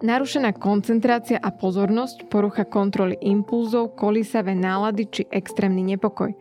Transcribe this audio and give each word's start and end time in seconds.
Narušená 0.00 0.56
koncentrácia 0.56 1.36
a 1.36 1.52
pozornosť, 1.52 2.32
porucha 2.32 2.64
kontroly 2.64 3.20
impulzov, 3.20 4.00
kolísavé 4.00 4.56
nálady 4.56 5.04
či 5.12 5.22
extrémny 5.28 5.84
nepokoj. 5.84 6.32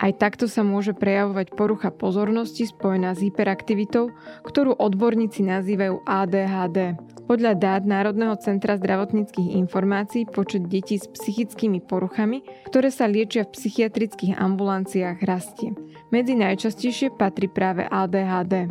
Aj 0.00 0.14
takto 0.14 0.46
sa 0.46 0.62
môže 0.62 0.94
prejavovať 0.96 1.52
porucha 1.52 1.90
pozornosti 1.90 2.70
spojená 2.70 3.12
s 3.12 3.20
hyperaktivitou, 3.20 4.14
ktorú 4.46 4.78
odborníci 4.78 5.44
nazývajú 5.44 6.06
ADHD. 6.06 6.96
Podľa 7.26 7.52
dát 7.58 7.82
Národného 7.82 8.38
centra 8.38 8.78
zdravotníckých 8.78 9.58
informácií 9.58 10.24
počet 10.24 10.70
detí 10.70 10.96
s 10.96 11.10
psychickými 11.10 11.82
poruchami, 11.82 12.46
ktoré 12.70 12.94
sa 12.94 13.10
liečia 13.10 13.42
v 13.42 13.58
psychiatrických 13.58 14.38
ambulanciách, 14.38 15.18
rastie. 15.26 15.74
Medzi 16.14 16.38
najčastejšie 16.38 17.18
patrí 17.18 17.50
práve 17.50 17.84
ADHD. 17.90 18.70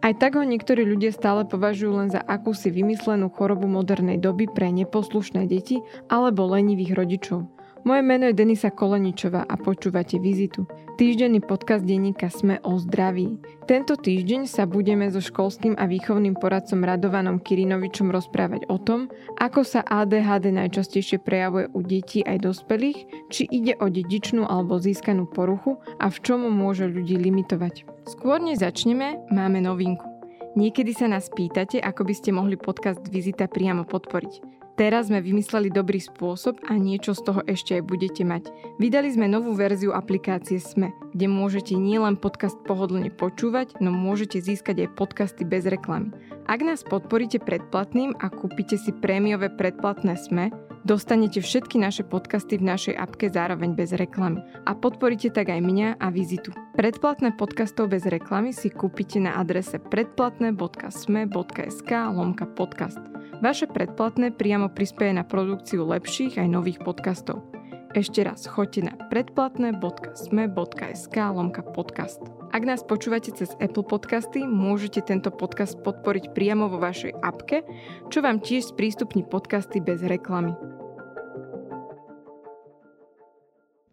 Aj 0.00 0.16
tak 0.16 0.40
ho 0.40 0.44
niektorí 0.48 0.80
ľudia 0.88 1.12
stále 1.12 1.44
považujú 1.44 1.92
len 1.92 2.08
za 2.08 2.24
akúsi 2.24 2.72
vymyslenú 2.72 3.28
chorobu 3.28 3.68
modernej 3.68 4.16
doby 4.16 4.48
pre 4.48 4.72
neposlušné 4.72 5.44
deti 5.44 5.84
alebo 6.08 6.48
lenivých 6.48 6.96
rodičov. 6.96 7.44
Moje 7.80 8.02
meno 8.04 8.28
je 8.28 8.36
Denisa 8.36 8.68
Koleničová 8.68 9.48
a 9.48 9.56
počúvate 9.56 10.20
Vizitu, 10.20 10.68
týždenný 11.00 11.40
podcast 11.40 11.80
denníka 11.80 12.28
Sme 12.28 12.60
o 12.60 12.76
zdraví. 12.76 13.40
Tento 13.64 13.96
týždeň 13.96 14.44
sa 14.44 14.68
budeme 14.68 15.08
so 15.08 15.24
školským 15.24 15.80
a 15.80 15.88
výchovným 15.88 16.36
poradcom 16.36 16.84
Radovanom 16.84 17.40
Kirinovičom 17.40 18.12
rozprávať 18.12 18.68
o 18.68 18.76
tom, 18.76 19.08
ako 19.40 19.64
sa 19.64 19.80
ADHD 19.80 20.52
najčastejšie 20.52 21.24
prejavuje 21.24 21.72
u 21.72 21.80
detí 21.80 22.20
aj 22.20 22.44
dospelých, 22.44 23.32
či 23.32 23.48
ide 23.48 23.72
o 23.80 23.88
dedičnú 23.88 24.44
alebo 24.44 24.76
získanú 24.76 25.24
poruchu 25.24 25.80
a 25.96 26.12
v 26.12 26.20
čom 26.20 26.44
môže 26.52 26.84
ľudí 26.84 27.16
limitovať. 27.16 27.88
Skôr 28.04 28.44
než 28.44 28.60
začneme, 28.60 29.24
máme 29.32 29.64
novinku. 29.64 30.04
Niekedy 30.52 30.92
sa 30.92 31.08
nás 31.08 31.32
pýtate, 31.32 31.80
ako 31.80 32.04
by 32.04 32.12
ste 32.12 32.36
mohli 32.36 32.60
podcast 32.60 33.00
Vizita 33.08 33.48
priamo 33.48 33.88
podporiť. 33.88 34.59
Teraz 34.80 35.12
sme 35.12 35.20
vymysleli 35.20 35.68
dobrý 35.68 36.00
spôsob 36.00 36.56
a 36.64 36.72
niečo 36.72 37.12
z 37.12 37.20
toho 37.28 37.44
ešte 37.44 37.76
aj 37.76 37.82
budete 37.84 38.24
mať. 38.24 38.48
Vydali 38.80 39.12
sme 39.12 39.28
novú 39.28 39.52
verziu 39.52 39.92
aplikácie 39.92 40.56
SME, 40.56 40.96
kde 41.12 41.28
môžete 41.28 41.76
nielen 41.76 42.16
podcast 42.16 42.56
pohodlne 42.64 43.12
počúvať, 43.12 43.76
no 43.84 43.92
môžete 43.92 44.40
získať 44.40 44.88
aj 44.88 44.96
podcasty 44.96 45.44
bez 45.44 45.68
reklamy. 45.68 46.16
Ak 46.48 46.64
nás 46.64 46.80
podporíte 46.80 47.44
predplatným 47.44 48.16
a 48.24 48.32
kúpite 48.32 48.80
si 48.80 48.88
prémiové 49.04 49.52
predplatné 49.52 50.16
SME, 50.16 50.48
dostanete 50.84 51.40
všetky 51.40 51.78
naše 51.78 52.02
podcasty 52.06 52.58
v 52.58 52.62
našej 52.68 52.94
apke 52.96 53.28
zároveň 53.28 53.74
bez 53.76 53.92
reklamy. 53.96 54.42
A 54.66 54.74
podporíte 54.76 55.30
tak 55.30 55.48
aj 55.52 55.60
mňa 55.60 55.94
a 56.00 56.10
vizitu. 56.10 56.52
Predplatné 56.76 57.32
podcastov 57.36 57.88
bez 57.92 58.06
reklamy 58.08 58.52
si 58.56 58.70
kúpite 58.72 59.20
na 59.20 59.34
adrese 59.36 59.78
predplatné.sme.sk 59.78 61.90
lomka 61.90 62.46
podcast. 62.48 62.98
Vaše 63.40 63.66
predplatné 63.68 64.30
priamo 64.36 64.68
prispieje 64.68 65.12
na 65.16 65.24
produkciu 65.24 65.88
lepších 65.88 66.36
aj 66.36 66.48
nových 66.48 66.78
podcastov. 66.84 67.50
Ešte 67.90 68.22
raz, 68.22 68.46
choďte 68.46 68.86
na 68.86 68.94
predplatné.sme.sk 69.10 71.16
lomka 71.34 71.66
podcast. 71.74 72.39
Ak 72.50 72.66
nás 72.66 72.82
počúvate 72.82 73.30
cez 73.30 73.54
Apple 73.62 73.86
Podcasty, 73.86 74.42
môžete 74.42 75.06
tento 75.06 75.30
podcast 75.30 75.78
podporiť 75.86 76.34
priamo 76.34 76.66
vo 76.66 76.82
vašej 76.82 77.14
apke, 77.22 77.62
čo 78.10 78.26
vám 78.26 78.42
tiež 78.42 78.74
sprístupní 78.74 79.22
podcasty 79.22 79.78
bez 79.78 80.02
reklamy. 80.02 80.58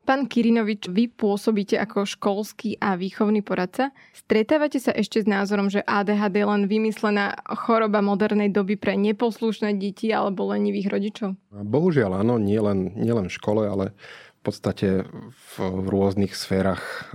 Pán 0.07 0.25
Kirinovič, 0.25 0.89
vy 0.89 1.11
pôsobíte 1.11 1.77
ako 1.77 2.07
školský 2.07 2.79
a 2.81 2.97
výchovný 2.97 3.43
poradca. 3.43 3.91
Stretávate 4.15 4.79
sa 4.79 4.95
ešte 4.95 5.19
s 5.21 5.27
názorom, 5.27 5.67
že 5.67 5.83
ADHD 5.83 6.41
je 6.41 6.47
len 6.47 6.63
vymyslená 6.65 7.37
choroba 7.61 7.99
modernej 7.99 8.49
doby 8.49 8.79
pre 8.79 8.95
neposlušné 8.95 9.75
deti 9.75 10.09
alebo 10.09 10.47
lenivých 10.47 10.87
rodičov? 10.89 11.35
Bohužiaľ 11.51 12.23
áno, 12.23 12.39
nie 12.39 12.57
len, 12.57 12.95
nie 12.95 13.11
len 13.11 13.27
v 13.27 13.35
škole, 13.35 13.67
ale 13.67 13.93
podstate 14.47 15.03
v 15.59 15.87
rôznych 15.91 16.31
sférach 16.31 17.11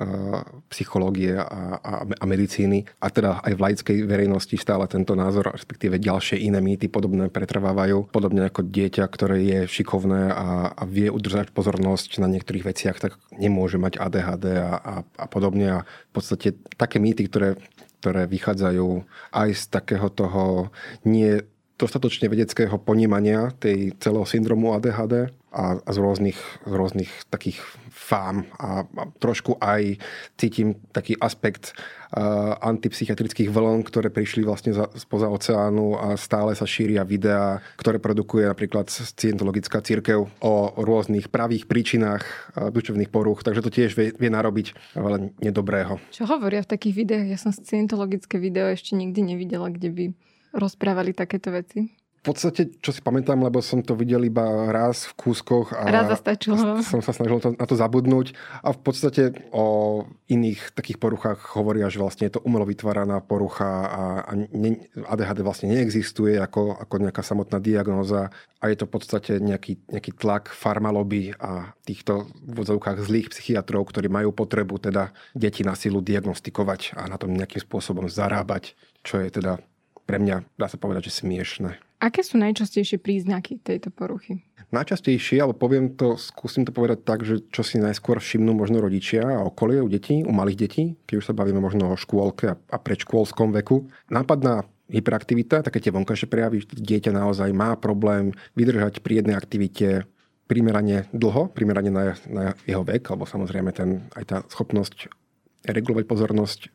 psychológie 0.69 1.41
a, 1.41 1.81
a, 1.81 1.93
a 2.05 2.25
medicíny 2.29 2.85
a 3.01 3.09
teda 3.09 3.41
aj 3.41 3.53
v 3.57 3.63
laickej 3.65 3.99
verejnosti 4.05 4.57
stále 4.61 4.85
tento 4.85 5.17
názor, 5.17 5.49
respektíve 5.49 5.97
ďalšie 5.97 6.37
iné 6.45 6.61
mýty 6.61 6.93
podobné 6.93 7.33
pretrvávajú. 7.33 8.13
Podobne 8.13 8.53
ako 8.53 8.69
dieťa, 8.69 9.09
ktoré 9.09 9.41
je 9.41 9.61
šikovné 9.65 10.29
a, 10.29 10.77
a 10.77 10.83
vie 10.85 11.09
udržať 11.09 11.57
pozornosť 11.57 12.21
na 12.21 12.29
niektorých 12.29 12.69
veciach, 12.69 13.01
tak 13.01 13.17
nemôže 13.33 13.81
mať 13.81 13.97
ADHD 13.97 14.47
a, 14.61 14.71
a, 14.77 14.95
a 15.03 15.27
podobne. 15.27 15.81
A 15.81 15.89
v 15.89 16.13
podstate 16.13 16.61
také 16.77 17.01
mýty, 17.01 17.25
ktoré 17.27 17.57
ktoré 18.03 18.27
vychádzajú 18.27 19.07
aj 19.31 19.49
z 19.55 19.65
takého 19.71 20.11
toho 20.11 20.75
nie 21.07 21.39
dostatočne 21.83 22.31
vedeckého 22.31 22.79
ponímania 22.79 23.51
tej 23.59 23.99
celého 23.99 24.23
syndromu 24.23 24.71
ADHD 24.79 25.35
a, 25.51 25.83
a 25.83 25.91
z, 25.91 25.99
rôznych, 25.99 26.39
z 26.63 26.73
rôznych 26.73 27.11
takých 27.29 27.59
fám 27.91 28.47
a, 28.57 28.87
a 28.87 29.03
trošku 29.21 29.59
aj 29.61 30.01
cítim 30.41 30.79
taký 30.95 31.19
aspekt 31.21 31.77
uh, 32.15 32.57
antipsychiatrických 32.63 33.53
vln, 33.53 33.85
ktoré 33.85 34.09
prišli 34.09 34.47
vlastne 34.47 34.73
za, 34.73 34.89
spoza 34.97 35.29
oceánu 35.29 35.99
a 35.99 36.07
stále 36.17 36.57
sa 36.57 36.65
šíria 36.65 37.05
videá, 37.05 37.61
ktoré 37.77 38.01
produkuje 38.01 38.49
napríklad 38.49 38.89
Scientologická 38.89 39.85
církev 39.85 40.25
o 40.41 40.55
rôznych 40.79 41.29
pravých 41.29 41.69
príčinách 41.69 42.25
uh, 42.25 42.73
duševných 42.73 43.13
poruch, 43.13 43.45
takže 43.45 43.61
to 43.61 43.71
tiež 43.75 43.93
vie, 43.93 44.09
vie 44.17 44.31
narobiť 44.33 44.97
veľa 44.97 45.19
nedobrého. 45.45 46.01
Čo 46.15 46.25
hovoria 46.31 46.65
v 46.65 46.73
takých 46.73 46.95
videách? 46.97 47.27
Ja 47.29 47.39
som 47.39 47.53
Scientologické 47.53 48.41
video 48.41 48.73
ešte 48.73 48.97
nikdy 48.97 49.37
nevidela, 49.37 49.69
kde 49.69 49.91
by 49.93 50.05
rozprávali 50.53 51.17
takéto 51.17 51.51
veci? 51.53 52.03
V 52.23 52.31
podstate, 52.31 52.79
čo 52.79 52.95
si 52.95 53.03
pamätám, 53.03 53.35
lebo 53.43 53.59
som 53.59 53.83
to 53.83 53.99
videl 53.99 54.23
iba 54.23 54.71
raz 54.71 55.11
v 55.11 55.27
kúskoch 55.27 55.75
a 55.75 55.91
raz 55.91 56.07
zastačilo. 56.07 56.79
som 56.79 57.03
sa 57.03 57.11
snažil 57.11 57.43
to, 57.43 57.59
na 57.59 57.67
to 57.67 57.75
zabudnúť 57.75 58.39
a 58.63 58.71
v 58.71 58.79
podstate 58.79 59.51
o 59.51 60.07
iných 60.31 60.71
takých 60.71 61.03
poruchách 61.03 61.59
hovoria, 61.59 61.91
že 61.91 61.99
vlastne 61.99 62.31
je 62.31 62.39
to 62.39 62.45
umelo 62.47 62.63
vytváraná 62.63 63.19
porucha 63.19 63.67
a, 63.67 64.03
a 64.23 64.33
ne, 64.39 64.87
ADHD 65.03 65.43
vlastne 65.43 65.75
neexistuje 65.75 66.39
ako, 66.39 66.79
ako 66.79 66.95
nejaká 67.03 67.27
samotná 67.27 67.59
diagnóza 67.59 68.31
a 68.63 68.65
je 68.71 68.79
to 68.79 68.87
v 68.87 68.93
podstate 68.95 69.43
nejaký, 69.43 69.83
nejaký 69.91 70.15
tlak 70.15 70.55
farmaloby 70.55 71.35
a 71.43 71.75
týchto 71.83 72.31
v 72.39 72.55
vodzovkách 72.55 73.03
zlých 73.03 73.35
psychiatrov, 73.35 73.91
ktorí 73.91 74.07
majú 74.07 74.31
potrebu 74.31 74.79
teda 74.79 75.11
deti 75.35 75.67
na 75.67 75.75
silu 75.75 75.99
diagnostikovať 75.99 76.95
a 76.95 77.11
na 77.11 77.19
tom 77.19 77.35
nejakým 77.35 77.67
spôsobom 77.67 78.07
zarábať, 78.07 78.79
čo 79.03 79.19
je 79.19 79.27
teda 79.43 79.59
pre 80.05 80.19
mňa, 80.19 80.45
dá 80.59 80.67
sa 80.67 80.79
povedať, 80.79 81.09
že 81.09 81.23
smiešne. 81.25 81.79
Aké 82.03 82.27
sú 82.27 82.35
najčastejšie 82.43 82.99
príznaky 82.99 83.63
tejto 83.63 83.95
poruchy? 83.95 84.43
Najčastejšie, 84.75 85.39
ale 85.39 85.55
poviem 85.55 85.95
to, 85.95 86.19
skúsim 86.19 86.65
to 86.67 86.73
povedať 86.73 87.05
tak, 87.05 87.23
že 87.23 87.45
čo 87.53 87.63
si 87.63 87.79
najskôr 87.79 88.19
všimnú 88.19 88.57
možno 88.57 88.81
rodičia 88.81 89.23
a 89.23 89.45
okolie 89.45 89.85
u 89.85 89.87
detí, 89.87 90.25
u 90.25 90.33
malých 90.33 90.59
detí, 90.67 90.85
keď 91.07 91.15
už 91.21 91.27
sa 91.31 91.37
bavíme 91.37 91.61
možno 91.61 91.93
o 91.93 92.01
škôlke 92.01 92.57
a 92.57 92.77
predškôlskom 92.81 93.53
veku. 93.53 93.87
Nápadná 94.09 94.65
hyperaktivita, 94.89 95.63
také 95.63 95.79
tie 95.79 95.93
vonkajšie 95.93 96.27
prejavy, 96.27 96.65
dieťa 96.65 97.13
naozaj 97.15 97.53
má 97.53 97.77
problém 97.77 98.33
vydržať 98.57 99.05
pri 99.05 99.23
jednej 99.23 99.37
aktivite 99.37 100.09
primerane 100.51 101.07
dlho, 101.15 101.49
primerane 101.55 101.89
na, 101.93 102.03
na 102.29 102.45
jeho 102.67 102.83
vek, 102.83 103.09
alebo 103.09 103.25
samozrejme 103.25 103.71
ten, 103.73 104.05
aj 104.19 104.25
tá 104.27 104.37
schopnosť 104.51 105.13
regulovať 105.63 106.05
pozornosť 106.11 106.61
e, 106.63 106.69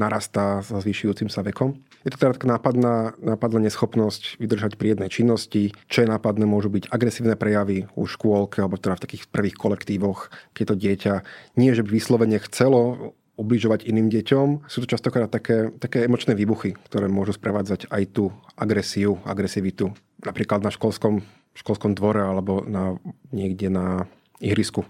narastá 0.00 0.64
sa 0.64 0.80
zvýšujúcim 0.80 1.28
sa 1.28 1.44
vekom. 1.44 1.76
Je 2.04 2.12
to 2.12 2.20
teda 2.20 2.36
nápadná, 2.44 3.16
nápadná 3.20 3.60
neschopnosť 3.68 4.40
vydržať 4.40 4.76
pri 4.80 4.96
jednej 4.96 5.10
činnosti. 5.12 5.76
Čo 5.88 6.04
je 6.04 6.12
nápadné, 6.12 6.48
môžu 6.48 6.72
byť 6.72 6.88
agresívne 6.88 7.36
prejavy 7.36 7.88
u 7.96 8.04
škôlke 8.08 8.64
alebo 8.64 8.80
teda 8.80 8.96
v 8.96 9.04
takých 9.04 9.24
prvých 9.28 9.56
kolektívoch, 9.56 10.32
keď 10.56 10.64
to 10.64 10.76
dieťa 10.80 11.14
nie, 11.60 11.76
že 11.76 11.84
by 11.84 11.90
vyslovene 11.92 12.40
chcelo 12.40 13.12
ubližovať 13.34 13.84
iným 13.84 14.08
deťom. 14.08 14.70
Sú 14.70 14.84
to 14.84 14.90
častokrát 14.90 15.26
také, 15.26 15.74
také 15.82 16.06
emočné 16.06 16.38
výbuchy, 16.38 16.78
ktoré 16.86 17.10
môžu 17.10 17.34
sprevádzať 17.34 17.90
aj 17.90 18.02
tú 18.14 18.30
agresiu, 18.54 19.18
agresivitu. 19.26 19.90
Napríklad 20.22 20.62
na 20.62 20.70
školskom, 20.70 21.26
školskom 21.58 21.98
dvore 21.98 22.22
alebo 22.22 22.62
na, 22.62 22.94
niekde 23.34 23.68
na 23.68 24.06
ihrisku 24.38 24.86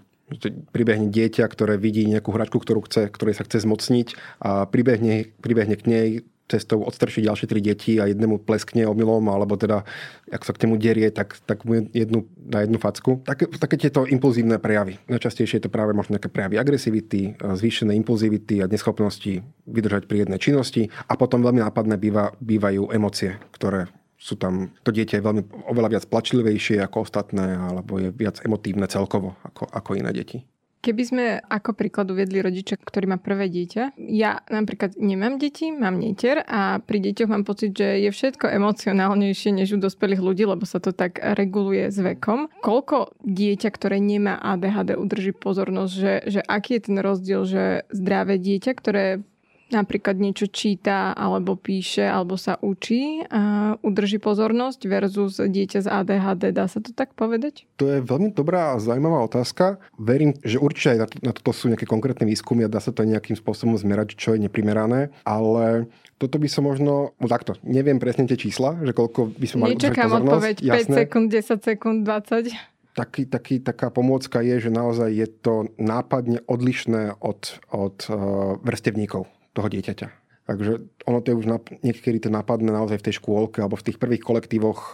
pribehne 0.73 1.13
dieťa, 1.13 1.45
ktoré 1.45 1.77
vidí 1.77 2.05
nejakú 2.09 2.33
hračku, 2.33 2.57
ktorú 2.57 2.85
chce, 2.89 3.13
ktorej 3.13 3.37
sa 3.37 3.45
chce 3.45 3.61
zmocniť 3.61 4.07
a 4.41 4.65
pribehne, 4.65 5.29
pribehne 5.41 5.77
k 5.77 5.85
nej 5.85 6.07
cestou 6.45 6.85
odstrčí 6.85 7.25
ďalšie 7.25 7.49
tri 7.49 7.57
deti 7.57 7.97
a 7.97 8.05
jednému 8.05 8.45
pleskne 8.45 8.85
omylom, 8.85 9.33
alebo 9.33 9.57
teda, 9.57 9.81
ak 10.29 10.45
sa 10.45 10.53
k 10.53 10.65
nemu 10.65 10.77
derie, 10.77 11.09
tak, 11.09 11.41
tak 11.41 11.65
mu 11.65 11.89
jednu, 11.89 12.29
na 12.37 12.61
jednu 12.61 12.77
facku. 12.77 13.25
Také, 13.25 13.49
také 13.49 13.81
tieto 13.81 14.05
impulzívne 14.05 14.61
prejavy. 14.61 15.01
Najčastejšie 15.09 15.57
je 15.57 15.65
to 15.65 15.73
práve 15.73 15.97
možno 15.97 16.13
nejaké 16.17 16.29
prejavy 16.29 16.61
agresivity, 16.61 17.33
zvýšené 17.41 17.97
impulzivity 17.97 18.61
a 18.61 18.69
neschopnosti 18.69 19.41
vydržať 19.65 20.05
pri 20.05 20.25
jednej 20.25 20.37
činnosti. 20.37 20.93
A 21.09 21.17
potom 21.17 21.41
veľmi 21.41 21.65
nápadné 21.65 21.97
býva, 21.97 22.37
bývajú 22.37 22.93
emócie, 22.93 23.41
ktoré 23.49 23.89
sú 24.15 24.39
tam, 24.39 24.71
to 24.81 24.89
dieťa 24.95 25.19
je 25.19 25.25
veľmi 25.25 25.43
oveľa 25.69 25.99
viac 25.99 26.05
plačlivejšie 26.07 26.79
ako 26.81 27.05
ostatné, 27.05 27.59
alebo 27.59 27.99
je 27.99 28.09
viac 28.15 28.39
emotívne 28.41 28.87
celkovo 28.87 29.35
ako, 29.43 29.67
ako 29.69 29.91
iné 29.99 30.11
deti. 30.15 30.43
Keby 30.85 31.01
sme 31.01 31.25
ako 31.41 31.73
príklad 31.73 32.13
uviedli 32.13 32.45
rodiča, 32.45 32.77
ktorý 32.77 33.09
má 33.09 33.17
prvé 33.17 33.49
dieťa, 33.49 33.97
ja 33.97 34.45
napríklad 34.53 34.93
nemám 35.01 35.41
deti, 35.41 35.73
mám 35.73 35.97
netier 35.97 36.45
a 36.45 36.77
pri 36.77 37.01
deťoch 37.09 37.25
mám 37.25 37.41
pocit, 37.41 37.73
že 37.73 38.05
je 38.05 38.13
všetko 38.13 38.53
emocionálnejšie 38.53 39.49
než 39.49 39.73
u 39.73 39.81
dospelých 39.81 40.21
ľudí, 40.21 40.45
lebo 40.45 40.61
sa 40.69 40.77
to 40.77 40.93
tak 40.93 41.17
reguluje 41.17 41.89
s 41.89 41.97
vekom. 41.97 42.53
Koľko 42.61 43.17
dieťa, 43.25 43.69
ktoré 43.73 43.97
nemá 43.97 44.37
ADHD, 44.37 44.93
udrží 44.93 45.33
pozornosť, 45.33 45.93
že, 45.97 46.13
že 46.37 46.41
aký 46.45 46.77
je 46.77 46.85
ten 46.85 46.97
rozdiel, 47.01 47.41
že 47.49 47.89
zdravé 47.89 48.37
dieťa, 48.37 48.71
ktoré 48.77 49.25
napríklad 49.73 50.21
niečo 50.21 50.45
číta 50.45 51.15
alebo 51.17 51.57
píše 51.57 52.05
alebo 52.05 52.37
sa 52.37 52.61
učí 52.61 53.25
a 53.29 53.73
udrží 53.81 54.21
pozornosť 54.21 54.79
versus 54.85 55.41
dieťa 55.41 55.79
z 55.85 55.87
ADHD. 55.89 56.43
Dá 56.53 56.69
sa 56.69 56.81
to 56.81 56.93
tak 56.93 57.17
povedať? 57.17 57.65
To 57.81 57.89
je 57.89 57.99
veľmi 58.01 58.33
dobrá 58.35 58.77
a 58.77 58.81
zaujímavá 58.81 59.25
otázka. 59.25 59.81
Verím, 59.97 60.37
že 60.45 60.61
určite 60.61 60.97
aj 60.97 60.99
na, 60.99 61.07
to, 61.09 61.15
na 61.25 61.31
toto 61.33 61.51
sú 61.55 61.65
nejaké 61.71 61.89
konkrétne 61.89 62.29
výskumy 62.29 62.65
a 62.65 62.69
dá 62.69 62.77
sa 62.77 62.93
to 62.93 63.07
nejakým 63.07 63.33
spôsobom 63.33 63.73
zmerať, 63.77 64.13
čo 64.17 64.37
je 64.37 64.45
neprimerané, 64.45 65.09
ale 65.25 65.89
toto 66.15 66.39
by 66.39 66.47
som 66.47 66.63
možno, 66.63 67.17
no 67.17 67.27
takto, 67.27 67.59
neviem 67.65 67.99
presne 67.99 68.23
tie 68.29 68.39
čísla, 68.39 68.79
že 68.85 68.95
koľko 68.95 69.35
by 69.35 69.45
sme 69.49 69.57
mali 69.59 69.75
Nečakám 69.75 70.11
odpoveď, 70.23 70.55
5 70.63 70.71
jasné. 70.71 70.95
sekúnd, 71.03 71.27
10 71.27 71.59
sekúnd, 71.59 71.99
20 72.07 72.75
taký, 72.95 73.27
taký, 73.27 73.59
taká 73.59 73.91
pomôcka 73.91 74.39
je, 74.39 74.55
že 74.55 74.71
naozaj 74.71 75.11
je 75.11 75.27
to 75.27 75.67
nápadne 75.75 76.39
odlišné 76.47 77.19
od, 77.19 77.59
od 77.75 78.07
uh, 78.07 78.55
vrstevníkov 78.63 79.27
toho 79.55 79.71
dieťaťa. 79.71 80.25
Takže 80.45 80.77
ono 81.09 81.25
to 81.25 81.33
je 81.33 81.39
už 81.41 81.49
niekedy 81.81 82.21
to 82.21 82.29
napadne 82.29 82.69
naozaj 82.69 83.01
v 83.01 83.05
tej 83.09 83.17
škôlke 83.17 83.65
alebo 83.65 83.81
v 83.81 83.85
tých 83.89 83.97
prvých 83.97 84.21
kolektívoch 84.21 84.79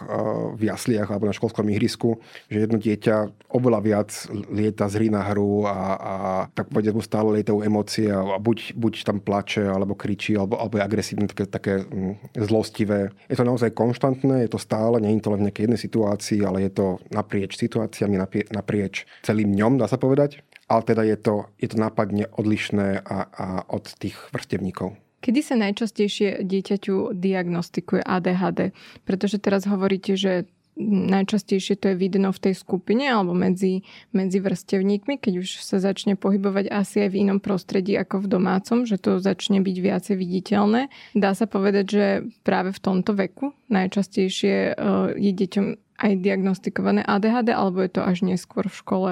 v 0.56 0.64
jasliach 0.64 1.12
alebo 1.12 1.28
na 1.28 1.36
školskom 1.36 1.68
ihrisku, 1.68 2.24
že 2.48 2.64
jedno 2.64 2.80
dieťa 2.80 3.52
oveľa 3.52 3.80
viac 3.84 4.10
lieta 4.48 4.88
z 4.88 4.96
hry 4.96 5.08
na 5.12 5.20
hru 5.28 5.68
a, 5.68 5.76
a 5.92 6.14
tak 6.56 6.72
povedať 6.72 6.96
mu 6.96 7.04
stále 7.04 7.36
lietajú 7.36 7.60
emócie 7.60 8.08
a 8.08 8.40
buď, 8.40 8.80
buď 8.80 8.94
tam 9.04 9.20
plače 9.20 9.68
alebo 9.68 9.92
kričí 9.92 10.40
alebo, 10.40 10.56
alebo 10.56 10.80
je 10.80 10.88
agresívne, 10.88 11.28
také, 11.28 11.44
také 11.44 11.74
mm, 11.84 12.32
zlostivé. 12.48 13.12
Je 13.28 13.36
to 13.36 13.44
naozaj 13.44 13.76
konštantné, 13.76 14.48
je 14.48 14.56
to 14.56 14.60
stále, 14.60 14.96
nie 15.04 15.20
je 15.20 15.28
to 15.28 15.36
len 15.36 15.44
v 15.44 15.46
nejakej 15.52 15.64
jednej 15.68 15.80
situácii, 15.84 16.40
ale 16.48 16.64
je 16.64 16.72
to 16.72 16.86
naprieč 17.12 17.60
situáciami, 17.60 18.16
naprieč 18.56 19.04
celým 19.20 19.52
dňom, 19.52 19.76
dá 19.76 19.84
sa 19.84 20.00
povedať 20.00 20.40
ale 20.72 20.82
teda 20.88 21.04
je 21.04 21.16
to, 21.20 21.34
je 21.60 21.68
to 21.68 21.76
nápadne 21.76 22.24
odlišné 22.32 23.04
a, 23.04 23.18
a 23.28 23.46
od 23.68 23.92
tých 24.00 24.16
vrstevníkov. 24.32 24.96
Kedy 25.22 25.40
sa 25.44 25.54
najčastejšie 25.54 26.42
dieťaťu 26.42 27.14
diagnostikuje 27.14 28.02
ADHD? 28.02 28.74
Pretože 29.06 29.38
teraz 29.38 29.68
hovoríte, 29.70 30.18
že 30.18 30.50
najčastejšie 30.82 31.76
to 31.76 31.92
je 31.92 31.96
vidno 32.00 32.32
v 32.32 32.42
tej 32.48 32.54
skupine 32.56 33.04
alebo 33.04 33.36
medzi, 33.36 33.84
medzi 34.16 34.40
vrstevníkmi, 34.40 35.20
keď 35.20 35.44
už 35.44 35.60
sa 35.60 35.76
začne 35.78 36.16
pohybovať 36.16 36.72
asi 36.72 37.06
aj 37.06 37.10
v 37.12 37.28
inom 37.28 37.38
prostredí 37.44 37.92
ako 37.92 38.24
v 38.24 38.30
domácom, 38.32 38.78
že 38.88 38.96
to 38.96 39.20
začne 39.20 39.60
byť 39.60 39.76
viacej 39.76 40.16
viditeľné. 40.16 40.88
Dá 41.12 41.36
sa 41.36 41.44
povedať, 41.44 41.84
že 41.86 42.06
práve 42.40 42.72
v 42.72 42.80
tomto 42.80 43.12
veku 43.12 43.52
najčastejšie 43.68 44.56
e, 44.56 44.74
je 45.20 45.32
deťom 45.36 45.66
aj 46.02 46.12
diagnostikované 46.18 47.04
ADHD 47.04 47.52
alebo 47.52 47.84
je 47.84 47.90
to 47.92 48.00
až 48.02 48.24
neskôr 48.24 48.64
v 48.66 48.80
škole 48.80 49.10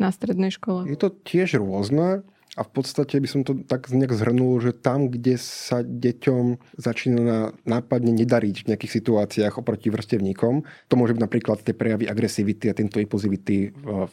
na 0.00 0.08
strednej 0.08 0.50
škole? 0.50 0.88
Je 0.88 0.96
to 0.96 1.12
tiež 1.12 1.60
rôzne. 1.60 2.24
A 2.58 2.66
v 2.66 2.82
podstate 2.82 3.14
by 3.22 3.28
som 3.30 3.46
to 3.46 3.62
tak 3.62 3.86
nejak 3.94 4.10
zhrnul, 4.10 4.58
že 4.58 4.74
tam, 4.74 5.06
kde 5.06 5.38
sa 5.38 5.86
deťom 5.86 6.74
začína 6.82 7.54
nápadne 7.62 8.10
nedariť 8.10 8.66
v 8.66 8.68
nejakých 8.74 8.96
situáciách 8.98 9.62
oproti 9.62 9.86
vrstevníkom, 9.86 10.66
to 10.90 10.94
môže 10.98 11.14
byť 11.14 11.22
napríklad 11.22 11.62
tie 11.62 11.78
prejavy 11.78 12.10
agresivity 12.10 12.66
a 12.66 12.74
tento 12.74 12.98
impulzivity 12.98 13.70
v 13.70 14.10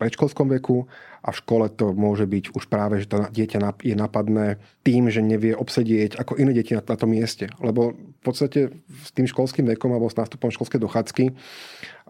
predškolskom 0.00 0.48
veku 0.56 0.88
a 1.20 1.28
v 1.28 1.38
škole 1.44 1.68
to 1.68 1.92
môže 1.92 2.24
byť 2.24 2.56
už 2.56 2.64
práve, 2.72 3.04
že 3.04 3.12
to 3.12 3.28
dieťa 3.28 3.84
je 3.84 3.92
napadné 3.92 4.56
tým, 4.80 5.12
že 5.12 5.20
nevie 5.20 5.52
obsedieť 5.52 6.16
ako 6.16 6.40
iné 6.40 6.56
deti 6.56 6.72
na, 6.72 6.80
na 6.80 6.96
tom 6.96 7.12
mieste. 7.12 7.52
Lebo 7.60 7.92
v 7.92 8.22
podstate 8.24 8.72
s 9.04 9.12
tým 9.12 9.28
školským 9.28 9.68
vekom 9.76 9.92
alebo 9.92 10.08
s 10.08 10.16
nástupom 10.16 10.48
školskej 10.48 10.80
dochádzky 10.80 11.24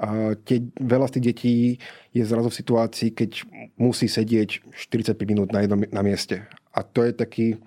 a 0.01 0.33
tie, 0.49 0.65
veľa 0.81 1.13
z 1.13 1.15
tých 1.21 1.27
detí 1.29 1.55
je 2.17 2.25
zrazu 2.25 2.49
v 2.49 2.59
situácii, 2.65 3.09
keď 3.13 3.31
musí 3.77 4.09
sedieť 4.09 4.73
45 4.73 5.13
minút 5.29 5.53
na 5.53 5.61
jednom 5.61 5.85
na 5.93 6.01
mieste. 6.01 6.49
A 6.73 6.81
to 6.81 7.05
je 7.05 7.13
taký 7.13 7.61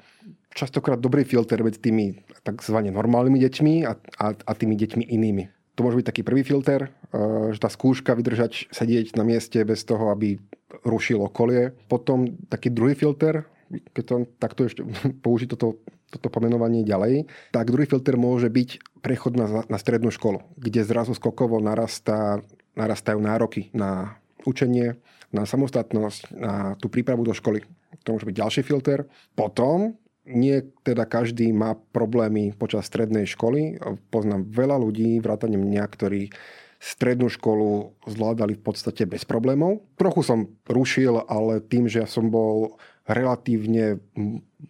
častokrát 0.57 0.97
dobrý 0.97 1.29
filter 1.29 1.61
medzi 1.61 1.77
tými 1.77 2.25
tzv. 2.41 2.77
normálnymi 2.89 3.37
deťmi 3.37 3.73
a, 3.85 3.93
a, 4.17 4.27
a 4.33 4.51
tými 4.57 4.73
deťmi 4.73 5.13
inými 5.13 5.45
to 5.73 5.81
môže 5.81 5.97
byť 5.97 6.07
taký 6.09 6.21
prvý 6.21 6.45
filter, 6.45 6.89
eh, 6.89 7.53
že 7.53 7.59
tá 7.59 7.69
skúška 7.69 8.13
vydržať 8.13 8.69
sedieť 8.69 9.17
na 9.17 9.25
mieste 9.25 9.57
bez 9.65 9.81
toho, 9.85 10.13
aby 10.13 10.37
rušil 10.85 11.21
okolie. 11.21 11.73
Potom 11.89 12.37
taký 12.49 12.69
druhý 12.69 12.93
filter, 12.93 13.45
keď 13.93 14.03
to 14.05 14.15
takto 14.37 14.61
ešte 14.69 14.81
použiť 15.25 15.47
toto, 15.57 15.81
toto 16.13 16.27
pomenovanie 16.29 16.85
ďalej, 16.85 17.25
tak 17.49 17.73
druhý 17.73 17.89
filter 17.89 18.17
môže 18.17 18.49
byť 18.49 18.92
prechod 19.03 19.35
na, 19.35 19.67
na 19.67 19.77
strednú 19.77 20.09
školu, 20.09 20.39
kde 20.55 20.87
zrazu 20.87 21.11
skokovo 21.11 21.59
narastá, 21.59 22.39
narastajú 22.79 23.19
nároky 23.19 23.67
na 23.75 24.15
učenie, 24.47 24.95
na 25.35 25.43
samostatnosť, 25.43 26.31
na 26.31 26.79
tú 26.79 26.87
prípravu 26.87 27.27
do 27.27 27.35
školy. 27.35 27.67
To 28.07 28.15
môže 28.15 28.25
byť 28.25 28.39
ďalší 28.39 28.61
filter. 28.63 29.05
Potom 29.35 29.99
nie 30.23 30.63
teda 30.87 31.03
každý 31.03 31.51
má 31.51 31.75
problémy 31.91 32.55
počas 32.55 32.87
strednej 32.87 33.27
školy. 33.27 33.75
Poznám 34.07 34.47
veľa 34.47 34.79
ľudí, 34.79 35.19
vrátane 35.19 35.59
mňa, 35.59 35.83
ktorí 35.83 36.31
strednú 36.79 37.31
školu 37.31 37.95
zvládali 38.07 38.59
v 38.59 38.63
podstate 38.63 39.07
bez 39.07 39.23
problémov. 39.23 39.83
Trochu 39.95 40.23
som 40.23 40.39
rušil, 40.67 41.27
ale 41.27 41.63
tým, 41.63 41.87
že 41.87 42.03
ja 42.03 42.07
som 42.07 42.27
bol 42.27 42.79
relatívne 43.03 43.99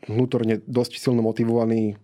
vnútorne 0.09 0.61
dosť 0.65 0.97
silno 0.97 1.21
motivovaný 1.21 1.97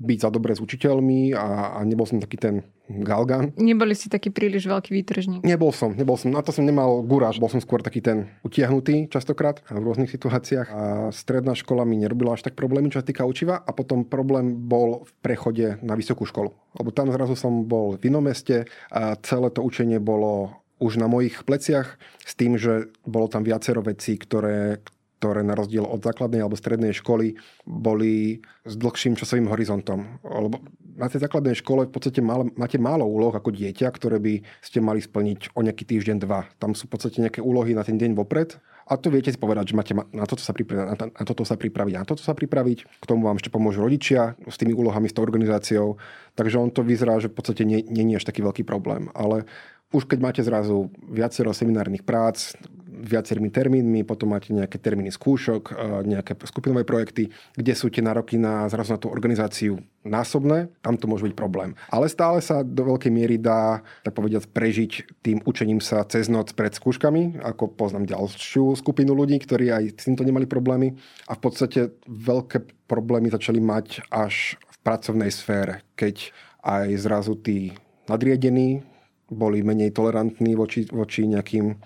byť 0.00 0.18
za 0.18 0.30
dobré 0.32 0.56
s 0.56 0.64
učiteľmi 0.64 1.36
a, 1.36 1.76
a 1.76 1.78
nebol 1.84 2.08
som 2.08 2.18
taký 2.18 2.40
ten 2.40 2.54
galgan. 2.90 3.52
Neboli 3.60 3.94
si 3.94 4.10
taký 4.10 4.32
príliš 4.34 4.66
veľký 4.66 4.90
výtržník? 4.90 5.40
Nebol 5.46 5.70
som, 5.70 5.94
nebol 5.94 6.16
som. 6.16 6.32
Na 6.32 6.40
to 6.40 6.50
som 6.50 6.64
nemal 6.64 7.04
gúraž, 7.06 7.38
bol 7.38 7.52
som 7.52 7.62
skôr 7.62 7.84
taký 7.84 8.02
ten 8.02 8.32
utiahnutý 8.42 9.06
častokrát 9.12 9.62
v 9.68 9.84
rôznych 9.84 10.10
situáciách. 10.10 10.68
A 10.72 10.82
stredná 11.14 11.52
škola 11.54 11.86
mi 11.86 12.00
nerobila 12.00 12.34
až 12.34 12.48
tak 12.48 12.58
problémy, 12.58 12.90
čo 12.90 12.98
sa 12.98 13.06
týka 13.06 13.28
učiva. 13.28 13.60
A 13.62 13.70
potom 13.70 14.02
problém 14.02 14.56
bol 14.56 15.06
v 15.06 15.10
prechode 15.22 15.66
na 15.84 15.94
vysokú 15.94 16.26
školu. 16.26 16.50
Lebo 16.80 16.90
tam 16.90 17.12
zrazu 17.12 17.38
som 17.38 17.68
bol 17.68 18.00
v 18.00 18.10
inom 18.10 18.24
meste 18.24 18.66
a 18.90 19.14
celé 19.20 19.52
to 19.52 19.62
učenie 19.62 20.00
bolo 20.00 20.58
už 20.80 20.96
na 20.96 21.06
mojich 21.06 21.44
pleciach 21.44 22.00
s 22.24 22.32
tým, 22.32 22.56
že 22.56 22.88
bolo 23.04 23.28
tam 23.28 23.44
viacero 23.44 23.84
vecí, 23.84 24.16
ktoré, 24.16 24.80
ktoré 25.20 25.44
na 25.44 25.52
rozdiel 25.52 25.84
od 25.84 26.00
základnej 26.00 26.40
alebo 26.40 26.56
strednej 26.56 26.96
školy 26.96 27.36
boli 27.68 28.40
s 28.64 28.72
dlhším 28.80 29.20
časovým 29.20 29.52
horizontom. 29.52 30.16
Lebo 30.24 30.64
na 30.96 31.12
tej 31.12 31.28
základnej 31.28 31.52
škole 31.60 31.84
v 31.84 31.92
podstate 31.92 32.24
málo, 32.24 32.48
máte 32.56 32.80
málo 32.80 33.04
úloh 33.04 33.28
ako 33.28 33.52
dieťa, 33.52 33.92
ktoré 33.92 34.16
by 34.16 34.40
ste 34.64 34.80
mali 34.80 35.04
splniť 35.04 35.52
o 35.52 35.60
nejaký 35.60 35.84
týždeň, 35.84 36.16
dva. 36.24 36.48
Tam 36.56 36.72
sú 36.72 36.88
v 36.88 36.96
podstate 36.96 37.20
nejaké 37.20 37.44
úlohy 37.44 37.76
na 37.76 37.84
ten 37.84 38.00
deň 38.00 38.16
vopred 38.16 38.56
a 38.90 38.98
to 38.98 39.06
viete 39.06 39.30
si 39.30 39.38
povedať, 39.38 39.70
že 39.70 39.78
máte 39.78 39.94
na 39.94 40.26
toto 40.26 40.42
sa 40.42 40.50
pripraviť, 40.50 40.82
na, 40.82 40.96
na 41.14 41.24
toto 41.28 41.46
sa 41.46 41.54
pripraviť, 41.54 41.94
na 41.94 42.02
toto 42.02 42.26
sa 42.26 42.34
pripraviť. 42.34 42.78
K 42.88 43.04
tomu 43.06 43.22
vám 43.22 43.38
ešte 43.38 43.52
pomôžu 43.52 43.86
rodičia 43.86 44.34
s 44.50 44.58
tými 44.58 44.74
úlohami, 44.74 45.06
s 45.06 45.14
tou 45.14 45.22
organizáciou. 45.22 45.94
Takže 46.34 46.58
on 46.58 46.74
to 46.74 46.82
vyzerá, 46.82 47.22
že 47.22 47.30
v 47.30 47.36
podstate 47.38 47.62
nie, 47.62 47.86
nie 47.86 48.16
je 48.16 48.18
až 48.18 48.26
taký 48.26 48.42
veľký 48.42 48.66
problém. 48.66 49.06
Ale 49.14 49.46
už 49.90 50.06
keď 50.06 50.18
máte 50.22 50.42
zrazu 50.42 50.90
viacero 51.10 51.50
seminárnych 51.50 52.06
prác, 52.06 52.54
viacerými 53.00 53.48
termínmi, 53.48 54.04
potom 54.04 54.36
máte 54.36 54.52
nejaké 54.52 54.76
termíny 54.76 55.08
skúšok, 55.08 55.72
e, 55.72 55.74
nejaké 56.04 56.36
skupinové 56.44 56.84
projekty, 56.84 57.32
kde 57.56 57.72
sú 57.72 57.88
tie 57.88 58.04
nároky 58.04 58.36
na 58.36 58.68
zrazu 58.68 58.92
na 58.92 59.00
tú 59.00 59.08
organizáciu 59.08 59.80
násobné, 60.04 60.68
tam 60.84 61.00
to 61.00 61.08
môže 61.08 61.24
byť 61.24 61.34
problém. 61.36 61.72
Ale 61.88 62.12
stále 62.12 62.44
sa 62.44 62.60
do 62.60 62.84
veľkej 62.92 63.12
miery 63.12 63.36
dá, 63.40 63.80
tak 64.04 64.16
povediať, 64.16 64.48
prežiť 64.52 64.92
tým 65.24 65.40
učením 65.44 65.80
sa 65.80 66.04
cez 66.04 66.28
noc 66.28 66.52
pred 66.52 66.72
skúškami, 66.72 67.40
ako 67.40 67.72
poznám 67.72 68.08
ďalšiu 68.08 68.76
skupinu 68.76 69.16
ľudí, 69.16 69.40
ktorí 69.40 69.72
aj 69.72 69.84
s 69.96 70.04
týmto 70.08 70.24
nemali 70.24 70.44
problémy 70.44 70.96
a 71.28 71.32
v 71.36 71.40
podstate 71.40 71.96
veľké 72.08 72.88
problémy 72.88 73.32
začali 73.32 73.60
mať 73.60 74.04
až 74.12 74.60
v 74.60 74.76
pracovnej 74.84 75.32
sfére, 75.32 75.84
keď 75.96 76.32
aj 76.60 76.88
zrazu 77.00 77.36
tí 77.40 77.72
nadriedení 78.08 78.89
boli 79.30 79.62
menej 79.62 79.94
tolerantní 79.94 80.58
voči, 80.58 80.84
voči 80.90 81.24
nejakým 81.30 81.78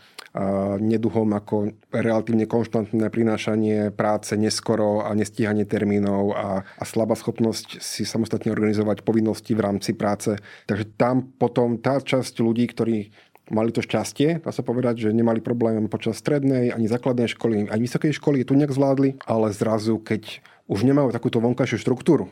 neduhom 0.83 1.31
ako 1.31 1.71
relatívne 1.95 2.51
konštantné 2.51 3.07
prinášanie 3.07 3.95
práce 3.95 4.35
neskoro 4.35 5.07
a 5.07 5.15
nestíhanie 5.15 5.63
termínov 5.63 6.35
a, 6.35 6.67
a 6.67 6.83
slabá 6.83 7.15
schopnosť 7.15 7.79
si 7.79 8.03
samostatne 8.03 8.51
organizovať 8.51 9.07
povinnosti 9.07 9.55
v 9.55 9.63
rámci 9.63 9.95
práce. 9.95 10.35
Takže 10.67 10.99
tam 10.99 11.31
potom 11.39 11.79
tá 11.79 12.03
časť 12.03 12.43
ľudí, 12.43 12.67
ktorí 12.67 13.15
mali 13.55 13.71
to 13.71 13.79
šťastie, 13.79 14.43
dá 14.43 14.51
sa 14.51 14.67
povedať, 14.67 15.07
že 15.07 15.15
nemali 15.15 15.39
problém 15.39 15.87
počas 15.87 16.19
strednej, 16.19 16.75
ani 16.75 16.91
základnej 16.91 17.31
školy, 17.31 17.71
ani 17.71 17.83
vysokej 17.87 18.19
školy, 18.19 18.43
tu 18.43 18.59
nejak 18.59 18.75
zvládli, 18.75 19.23
ale 19.31 19.55
zrazu, 19.55 20.03
keď 20.03 20.43
už 20.67 20.83
nemajú 20.83 21.15
takúto 21.15 21.39
vonkajšiu 21.39 21.79
štruktúru, 21.79 22.27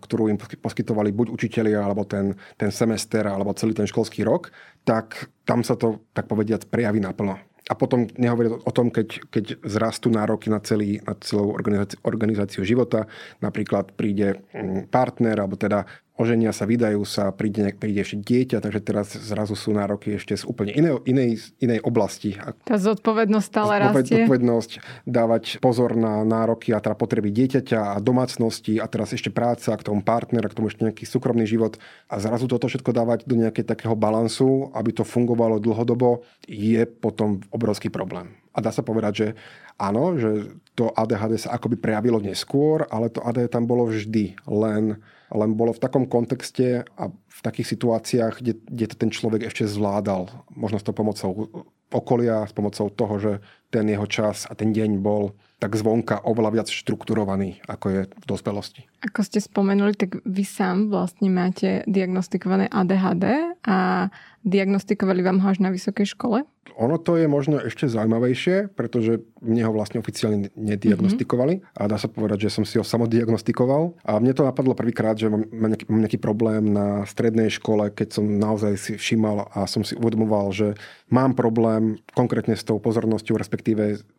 ktorú 0.00 0.28
im 0.28 0.38
poskytovali 0.38 1.12
buď 1.16 1.26
učitelia, 1.32 1.80
alebo 1.80 2.04
ten, 2.04 2.36
ten 2.60 2.68
semester, 2.68 3.24
alebo 3.24 3.56
celý 3.56 3.72
ten 3.72 3.88
školský 3.88 4.22
rok, 4.22 4.52
tak 4.84 5.32
tam 5.48 5.64
sa 5.64 5.74
to, 5.74 6.04
tak 6.12 6.28
povediať, 6.28 6.68
prejaví 6.68 7.00
naplno. 7.00 7.40
A 7.66 7.74
potom 7.74 8.06
nehovoriť 8.06 8.62
o 8.62 8.70
tom, 8.70 8.94
keď, 8.94 9.26
keď 9.26 9.44
zrastú 9.66 10.06
nároky 10.06 10.46
na, 10.46 10.62
celý, 10.62 11.02
na 11.02 11.18
celú 11.18 11.50
organizáciu, 11.50 11.98
organizáciu 12.06 12.62
života. 12.62 13.10
Napríklad 13.42 13.90
príde 13.98 14.38
mm, 14.54 14.86
partner, 14.86 15.42
alebo 15.42 15.58
teda 15.58 15.82
oženia 16.16 16.50
sa, 16.50 16.64
vydajú 16.64 17.04
sa, 17.04 17.28
príde, 17.30 17.76
príde 17.76 18.00
ešte 18.00 18.18
dieťa, 18.20 18.58
takže 18.64 18.80
teraz 18.80 19.12
zrazu 19.12 19.52
sú 19.52 19.76
nároky 19.76 20.16
ešte 20.16 20.32
z 20.36 20.48
úplne 20.48 20.72
inej, 20.72 21.04
inej, 21.04 21.30
inej 21.60 21.80
oblasti. 21.84 22.40
Tá 22.64 22.80
zodpovednosť 22.80 23.46
stále 23.46 23.72
rastie. 23.80 24.24
Zodpovednosť, 24.24 24.70
dávať 25.04 25.44
pozor 25.60 25.94
na 25.94 26.24
nároky 26.24 26.72
a 26.72 26.80
teda 26.80 26.96
potreby 26.96 27.28
dieťaťa 27.30 27.94
a 27.94 28.00
domácnosti 28.00 28.80
a 28.80 28.88
teraz 28.88 29.12
ešte 29.12 29.28
práca, 29.28 29.76
k 29.76 29.86
tomu 29.86 30.00
partnera, 30.00 30.48
k 30.48 30.56
tomu 30.56 30.72
ešte 30.72 30.88
nejaký 30.88 31.04
súkromný 31.04 31.44
život 31.44 31.76
a 32.08 32.16
zrazu 32.16 32.48
toto 32.48 32.66
všetko 32.66 32.90
dávať 32.96 33.28
do 33.28 33.36
nejakého 33.36 33.68
takého 33.68 33.94
balansu, 33.94 34.72
aby 34.72 34.96
to 34.96 35.04
fungovalo 35.04 35.60
dlhodobo, 35.60 36.24
je 36.48 36.88
potom 36.88 37.44
obrovský 37.52 37.92
problém. 37.92 38.32
A 38.56 38.64
dá 38.64 38.72
sa 38.72 38.80
povedať, 38.80 39.12
že 39.12 39.28
áno, 39.76 40.16
že 40.16 40.56
to 40.72 40.88
ADHD 40.96 41.36
sa 41.36 41.52
akoby 41.52 41.76
prejavilo 41.76 42.24
neskôr, 42.24 42.88
ale 42.88 43.12
to 43.12 43.20
ADHD 43.20 43.52
tam 43.52 43.68
bolo 43.68 43.84
vždy, 43.92 44.40
len 44.48 44.96
len 45.34 45.58
bolo 45.58 45.74
v 45.74 45.82
takom 45.82 46.04
kontexte 46.06 46.86
a 46.86 47.10
v 47.10 47.40
takých 47.42 47.74
situáciách, 47.74 48.34
kde, 48.38 48.52
kde 48.62 48.86
to 48.90 48.96
ten 48.96 49.10
človek 49.10 49.50
ešte 49.50 49.66
zvládal. 49.66 50.30
Možno 50.54 50.78
s 50.78 50.86
to 50.86 50.94
pomocou 50.94 51.50
okolia, 51.90 52.46
s 52.46 52.54
pomocou 52.54 52.86
toho, 52.90 53.14
že 53.18 53.32
ten 53.70 53.86
jeho 53.88 54.06
čas 54.06 54.46
a 54.46 54.54
ten 54.54 54.72
deň 54.72 55.02
bol 55.02 55.34
tak 55.56 55.72
zvonka 55.72 56.20
oveľa 56.20 56.50
viac 56.52 56.68
štrukturovaný, 56.68 57.64
ako 57.64 57.86
je 57.88 58.00
v 58.12 58.24
dospelosti. 58.28 58.84
Ako 59.00 59.24
ste 59.24 59.40
spomenuli, 59.40 59.96
tak 59.96 60.20
vy 60.28 60.44
sám 60.44 60.92
vlastne 60.92 61.32
máte 61.32 61.80
diagnostikované 61.88 62.68
ADHD 62.68 63.56
a 63.64 64.08
diagnostikovali 64.44 65.24
vám 65.24 65.40
ho 65.40 65.48
až 65.48 65.64
na 65.64 65.72
vysokej 65.72 66.12
škole? 66.12 66.44
Ono 66.76 67.00
to 67.00 67.16
je 67.16 67.24
možno 67.24 67.56
ešte 67.56 67.88
zaujímavejšie, 67.88 68.76
pretože 68.76 69.24
mne 69.40 69.64
ho 69.64 69.72
vlastne 69.72 69.96
oficiálne 69.96 70.52
nediagnostikovali 70.60 71.64
mm-hmm. 71.64 71.72
a 71.72 71.82
dá 71.88 71.96
sa 71.96 72.04
povedať, 72.04 72.46
že 72.46 72.52
som 72.52 72.68
si 72.68 72.76
ho 72.76 72.84
samodiagnostikoval. 72.84 73.96
A 74.04 74.20
mne 74.20 74.36
to 74.36 74.44
napadlo 74.44 74.76
prvýkrát, 74.76 75.16
že 75.16 75.32
mám 75.32 75.48
nejaký, 75.48 75.88
mám 75.88 76.00
nejaký 76.04 76.20
problém 76.20 76.68
na 76.68 77.08
strednej 77.08 77.48
škole, 77.48 77.88
keď 77.96 78.20
som 78.20 78.28
naozaj 78.28 78.76
si 78.76 78.92
všímal 79.00 79.48
a 79.56 79.64
som 79.64 79.80
si 79.80 79.96
uvedomoval, 79.96 80.52
že 80.52 80.76
mám 81.08 81.32
problém 81.32 81.96
konkrétne 82.12 82.52
s 82.52 82.66
tou 82.66 82.76
pozornosťou, 82.76 83.40
respektíve 83.40 83.55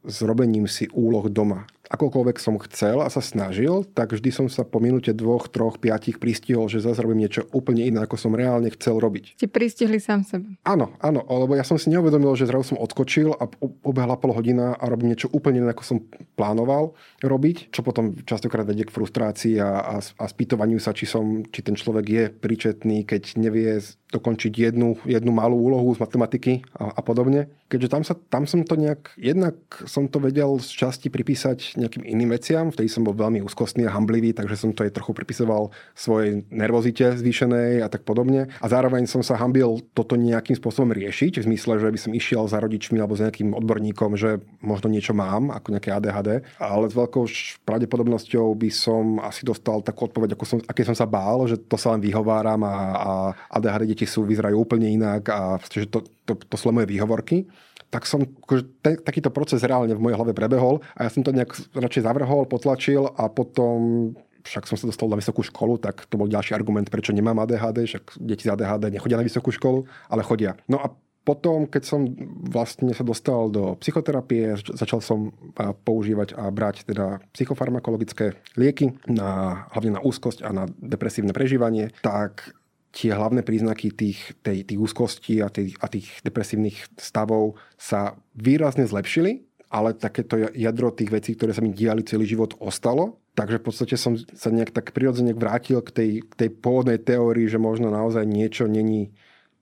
s 0.07 0.17
robením 0.23 0.65
si 0.65 0.87
úloh 0.95 1.27
doma 1.27 1.67
akokoľvek 1.87 2.37
som 2.37 2.59
chcel 2.67 2.99
a 2.99 3.07
sa 3.07 3.23
snažil, 3.23 3.87
tak 3.95 4.11
vždy 4.15 4.29
som 4.31 4.47
sa 4.51 4.67
po 4.67 4.83
minúte 4.83 5.15
dvoch, 5.15 5.47
troch, 5.47 5.79
piatich 5.79 6.19
pristihol, 6.19 6.67
že 6.67 6.83
zase 6.83 6.99
robím 6.99 7.23
niečo 7.27 7.47
úplne 7.55 7.87
iné, 7.87 8.03
ako 8.03 8.19
som 8.19 8.35
reálne 8.35 8.67
chcel 8.75 8.99
robiť. 8.99 9.39
Ste 9.39 9.47
pristihli 9.47 9.99
sám 10.03 10.27
sebe. 10.27 10.59
Áno, 10.67 10.91
áno, 10.99 11.23
lebo 11.23 11.55
ja 11.55 11.63
som 11.63 11.79
si 11.79 11.87
neuvedomil, 11.91 12.35
že 12.35 12.47
zrazu 12.47 12.75
som 12.75 12.81
odskočil 12.81 13.33
a 13.35 13.47
ubehla 13.83 14.19
pol 14.19 14.35
hodina 14.35 14.75
a 14.75 14.83
robím 14.91 15.15
niečo 15.15 15.31
úplne 15.31 15.63
iné, 15.63 15.71
ako 15.71 15.83
som 15.83 15.97
plánoval 16.35 16.93
robiť, 17.23 17.71
čo 17.71 17.81
potom 17.81 18.19
častokrát 18.27 18.67
vedie 18.67 18.83
k 18.83 18.93
frustrácii 18.93 19.55
a, 19.63 19.69
a, 19.79 20.03
a 20.03 20.25
spýtovaniu 20.27 20.77
sa, 20.83 20.91
či, 20.91 21.07
som, 21.07 21.47
či 21.47 21.63
ten 21.63 21.79
človek 21.79 22.05
je 22.05 22.23
príčetný, 22.29 23.07
keď 23.07 23.39
nevie 23.39 23.79
dokončiť 24.07 24.71
jednu, 24.71 24.95
jednu 25.03 25.31
malú 25.35 25.59
úlohu 25.59 25.91
z 25.91 25.99
matematiky 25.99 26.63
a, 26.79 26.95
a 26.95 27.01
podobne. 27.03 27.51
Keďže 27.67 27.91
tam, 27.91 28.03
sa, 28.07 28.15
tam 28.15 28.47
som 28.47 28.63
to 28.63 28.79
nejak, 28.79 29.11
jednak 29.19 29.59
som 29.83 30.07
to 30.07 30.23
vedel 30.23 30.55
z 30.63 30.71
časti 30.71 31.11
pripísať 31.11 31.75
nejakým 31.75 32.07
iným 32.07 32.31
veciam, 32.31 32.71
vtedy 32.71 32.87
som 32.87 33.03
bol 33.03 33.11
veľmi 33.11 33.43
úzkostný 33.43 33.83
a 33.83 33.91
hamblivý, 33.91 34.31
takže 34.31 34.55
som 34.55 34.71
to 34.71 34.87
aj 34.87 34.95
trochu 34.95 35.11
pripisoval 35.11 35.75
svojej 35.91 36.47
nervozite 36.47 37.19
zvýšenej 37.19 37.83
a 37.83 37.91
tak 37.91 38.07
podobne. 38.07 38.47
A 38.63 38.65
zároveň 38.71 39.11
som 39.11 39.19
sa 39.19 39.35
hambil 39.35 39.83
toto 39.91 40.15
nejakým 40.15 40.55
spôsobom 40.55 40.95
riešiť, 40.95 41.43
v 41.43 41.47
zmysle, 41.51 41.75
že 41.75 41.91
by 41.91 41.99
som 41.99 42.11
išiel 42.15 42.47
za 42.47 42.63
rodičmi 42.63 43.03
alebo 43.03 43.19
za 43.19 43.27
nejakým 43.27 43.51
odborníkom, 43.51 44.15
že 44.15 44.39
možno 44.63 44.87
niečo 44.87 45.11
mám, 45.11 45.51
ako 45.51 45.75
nejaké 45.75 45.91
ADHD, 45.91 46.47
ale 46.63 46.85
s 46.87 46.95
veľkou 46.95 47.27
pravdepodobnosťou 47.67 48.47
by 48.55 48.71
som 48.71 49.19
asi 49.19 49.43
dostal 49.43 49.83
takú 49.83 50.07
odpoveď, 50.07 50.39
ako 50.39 50.45
som, 50.47 50.57
aké 50.63 50.87
som 50.87 50.95
sa 50.95 51.03
bál, 51.03 51.43
že 51.51 51.59
to 51.59 51.75
sa 51.75 51.91
len 51.91 51.99
vyhováram 51.99 52.63
a, 52.63 52.75
a 52.95 53.11
ADHD 53.59 53.96
deti 53.97 54.05
sú, 54.05 54.29
vyzerajú 54.29 54.53
úplne 54.53 54.93
inak 54.93 55.25
a 55.33 55.57
že 55.65 55.89
to, 55.89 56.05
to, 56.29 56.37
to 56.37 56.55
sú 56.55 56.69
moje 56.69 56.85
výhovorky 56.85 57.49
tak 57.87 58.03
som, 58.03 58.19
akože, 58.19 58.63
te, 58.83 58.91
takýto 58.99 59.31
proces 59.31 59.63
reálne 59.63 59.95
v 59.95 60.03
mojej 60.03 60.19
hlave 60.19 60.35
prebehol 60.35 60.83
a 60.91 61.07
ja 61.07 61.09
som 61.11 61.23
to 61.23 61.31
nejak 61.31 61.55
radšej 61.71 62.03
zavrhol, 62.03 62.43
potlačil 62.43 63.07
a 63.15 63.31
potom 63.31 64.11
však 64.43 64.63
som 64.63 64.79
sa 64.79 64.87
dostal 64.87 65.11
na 65.11 65.19
vysokú 65.19 65.43
školu, 65.43 65.75
tak 65.79 66.07
to 66.07 66.15
bol 66.15 66.27
ďalší 66.27 66.55
argument, 66.55 66.87
prečo 66.87 67.11
nemám 67.11 67.43
ADHD, 67.43 67.83
však 67.83 68.15
deti 68.19 68.47
z 68.47 68.55
ADHD 68.55 68.91
nechodia 68.95 69.19
na 69.19 69.27
vysokú 69.27 69.51
školu, 69.51 69.83
ale 70.07 70.23
chodia. 70.23 70.55
No 70.71 70.79
a 70.79 70.87
potom, 71.27 71.67
keď 71.67 71.83
som 71.83 72.07
vlastne 72.47 72.95
sa 72.95 73.03
dostal 73.03 73.51
do 73.51 73.75
psychoterapie, 73.83 74.55
začal 74.71 75.03
som 75.03 75.35
používať 75.83 76.39
a 76.39 76.47
brať 76.47 76.87
teda 76.87 77.19
psychofarmakologické 77.35 78.39
lieky, 78.55 78.95
na, 79.11 79.63
hlavne 79.75 79.99
na 79.99 80.01
úzkosť 80.03 80.47
a 80.47 80.55
na 80.55 80.63
depresívne 80.79 81.35
prežívanie, 81.35 81.91
tak 81.99 82.55
tie 82.91 83.13
hlavné 83.13 83.43
príznaky 83.43 83.93
tých, 83.93 84.19
tej, 84.41 84.63
tých 84.65 84.79
úzkostí 84.79 85.43
a, 85.43 85.51
tých, 85.51 85.77
a 85.79 85.87
tých 85.91 86.07
depresívnych 86.23 86.87
stavov 86.97 87.59
sa 87.77 88.17
výrazne 88.33 88.87
zlepšili, 88.87 89.45
ale 89.67 89.93
takéto 89.93 90.39
jadro 90.55 90.95
tých 90.95 91.11
vecí, 91.11 91.35
ktoré 91.35 91.51
sa 91.51 91.61
mi 91.61 91.75
diali 91.75 92.01
celý 92.07 92.25
život, 92.25 92.55
ostalo. 92.63 93.19
Takže 93.37 93.61
v 93.61 93.65
podstate 93.69 93.95
som 93.99 94.17
sa 94.17 94.49
nejak 94.49 94.73
tak 94.73 94.95
prirodzene 94.97 95.35
vrátil 95.37 95.83
k 95.85 95.89
tej, 95.93 96.11
k 96.25 96.33
tej 96.33 96.49
pôvodnej 96.57 96.97
teórii, 96.97 97.45
že 97.45 97.61
možno 97.61 97.93
naozaj 97.93 98.25
niečo 98.25 98.65
není 98.65 99.13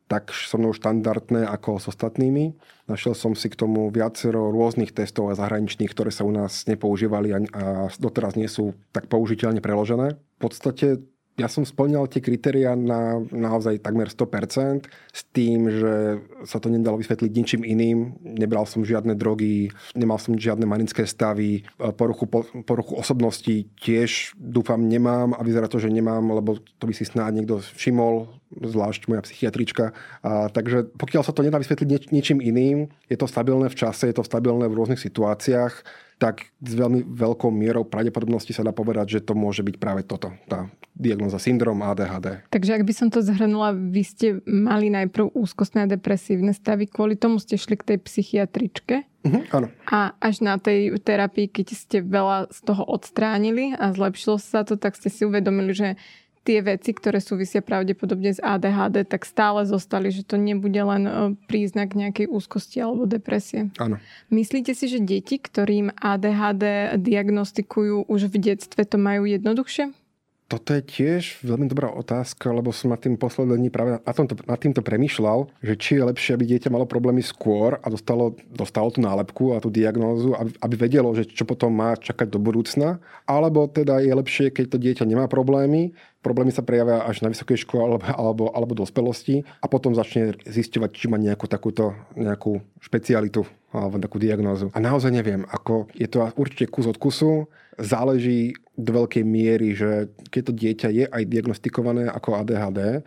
tak 0.06 0.30
so 0.30 0.62
mnou 0.62 0.70
štandardné 0.72 1.50
ako 1.50 1.82
s 1.82 1.90
ostatnými. 1.90 2.54
Našiel 2.86 3.18
som 3.18 3.34
si 3.34 3.50
k 3.50 3.58
tomu 3.58 3.90
viacero 3.90 4.54
rôznych 4.54 4.94
testov 4.94 5.34
a 5.34 5.38
zahraničných, 5.38 5.90
ktoré 5.90 6.14
sa 6.14 6.22
u 6.22 6.30
nás 6.30 6.70
nepoužívali 6.70 7.34
a, 7.34 7.42
a 7.42 7.64
doteraz 7.98 8.38
nie 8.38 8.46
sú 8.46 8.78
tak 8.94 9.10
použiteľne 9.10 9.66
preložené. 9.66 10.14
V 10.14 10.40
podstate 10.40 11.02
ja 11.36 11.52
som 11.52 11.68
splňal 11.68 12.08
tie 12.08 12.24
kritéria 12.24 12.80
na 12.80 13.20
naozaj 13.28 13.84
takmer 13.84 14.08
100% 14.08 14.88
s 15.12 15.22
tým, 15.36 15.68
že 15.68 16.24
sa 16.48 16.64
to 16.64 16.72
nedalo 16.72 16.96
vysvetliť 16.96 17.32
ničím 17.36 17.62
iným. 17.68 18.16
Nebral 18.24 18.64
som 18.64 18.88
žiadne 18.88 19.20
drogy, 19.20 19.68
nemal 20.00 20.16
som 20.16 20.40
žiadne 20.40 20.64
manické 20.64 21.04
stavy, 21.04 21.68
poruchu, 22.00 22.24
poruchu 22.64 22.94
osobnosti 22.96 23.68
tiež 23.84 24.32
dúfam 24.40 24.80
nemám 24.80 25.36
a 25.36 25.44
vyzerá 25.44 25.68
to, 25.68 25.76
že 25.76 25.92
nemám, 25.92 26.24
lebo 26.32 26.56
to 26.80 26.88
by 26.88 26.94
si 26.96 27.04
snáď 27.04 27.44
niekto 27.44 27.60
všimol, 27.76 28.32
zvlášť 28.56 29.12
moja 29.12 29.22
psychiatrička. 29.28 29.92
A, 30.24 30.48
takže 30.48 30.88
pokiaľ 30.96 31.24
sa 31.28 31.36
to 31.36 31.44
nedá 31.44 31.60
vysvetliť 31.60 31.88
nieč, 31.92 32.04
ničím 32.16 32.40
iným, 32.40 32.88
je 33.12 33.18
to 33.20 33.28
stabilné 33.28 33.68
v 33.68 33.76
čase, 33.76 34.08
je 34.08 34.16
to 34.16 34.24
stabilné 34.24 34.72
v 34.72 34.78
rôznych 34.80 35.04
situáciách, 35.04 36.05
tak 36.16 36.48
s 36.64 36.74
veľmi 36.74 37.04
veľkou 37.04 37.52
mierou 37.52 37.84
pravdepodobnosti 37.84 38.56
sa 38.56 38.64
dá 38.64 38.72
povedať, 38.72 39.20
že 39.20 39.26
to 39.26 39.36
môže 39.36 39.62
byť 39.62 39.76
práve 39.76 40.02
toto, 40.08 40.32
tá 40.48 40.72
diagnoza 40.96 41.44
syndrom 41.44 41.84
ADHD. 41.84 42.48
Takže 42.48 42.72
ak 42.80 42.84
by 42.88 42.94
som 42.96 43.08
to 43.12 43.20
zhrnula, 43.20 43.76
vy 43.76 44.04
ste 44.08 44.28
mali 44.48 44.88
najprv 44.88 45.36
úzkostné 45.36 45.84
a 45.84 45.92
depresívne 45.92 46.56
stavy, 46.56 46.88
kvôli 46.88 47.20
tomu 47.20 47.44
ste 47.44 47.60
šli 47.60 47.76
k 47.76 47.88
tej 47.94 47.98
psychiatričke? 48.00 49.04
Uh-huh, 49.28 49.44
áno. 49.52 49.68
A 49.92 50.16
až 50.24 50.40
na 50.40 50.56
tej 50.56 50.96
terapii, 51.04 51.52
keď 51.52 51.68
ste 51.76 51.98
veľa 52.00 52.48
z 52.48 52.60
toho 52.64 52.88
odstránili 52.88 53.76
a 53.76 53.92
zlepšilo 53.92 54.40
sa 54.40 54.64
to, 54.64 54.80
tak 54.80 54.96
ste 54.96 55.12
si 55.12 55.28
uvedomili, 55.28 55.76
že 55.76 56.00
tie 56.46 56.62
veci, 56.62 56.94
ktoré 56.94 57.18
súvisia 57.18 57.66
pravdepodobne 57.66 58.38
s 58.38 58.40
ADHD, 58.40 59.10
tak 59.10 59.26
stále 59.26 59.66
zostali, 59.66 60.14
že 60.14 60.22
to 60.22 60.38
nebude 60.38 60.78
len 60.78 61.04
e, 61.10 61.12
príznak 61.50 61.98
nejakej 61.98 62.30
úzkosti 62.30 62.86
alebo 62.86 63.10
depresie. 63.10 63.74
Áno. 63.82 63.98
Myslíte 64.30 64.78
si, 64.78 64.86
že 64.86 65.02
deti, 65.02 65.42
ktorým 65.42 65.90
ADHD 65.98 66.96
diagnostikujú 67.02 68.06
už 68.06 68.30
v 68.30 68.54
detstve, 68.54 68.86
to 68.86 69.02
majú 69.02 69.26
jednoduchšie? 69.26 70.05
Toto 70.46 70.78
je 70.78 70.86
tiež 70.86 71.42
veľmi 71.42 71.66
dobrá 71.66 71.90
otázka, 71.90 72.54
lebo 72.54 72.70
som 72.70 72.94
na 72.94 73.02
tým 73.02 73.18
poslední 73.18 73.74
práve 73.74 73.98
na 73.98 74.14
tomto, 74.14 74.38
nad 74.46 74.62
týmto 74.62 74.86
premyšľal, 74.86 75.50
že 75.66 75.74
či 75.74 75.92
je 75.98 76.06
lepšie, 76.06 76.38
aby 76.38 76.46
dieťa 76.46 76.70
malo 76.70 76.86
problémy 76.86 77.26
skôr 77.26 77.82
a 77.82 77.88
dostalo, 77.90 78.38
dostalo 78.54 78.94
tú 78.94 79.02
nálepku 79.02 79.58
a 79.58 79.62
tú 79.64 79.74
diagnózu, 79.74 80.38
aby, 80.38 80.54
aby 80.62 80.76
vedelo, 80.78 81.10
že 81.18 81.26
čo 81.26 81.50
potom 81.50 81.74
má 81.74 81.98
čakať 81.98 82.30
do 82.30 82.38
budúcna, 82.38 83.02
alebo 83.26 83.66
teda 83.66 84.06
je 84.06 84.14
lepšie, 84.14 84.54
keď 84.54 84.66
to 84.70 84.78
dieťa 84.78 85.10
nemá 85.10 85.26
problémy, 85.26 85.98
problémy 86.22 86.54
sa 86.54 86.62
prejavia 86.62 87.02
až 87.02 87.26
na 87.26 87.34
vysokej 87.34 87.66
škole 87.66 87.82
alebo, 87.82 88.06
alebo, 88.06 88.44
alebo 88.54 88.74
dospelosti 88.78 89.50
a 89.62 89.66
potom 89.66 89.98
začne 89.98 90.38
zisťovať, 90.46 90.90
či 90.94 91.06
má 91.10 91.18
nejakú 91.18 91.50
takúto 91.50 91.98
nejakú 92.14 92.62
špecialitu 92.86 93.46
alebo 93.74 93.98
takú 93.98 94.18
diagnózu. 94.22 94.70
A 94.74 94.80
naozaj 94.82 95.10
neviem, 95.10 95.42
ako 95.50 95.90
je 95.98 96.06
to 96.06 96.26
určite 96.38 96.70
kus 96.70 96.86
od 96.86 96.98
kusu, 96.98 97.50
záleží 97.80 98.56
do 98.76 99.04
veľkej 99.04 99.24
miery, 99.24 99.76
že 99.76 100.12
keď 100.32 100.42
to 100.44 100.54
dieťa 100.54 100.90
je 100.92 101.06
aj 101.08 101.24
diagnostikované 101.28 102.12
ako 102.12 102.40
ADHD, 102.44 103.04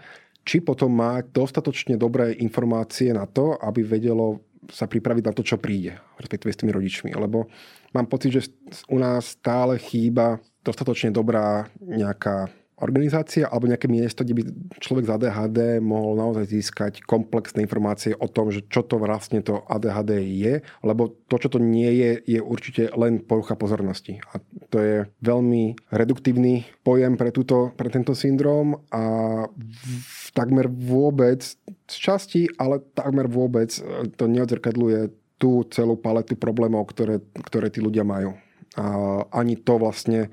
či 0.49 0.65
potom 0.65 0.89
má 0.89 1.21
dostatočne 1.21 2.01
dobré 2.01 2.33
informácie 2.41 3.13
na 3.13 3.29
to, 3.29 3.61
aby 3.61 3.85
vedelo 3.85 4.41
sa 4.73 4.89
pripraviť 4.89 5.25
na 5.25 5.33
to, 5.33 5.45
čo 5.45 5.61
príde, 5.61 5.97
respektíve 6.21 6.53
s 6.53 6.61
tými 6.61 6.73
rodičmi. 6.73 7.11
Lebo 7.13 7.49
mám 7.93 8.09
pocit, 8.09 8.33
že 8.33 8.49
u 8.89 8.97
nás 9.01 9.37
stále 9.37 9.77
chýba 9.81 10.41
dostatočne 10.65 11.13
dobrá 11.13 11.69
nejaká 11.81 12.49
organizácia 12.81 13.51
alebo 13.51 13.71
nejaké 13.71 13.91
miesto, 13.91 14.23
kde 14.23 14.35
by 14.39 14.43
človek 14.79 15.05
z 15.07 15.13
ADHD 15.19 15.59
mohol 15.83 16.19
naozaj 16.19 16.47
získať 16.47 16.93
komplexné 17.03 17.63
informácie 17.67 18.15
o 18.15 18.27
tom, 18.31 18.55
že 18.55 18.67
čo 18.71 18.87
to 18.87 18.99
vlastne 18.99 19.43
to 19.43 19.63
ADHD 19.67 20.23
je, 20.23 20.55
lebo 20.83 21.11
to, 21.27 21.37
čo 21.39 21.49
to 21.51 21.59
nie 21.59 21.91
je, 21.99 22.11
je 22.39 22.41
určite 22.43 22.95
len 22.95 23.23
porucha 23.23 23.59
pozornosti. 23.59 24.23
A 24.35 24.43
to 24.71 24.79
je 24.79 24.97
veľmi 25.23 25.91
reduktívny 25.91 26.67
pojem 26.87 27.19
pre, 27.19 27.35
túto, 27.35 27.75
pre 27.75 27.91
tento 27.91 28.15
syndrom 28.15 28.79
a 28.95 29.03
v, 29.51 30.27
takmer 30.33 30.71
vôbec, 30.71 31.43
z 31.89 31.97
časti, 31.97 32.47
ale 32.61 32.85
takmer 32.95 33.27
vôbec 33.27 33.75
to 34.15 34.25
neodzrkadluje 34.31 35.11
tú 35.39 35.63
celú 35.71 35.95
paletu 35.95 36.35
problémov, 36.35 36.91
ktoré, 36.91 37.23
ktoré 37.47 37.71
tí 37.71 37.79
ľudia 37.79 38.03
majú. 38.03 38.35
A 38.75 38.87
ani 39.33 39.59
to 39.59 39.79
vlastne 39.79 40.29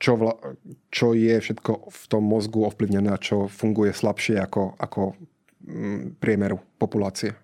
čo, 0.00 0.16
vla, 0.16 0.34
čo 0.88 1.12
je 1.12 1.36
všetko 1.36 1.92
v 1.92 2.02
tom 2.08 2.24
mozgu 2.24 2.64
ovplyvnené 2.64 3.12
a 3.12 3.20
čo 3.20 3.52
funguje 3.52 3.92
slabšie 3.92 4.40
ako, 4.40 4.80
ako 4.80 5.12
mm, 5.68 6.16
priemeru 6.16 6.56
populácie. 6.80 7.36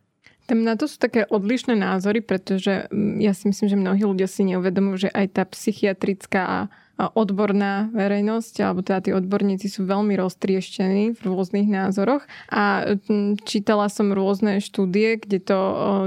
Tam 0.49 0.65
na 0.65 0.79
to 0.79 0.89
sú 0.89 0.97
také 0.97 1.29
odlišné 1.29 1.77
názory, 1.77 2.25
pretože 2.25 2.89
mm, 2.89 3.21
ja 3.21 3.37
si 3.37 3.53
myslím, 3.53 3.69
že 3.69 3.77
mnohí 3.77 4.03
ľudia 4.09 4.25
si 4.25 4.49
neuvedomujú, 4.49 5.07
že 5.07 5.11
aj 5.13 5.27
tá 5.37 5.43
psychiatrická 5.45 6.73
odborná 6.97 7.93
verejnosť, 7.93 8.55
alebo 8.65 8.81
teda 8.81 9.05
tí 9.05 9.11
odborníci 9.13 9.69
sú 9.69 9.85
veľmi 9.85 10.17
roztrieštení 10.17 11.13
v 11.13 11.21
rôznych 11.21 11.69
názoroch. 11.69 12.25
A 12.49 12.97
čítala 13.45 13.93
som 13.93 14.17
rôzne 14.17 14.65
štúdie, 14.65 15.21
kde 15.21 15.45
to 15.45 15.59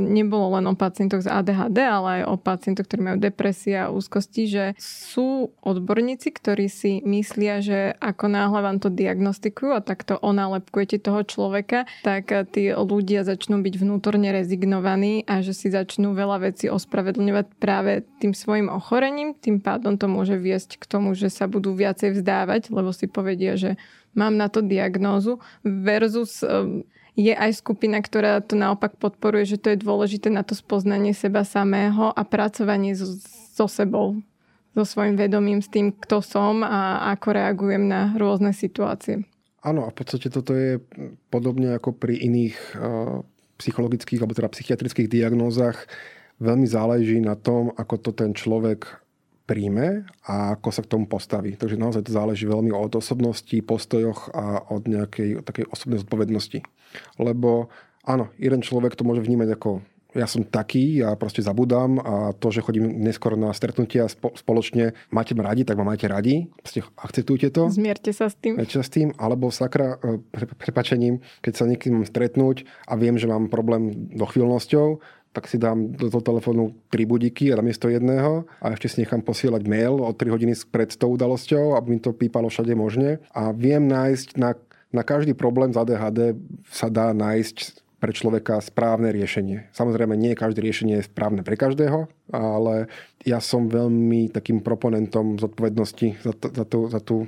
nebolo 0.01 0.58
len 0.58 0.65
o 0.65 0.74
pacientoch 0.74 1.22
z 1.22 1.29
ADHD, 1.29 1.77
ale 1.86 2.10
aj 2.22 2.24
o 2.25 2.36
pacientoch, 2.41 2.89
ktorí 2.89 3.01
majú 3.05 3.17
depresia 3.22 3.86
a 3.86 3.93
úzkosti, 3.93 4.43
že 4.50 4.65
sú 4.81 5.53
odborníci, 5.62 6.34
ktorí 6.34 6.65
si 6.65 7.05
myslia, 7.05 7.62
že 7.62 7.93
ako 8.01 8.25
náhle 8.25 8.60
vám 8.65 8.81
to 8.81 8.89
diagnostikujú 8.89 9.77
a 9.77 9.86
takto 9.86 10.17
onálepkujete 10.17 10.98
toho 11.05 11.22
človeka, 11.22 11.86
tak 12.01 12.34
tí 12.50 12.74
ľudia 12.74 13.22
začnú 13.22 13.62
byť 13.62 13.75
vnútorne 13.77 14.34
rezignovaní 14.34 15.22
a 15.29 15.46
že 15.46 15.53
si 15.53 15.69
začnú 15.69 16.17
veľa 16.17 16.50
vecí 16.50 16.65
ospravedlňovať 16.65 17.46
práve 17.62 18.01
tým 18.17 18.34
svojim 18.34 18.74
ochorením, 18.74 19.38
tým 19.38 19.62
pádom 19.62 19.93
to 19.93 20.10
môže 20.10 20.34
viesť 20.34 20.78
k 20.79 20.83
tomu, 20.88 21.12
že 21.13 21.27
sa 21.27 21.45
budú 21.45 21.75
viacej 21.75 22.15
vzdávať, 22.15 22.71
lebo 22.71 22.95
si 22.95 23.05
povedia, 23.05 23.59
že 23.59 23.75
mám 24.15 24.39
na 24.39 24.48
to 24.48 24.63
diagnózu 24.63 25.38
versus 25.62 26.41
um, 26.41 26.88
je 27.19 27.36
aj 27.36 27.59
skupina, 27.59 28.00
ktorá 28.00 28.39
to 28.39 28.55
naopak 28.55 28.95
podporuje, 28.95 29.43
že 29.43 29.59
to 29.59 29.75
je 29.75 29.83
dôležité 29.83 30.31
na 30.31 30.39
to 30.48 30.55
spoznanie 30.55 31.12
seba 31.12 31.43
samého 31.43 32.15
a 32.15 32.21
pracovanie 32.24 32.95
so, 32.95 33.12
so 33.51 33.67
sebou, 33.67 34.24
so 34.71 34.83
svojím 34.88 35.19
vedomím, 35.19 35.59
s 35.59 35.67
tým, 35.67 35.91
kto 35.91 36.24
som 36.24 36.63
a 36.63 37.12
ako 37.12 37.27
reagujem 37.36 37.91
na 37.91 38.15
rôzne 38.15 38.55
situácie. 38.55 39.27
Áno, 39.59 39.83
a 39.83 39.91
v 39.91 39.98
podstate 40.00 40.31
toto 40.31 40.55
je 40.55 40.79
podobne 41.27 41.75
ako 41.75 41.91
pri 41.91 42.15
iných 42.24 42.55
uh, 42.79 43.19
psychologických 43.59 44.24
alebo 44.24 44.38
teda 44.39 44.55
psychiatrických 44.55 45.12
diagnózach. 45.12 45.75
Veľmi 46.39 46.63
záleží 46.63 47.19
na 47.19 47.36
tom, 47.36 47.75
ako 47.75 47.95
to 48.00 48.12
ten 48.15 48.31
človek 48.31 48.88
príjme 49.50 50.06
a 50.29 50.53
ako 50.53 50.70
sa 50.70 50.86
k 50.86 50.91
tomu 50.94 51.10
postaví. 51.10 51.58
Takže 51.58 51.82
naozaj 51.82 52.06
to 52.06 52.13
záleží 52.13 52.46
veľmi 52.46 52.70
od 52.70 52.94
osobnosti, 53.01 53.58
postojoch 53.65 54.29
a 54.29 54.62
od 54.70 54.86
nejakej 54.86 55.41
takej 55.41 55.65
osobnej 55.74 56.06
zodpovednosti. 56.06 56.62
Lebo 57.18 57.74
áno, 58.06 58.29
jeden 58.38 58.62
človek 58.62 58.94
to 58.94 59.01
môže 59.01 59.25
vnímať 59.25 59.58
ako 59.58 59.82
ja 60.18 60.25
som 60.25 60.41
taký, 60.41 61.06
ja 61.06 61.13
proste 61.13 61.46
zabudám 61.46 62.01
a 62.01 62.34
to, 62.34 62.50
že 62.50 62.65
chodím 62.65 62.89
neskôr 63.06 63.38
na 63.38 63.53
stretnutia 63.53 64.10
spoločne, 64.10 64.98
máte 65.13 65.38
ma 65.38 65.46
radi, 65.46 65.62
tak 65.62 65.77
ma 65.77 65.86
máte 65.86 66.10
radi, 66.10 66.50
proste 66.65 66.82
akceptujte 66.98 67.53
to. 67.53 67.70
Zmierte 67.70 68.10
sa 68.10 68.25
s 68.25 68.34
tým. 68.34 68.58
Zmierte 68.58 68.82
sa 68.82 68.86
s 68.86 68.89
tým, 68.89 69.13
alebo 69.22 69.53
sakra, 69.53 70.01
e, 70.01 70.18
prepačením, 70.58 71.22
keď 71.46 71.53
sa 71.53 71.70
niekým 71.70 72.01
mám 72.01 72.10
stretnúť 72.10 72.65
a 72.89 72.98
viem, 72.98 73.22
že 73.22 73.29
mám 73.29 73.53
problém 73.53 74.10
dochvíľnosťou, 74.18 74.98
tak 75.29 75.45
si 75.45 75.62
dám 75.62 75.93
do 75.93 76.09
toho 76.09 76.25
telefónu 76.25 76.74
tri 76.89 77.05
budíky 77.05 77.53
a 77.53 77.59
namiesto 77.62 77.86
jedného 77.86 78.50
a 78.59 78.74
ešte 78.74 78.89
si 78.89 78.98
nechám 79.05 79.21
posielať 79.21 79.62
mail 79.69 80.01
o 80.01 80.09
3 80.09 80.33
hodiny 80.33 80.57
pred 80.74 80.89
tou 80.98 81.13
udalosťou, 81.13 81.77
aby 81.77 81.88
mi 81.95 82.00
to 82.01 82.15
pípalo 82.17 82.50
všade 82.50 82.74
možne. 82.74 83.21
A 83.29 83.53
viem 83.53 83.86
nájsť 83.86 84.41
na, 84.41 84.57
na 84.89 85.05
každý 85.05 85.38
problém 85.38 85.70
z 85.70 85.77
ADHD 85.85 86.20
sa 86.65 86.89
dá 86.89 87.13
nájsť 87.13 87.85
pre 88.00 88.15
človeka 88.15 88.63
správne 88.63 89.11
riešenie. 89.11 89.70
Samozrejme, 89.75 90.15
nie 90.15 90.31
každé 90.31 90.63
riešenie 90.63 91.03
je 91.03 91.09
správne 91.11 91.44
pre 91.44 91.59
každého, 91.59 92.07
ale 92.31 92.87
ja 93.27 93.44
som 93.44 93.68
veľmi 93.68 94.31
takým 94.31 94.63
proponentom 94.63 95.35
zodpovednosti 95.35 96.24
za, 96.24 96.31
to, 96.31 96.48
za, 96.48 96.65
tú, 96.65 96.79
za 96.87 97.01
tú 97.03 97.27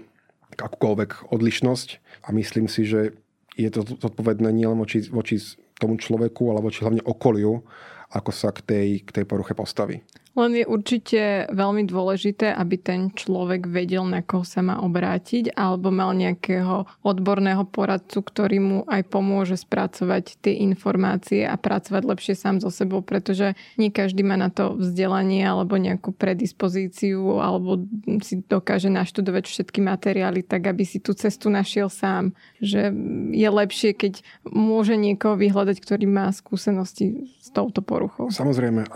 akúkoľvek 0.55 1.31
odlišnosť 1.31 1.89
a 2.23 2.31
myslím 2.31 2.71
si, 2.71 2.87
že 2.87 3.19
je 3.59 3.67
to 3.67 3.83
zodpovedné 3.83 4.47
nielen 4.55 4.79
voči, 4.79 5.03
voči 5.11 5.43
tomu 5.81 5.97
človeku, 5.97 6.53
ale 6.53 6.61
voči 6.61 6.85
hlavne 6.85 7.01
okoliu, 7.01 7.57
ako 8.13 8.29
sa 8.29 8.53
k 8.53 8.61
tej, 8.61 8.87
k 9.01 9.09
tej 9.09 9.25
poruche 9.25 9.57
postaví. 9.57 9.97
Len 10.31 10.51
je 10.55 10.63
určite 10.63 11.51
veľmi 11.51 11.83
dôležité, 11.83 12.55
aby 12.55 12.79
ten 12.79 13.11
človek 13.11 13.67
vedel, 13.67 14.07
na 14.07 14.23
koho 14.23 14.47
sa 14.47 14.63
má 14.63 14.79
obrátiť, 14.79 15.51
alebo 15.59 15.91
mal 15.91 16.15
nejakého 16.15 16.87
odborného 17.03 17.67
poradcu, 17.67 18.23
ktorý 18.23 18.57
mu 18.63 18.79
aj 18.87 19.11
pomôže 19.11 19.59
spracovať 19.59 20.39
tie 20.39 20.63
informácie 20.63 21.43
a 21.43 21.59
pracovať 21.59 22.03
lepšie 22.07 22.35
sám 22.39 22.63
so 22.63 22.71
sebou, 22.71 23.03
pretože 23.03 23.59
nie 23.75 23.91
každý 23.91 24.23
má 24.23 24.39
na 24.39 24.47
to 24.47 24.79
vzdelanie 24.79 25.43
alebo 25.43 25.75
nejakú 25.75 26.15
predispozíciu 26.15 27.43
alebo 27.43 27.83
si 28.23 28.39
dokáže 28.39 28.87
naštudovať 28.87 29.51
všetky 29.51 29.83
materiály 29.83 30.47
tak, 30.47 30.63
aby 30.71 30.87
si 30.87 31.03
tú 31.03 31.11
cestu 31.11 31.51
našiel 31.51 31.91
sám. 31.91 32.31
Že 32.63 32.95
je 33.35 33.49
lepšie, 33.51 33.91
keď 33.91 34.23
môže 34.47 34.95
niekoho 34.95 35.35
vyhľadať, 35.35 35.75
ktorý 35.83 36.07
má 36.07 36.31
skúsenosti 36.31 37.27
s 37.43 37.51
touto 37.51 37.83
poruchou. 37.83 38.31
Samozrejme, 38.31 38.87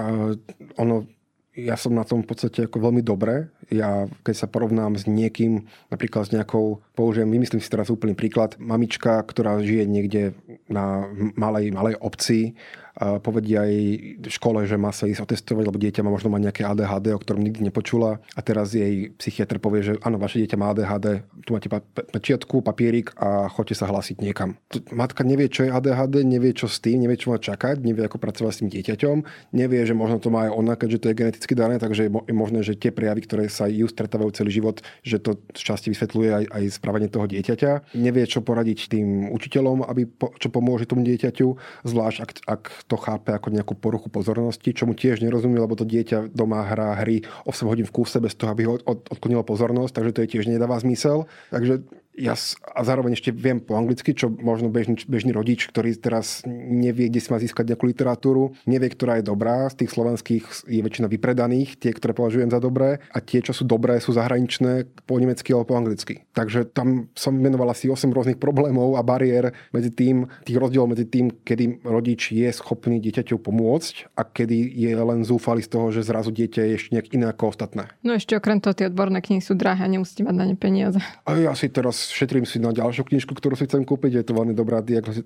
ono 0.79 1.11
ja 1.55 1.79
som 1.79 1.95
na 1.95 2.03
tom 2.03 2.21
v 2.21 2.29
podstate 2.35 2.67
ako 2.67 2.91
veľmi 2.91 2.99
dobre. 2.99 3.47
Ja, 3.71 4.11
keď 4.27 4.35
sa 4.35 4.47
porovnám 4.51 4.99
s 4.99 5.07
niekým, 5.07 5.65
napríklad 5.87 6.27
s 6.27 6.33
nejakou, 6.35 6.83
použijem, 6.93 7.31
vymyslím 7.31 7.63
si 7.63 7.71
teraz 7.71 7.87
úplný 7.87 8.13
príklad, 8.13 8.59
mamička, 8.59 9.23
ktorá 9.23 9.57
žije 9.63 9.87
niekde 9.87 10.35
na 10.67 11.07
malej, 11.39 11.71
malej 11.71 11.95
obci 12.03 12.59
povedia 12.95 13.67
jej 13.67 14.15
v 14.19 14.31
škole, 14.31 14.63
že 14.63 14.79
má 14.79 14.95
sa 14.95 15.05
ísť 15.05 15.27
otestovať, 15.27 15.63
lebo 15.67 15.77
dieťa 15.77 16.01
má 16.01 16.11
možno 16.11 16.31
mať 16.31 16.41
nejaké 16.47 16.61
ADHD, 16.63 17.11
o 17.11 17.19
ktorom 17.19 17.43
nikdy 17.43 17.67
nepočula 17.67 18.23
a 18.35 18.39
teraz 18.39 18.71
jej 18.71 19.11
psychiatr 19.19 19.59
povie, 19.59 19.83
že 19.83 19.93
áno, 19.99 20.15
vaše 20.15 20.39
dieťa 20.39 20.55
má 20.55 20.71
ADHD, 20.71 21.27
tu 21.43 21.51
máte 21.51 21.67
pečiatku, 21.91 22.63
papierik 22.63 23.11
a 23.19 23.51
choďte 23.51 23.83
sa 23.83 23.91
hlásiť 23.91 24.23
niekam. 24.23 24.55
Matka 24.95 25.27
nevie, 25.27 25.51
čo 25.51 25.67
je 25.67 25.73
ADHD, 25.75 26.23
nevie, 26.23 26.55
čo 26.55 26.71
s 26.71 26.79
tým, 26.79 27.03
nevie, 27.03 27.19
čo 27.19 27.35
má 27.35 27.37
čakať, 27.37 27.83
nevie, 27.83 28.07
ako 28.07 28.15
pracovať 28.15 28.51
s 28.55 28.59
tým 28.63 28.69
dieťaťom, 28.71 29.15
nevie, 29.51 29.83
že 29.83 29.91
možno 29.91 30.23
to 30.23 30.31
má 30.31 30.47
aj 30.47 30.51
ona, 30.55 30.73
keďže 30.79 30.99
to 31.03 31.07
je 31.11 31.19
geneticky 31.19 31.53
dané, 31.53 31.75
takže 31.81 32.07
je 32.07 32.11
možné, 32.31 32.63
že 32.63 32.79
tie 32.79 32.95
prejavy, 32.95 33.27
ktoré 33.27 33.51
sa 33.51 33.67
ju 33.67 33.85
stretávajú 33.91 34.31
celý 34.31 34.55
život, 34.55 34.79
že 35.03 35.19
to 35.19 35.35
z 35.51 35.61
časti 35.61 35.87
vysvetľuje 35.91 36.29
aj, 36.31 36.45
aj 36.47 36.63
správanie 36.71 37.11
toho 37.11 37.27
dieťaťa. 37.27 37.97
Nevie, 37.99 38.23
čo 38.23 38.39
poradiť 38.39 38.87
tým 38.87 39.35
učiteľom, 39.35 39.83
aby 39.83 40.07
po, 40.07 40.31
čo 40.39 40.47
pomôže 40.47 40.87
tomu 40.87 41.03
dieťaťu, 41.03 41.47
zvlášť 41.83 42.17
ak, 42.23 42.31
ak 42.47 42.63
to 42.85 42.97
chápe 43.01 43.33
ako 43.33 43.49
nejakú 43.49 43.73
poruchu 43.73 44.13
pozornosti, 44.13 44.69
čo 44.69 44.85
mu 44.85 44.93
tiež 44.93 45.25
nerozumie, 45.25 45.57
lebo 45.57 45.73
to 45.73 45.89
dieťa 45.89 46.29
doma 46.29 46.61
hrá 46.69 47.01
hry 47.01 47.25
8 47.49 47.65
hodín 47.65 47.89
v 47.89 47.95
kúse 47.95 48.21
bez 48.21 48.37
toho, 48.37 48.53
aby 48.53 48.69
ho 48.69 48.77
od, 48.77 49.09
odklonilo 49.09 49.41
pozornosť, 49.41 49.93
takže 49.97 50.13
to 50.13 50.21
je 50.21 50.31
tiež 50.37 50.45
nedáva 50.45 50.77
zmysel. 50.77 51.25
Takže 51.49 51.81
ja 52.15 52.33
a 52.75 52.81
zároveň 52.83 53.19
ešte 53.19 53.35
viem 53.35 53.59
po 53.59 53.75
anglicky, 53.75 54.15
čo 54.15 54.31
možno 54.31 54.71
bežný, 54.71 54.95
bežný 55.07 55.35
rodič, 55.35 55.67
ktorý 55.67 55.95
teraz 55.99 56.41
nevie, 56.47 57.11
kde 57.11 57.19
si 57.19 57.29
má 57.31 57.37
získať 57.39 57.75
nejakú 57.75 57.85
literatúru, 57.87 58.55
nevie, 58.67 58.91
ktorá 58.91 59.19
je 59.19 59.27
dobrá. 59.27 59.67
Z 59.71 59.83
tých 59.83 59.91
slovenských 59.95 60.43
je 60.67 60.81
väčšina 60.81 61.11
vypredaných, 61.11 61.75
tie, 61.79 61.91
ktoré 61.91 62.15
považujem 62.15 62.49
za 62.51 62.59
dobré 62.63 63.03
a 63.11 63.19
tie, 63.19 63.43
čo 63.43 63.51
sú 63.51 63.67
dobré, 63.67 63.99
sú 63.99 64.15
zahraničné 64.15 64.87
po 65.03 65.19
nemecky 65.19 65.51
alebo 65.51 65.75
po 65.75 65.79
anglicky. 65.79 66.23
Takže 66.31 66.71
tam 66.71 67.11
som 67.15 67.35
menoval 67.35 67.75
asi 67.75 67.91
8 67.91 68.07
rôznych 68.11 68.39
problémov 68.39 68.95
a 68.95 69.03
bariér 69.03 69.51
medzi 69.75 69.91
tým, 69.91 70.27
tých 70.47 70.57
rozdielov 70.57 70.95
medzi 70.95 71.07
tým, 71.07 71.31
kedy 71.43 71.83
rodič 71.83 72.31
je 72.31 72.47
schopný 72.55 73.03
dieťaťu 73.03 73.39
pomôcť 73.43 74.15
a 74.15 74.23
kedy 74.23 74.71
je 74.71 74.91
len 74.95 75.27
zúfalý 75.27 75.61
z 75.63 75.69
toho, 75.71 75.91
že 75.91 76.07
zrazu 76.07 76.31
dieťa 76.31 76.61
je 76.63 76.73
ešte 76.79 76.91
nejak 76.95 77.07
iné 77.11 77.25
ako 77.31 77.51
ostatné. 77.51 77.91
No 78.01 78.15
ešte 78.15 78.39
okrem 78.39 78.63
toho 78.63 78.71
tie 78.71 78.87
odborné 78.87 79.19
knihy 79.19 79.43
sú 79.43 79.57
drahé 79.57 79.83
a 79.85 79.91
nemusíte 79.91 80.23
mať 80.23 80.35
na 80.35 80.45
ne 80.47 80.55
peniaze. 80.55 80.99
A 81.27 81.35
ja 81.35 81.51
si 81.57 81.67
teraz 81.67 82.04
šetrím 82.11 82.45
si 82.45 82.61
na 82.61 82.75
ďalšiu 82.75 83.05
knižku, 83.07 83.33
ktorú 83.33 83.57
si 83.57 83.69
chcem 83.69 83.85
kúpiť. 83.85 84.21
Je 84.21 84.25
to 84.25 84.37
veľmi 84.37 84.53
dobrá 84.53 84.81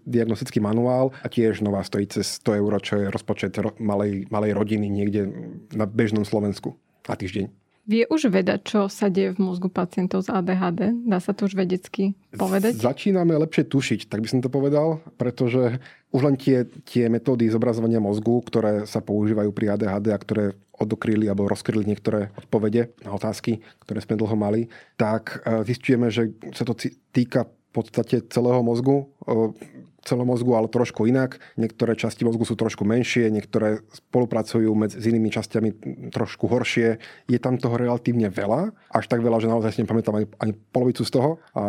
diagnostický 0.05 0.63
manuál 0.63 1.15
a 1.23 1.27
tiež 1.27 1.63
nová 1.63 1.83
stojí 1.83 2.07
cez 2.07 2.39
100 2.43 2.59
eur, 2.59 2.71
čo 2.79 2.93
je 2.99 3.05
rozpočet 3.07 3.57
malej, 3.81 4.27
malej 4.29 4.51
rodiny 4.55 4.87
niekde 4.87 5.27
na 5.73 5.89
bežnom 5.89 6.23
Slovensku 6.23 6.75
na 7.09 7.17
týždeň. 7.17 7.49
Vie 7.89 8.05
už 8.05 8.29
vedať, 8.29 8.59
čo 8.69 8.79
sa 8.85 9.09
deje 9.09 9.33
v 9.33 9.49
mozgu 9.49 9.65
pacientov 9.65 10.21
z 10.21 10.29
ADHD? 10.29 10.93
Dá 11.09 11.17
sa 11.17 11.33
to 11.33 11.49
už 11.49 11.57
vedecky 11.57 12.13
povedať? 12.37 12.77
Začíname 12.77 13.33
lepšie 13.33 13.65
tušiť, 13.65 14.05
tak 14.05 14.21
by 14.21 14.29
som 14.29 14.45
to 14.45 14.49
povedal, 14.53 15.01
pretože 15.17 15.81
už 16.09 16.21
len 16.25 16.35
tie, 16.35 16.65
tie 16.89 17.05
metódy 17.05 17.45
zobrazovania 17.53 18.01
mozgu, 18.01 18.41
ktoré 18.41 18.89
sa 18.89 18.97
používajú 19.01 19.53
pri 19.53 19.77
ADHD 19.77 20.09
a 20.09 20.17
ktoré 20.17 20.57
odokryli 20.79 21.27
alebo 21.27 21.45
rozkryli 21.45 21.85
niektoré 21.85 22.31
odpovede 22.39 22.95
na 23.03 23.13
otázky, 23.13 23.59
ktoré 23.83 23.99
sme 24.01 24.15
dlho 24.17 24.33
mali, 24.33 24.71
tak 24.95 25.43
e, 25.43 25.67
zistujeme, 25.67 26.07
že 26.09 26.33
sa 26.55 26.63
to 26.65 26.73
týka 27.13 27.45
v 27.45 27.71
podstate 27.75 28.25
celého 28.33 28.65
mozgu, 28.65 29.05
celého 30.03 30.27
mozgu, 30.27 30.51
ale 30.55 30.71
trošku 30.71 31.05
inak. 31.05 31.39
Niektoré 31.59 31.95
časti 31.95 32.23
mozgu 32.23 32.47
sú 32.47 32.55
trošku 32.55 32.83
menšie, 32.87 33.31
niektoré 33.31 33.83
spolupracujú 33.91 34.71
medzi, 34.75 34.99
s 34.99 35.05
inými 35.07 35.29
časťami 35.31 35.69
trošku 36.11 36.47
horšie. 36.47 36.99
Je 37.27 37.39
tam 37.39 37.59
toho 37.59 37.75
relatívne 37.75 38.31
veľa, 38.31 38.73
až 38.91 39.05
tak 39.07 39.23
veľa, 39.23 39.39
že 39.43 39.51
naozaj 39.51 39.71
si 39.75 39.81
nepamätám 39.83 40.15
ani, 40.15 40.27
ani 40.39 40.53
polovicu 40.71 41.03
z 41.03 41.11
toho, 41.11 41.39
a, 41.55 41.63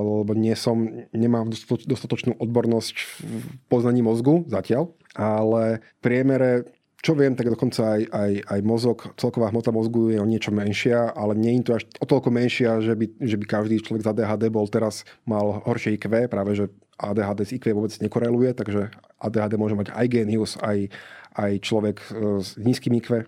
lebo 0.00 0.32
nie 0.36 0.54
som, 0.56 1.06
nemám 1.12 1.52
dostatočnú 1.84 2.36
odbornosť 2.40 2.96
v 2.96 3.44
poznaní 3.68 4.00
mozgu 4.00 4.44
zatiaľ, 4.48 4.92
ale 5.14 5.82
v 5.98 6.00
priemere 6.02 6.52
čo 7.00 7.16
viem, 7.16 7.32
tak 7.32 7.48
dokonca 7.48 7.96
aj, 7.96 8.02
aj, 8.12 8.32
aj 8.44 8.60
mozog, 8.60 8.98
celková 9.16 9.48
hmota 9.48 9.72
mozgu 9.72 10.12
je 10.12 10.20
o 10.20 10.28
niečo 10.28 10.52
menšia, 10.52 11.08
ale 11.16 11.32
nie 11.32 11.56
je 11.56 11.64
to 11.64 11.72
až 11.80 11.84
o 11.96 12.04
toľko 12.04 12.28
menšia, 12.28 12.84
že 12.84 12.92
by, 12.92 13.06
že 13.24 13.36
by 13.40 13.44
každý 13.48 13.80
človek 13.80 14.04
z 14.04 14.10
ADHD 14.12 14.52
bol 14.52 14.68
teraz 14.68 15.08
mal 15.24 15.64
horšie 15.64 15.96
IQ, 15.96 16.28
práve 16.28 16.52
že 16.52 16.68
ADHD 17.00 17.40
s 17.48 17.54
IQ 17.56 17.64
vôbec 17.72 17.92
nekoreluje, 17.98 18.52
takže 18.52 18.92
ADHD 19.16 19.56
môže 19.56 19.74
mať 19.74 19.88
aj 19.96 20.06
genius, 20.12 20.60
aj, 20.60 20.92
aj 21.40 21.52
človek 21.64 21.96
e, 21.96 22.08
s 22.44 22.60
nízkym 22.60 22.92
IQ. 23.00 23.24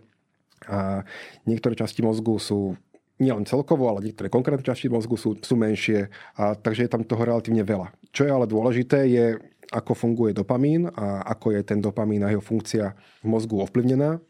A 0.69 1.03
niektoré 1.49 1.75
časti 1.75 2.05
mozgu 2.05 2.39
sú 2.39 2.77
nielen 3.19 3.49
celkovo, 3.49 3.89
ale 3.89 4.13
niektoré 4.13 4.29
konkrétne 4.29 4.63
časti 4.63 4.93
mozgu 4.93 5.17
sú, 5.17 5.39
sú 5.41 5.55
menšie, 5.57 6.13
a 6.37 6.55
takže 6.55 6.87
je 6.87 6.93
tam 6.93 7.03
toho 7.03 7.23
relatívne 7.25 7.65
veľa. 7.65 7.91
Čo 8.15 8.29
je 8.29 8.31
ale 8.31 8.47
dôležité, 8.47 9.09
je 9.09 9.27
ako 9.73 9.97
funguje 9.97 10.37
dopamín 10.37 10.85
a 10.93 11.25
ako 11.33 11.57
je 11.57 11.63
ten 11.65 11.81
dopamín 11.81 12.21
a 12.27 12.29
jeho 12.29 12.45
funkcia 12.45 12.93
v 13.25 13.27
mozgu 13.27 13.57
ovplyvnená. 13.65 14.21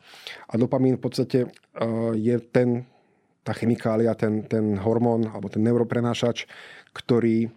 A 0.47 0.55
dopamín 0.55 0.97
v 0.97 1.03
podstate 1.03 1.39
e, 1.45 1.49
je 2.15 2.37
ten, 2.39 2.87
tá 3.43 3.51
chemikália, 3.51 4.15
ten, 4.15 4.47
ten 4.47 4.79
hormón 4.79 5.27
alebo 5.27 5.51
ten 5.51 5.67
neuroprenášač, 5.67 6.47
ktorý 6.95 7.51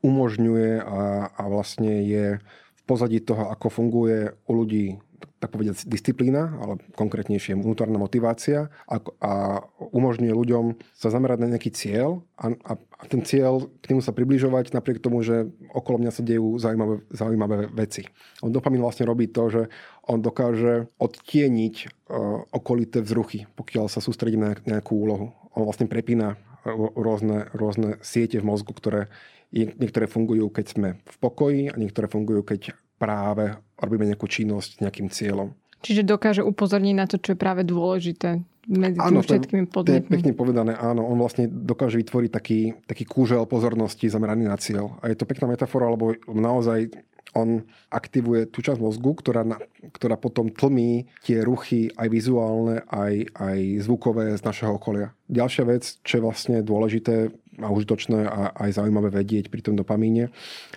umožňuje 0.00 0.80
a, 0.80 1.28
a 1.30 1.42
vlastne 1.48 2.04
je 2.04 2.40
v 2.76 2.82
pozadí 2.88 3.20
toho, 3.20 3.48
ako 3.52 3.68
funguje 3.68 4.32
u 4.48 4.52
ľudí 4.56 4.98
tak 5.40 5.56
povedať 5.56 5.88
disciplína, 5.88 6.52
ale 6.60 6.76
konkrétnejšie 6.92 7.56
vnútorná 7.56 7.96
motivácia 7.96 8.68
a, 8.84 9.00
a 9.24 9.32
umožňuje 9.80 10.32
ľuďom 10.32 10.76
sa 10.92 11.08
zamerať 11.08 11.38
na 11.40 11.56
nejaký 11.56 11.72
cieľ 11.72 12.20
a, 12.36 12.52
a, 12.52 12.72
a 12.76 13.02
ten 13.08 13.24
cieľ 13.24 13.72
k 13.80 13.88
nemu 13.92 14.04
sa 14.04 14.12
približovať 14.12 14.76
napriek 14.76 15.00
tomu, 15.00 15.24
že 15.24 15.48
okolo 15.72 16.04
mňa 16.04 16.12
sa 16.12 16.20
dejú 16.20 16.60
zaujímavé, 16.60 17.08
zaujímavé 17.12 17.56
veci. 17.72 18.04
On 18.44 18.52
dopamín 18.52 18.84
vlastne 18.84 19.08
robí 19.08 19.32
to, 19.32 19.48
že 19.48 19.62
on 20.04 20.20
dokáže 20.20 20.92
odtieniť 21.00 21.74
uh, 21.88 22.44
okolité 22.52 23.00
vzruchy, 23.00 23.48
pokiaľ 23.56 23.88
sa 23.88 24.04
sústredím 24.04 24.44
na 24.44 24.52
nejakú 24.68 24.92
úlohu. 24.92 25.32
On 25.56 25.64
vlastne 25.64 25.88
prepína 25.88 26.36
rôzne, 26.68 27.48
rôzne 27.54 28.00
siete 28.00 28.40
v 28.40 28.48
mozgu, 28.48 28.72
ktoré 28.72 29.12
niektoré 29.52 30.06
fungujú, 30.06 30.46
keď 30.50 30.66
sme 30.66 30.88
v 31.02 31.16
pokoji 31.18 31.62
a 31.70 31.74
niektoré 31.74 32.06
fungujú, 32.06 32.46
keď 32.46 32.74
práve 33.00 33.56
robíme 33.80 34.06
nejakú 34.06 34.28
činnosť 34.30 34.84
nejakým 34.84 35.08
cieľom. 35.10 35.56
Čiže 35.80 36.04
dokáže 36.04 36.44
upozorniť 36.44 36.94
na 36.94 37.08
to, 37.08 37.16
čo 37.16 37.32
je 37.32 37.38
práve 37.40 37.64
dôležité 37.64 38.44
medzi 38.68 39.00
áno, 39.00 39.24
všetkými 39.24 39.72
podnetmi. 39.72 40.06
To 40.06 40.12
je 40.12 40.16
pekne 40.20 40.32
povedané, 40.36 40.72
áno. 40.76 41.08
On 41.08 41.16
vlastne 41.16 41.48
dokáže 41.48 41.96
vytvoriť 41.96 42.30
taký, 42.30 42.76
taký 42.84 43.08
kúžel 43.08 43.48
pozornosti 43.48 44.12
zameraný 44.12 44.46
na 44.46 44.60
cieľ. 44.60 45.00
A 45.00 45.08
je 45.08 45.16
to 45.16 45.24
pekná 45.24 45.48
metafora, 45.48 45.88
lebo 45.88 46.12
naozaj 46.28 46.92
on 47.34 47.62
aktivuje 47.90 48.50
tú 48.50 48.62
časť 48.62 48.80
mozgu, 48.82 49.14
ktorá, 49.18 49.46
na, 49.46 49.58
ktorá 49.94 50.18
potom 50.18 50.50
tlmí 50.50 51.06
tie 51.22 51.42
ruchy 51.46 51.90
aj 51.94 52.08
vizuálne, 52.10 52.82
aj, 52.90 53.30
aj 53.38 53.58
zvukové 53.86 54.34
z 54.34 54.42
našeho 54.42 54.76
okolia. 54.76 55.14
Ďalšia 55.30 55.64
vec, 55.66 55.82
čo 56.02 56.18
je 56.18 56.24
vlastne 56.24 56.56
dôležité 56.62 57.30
a 57.60 57.68
užitočné 57.68 58.26
a 58.26 58.40
aj 58.56 58.80
zaujímavé 58.80 59.12
vedieť 59.12 59.52
pri 59.52 59.60
tom 59.62 59.74
dopamíne, 59.76 60.32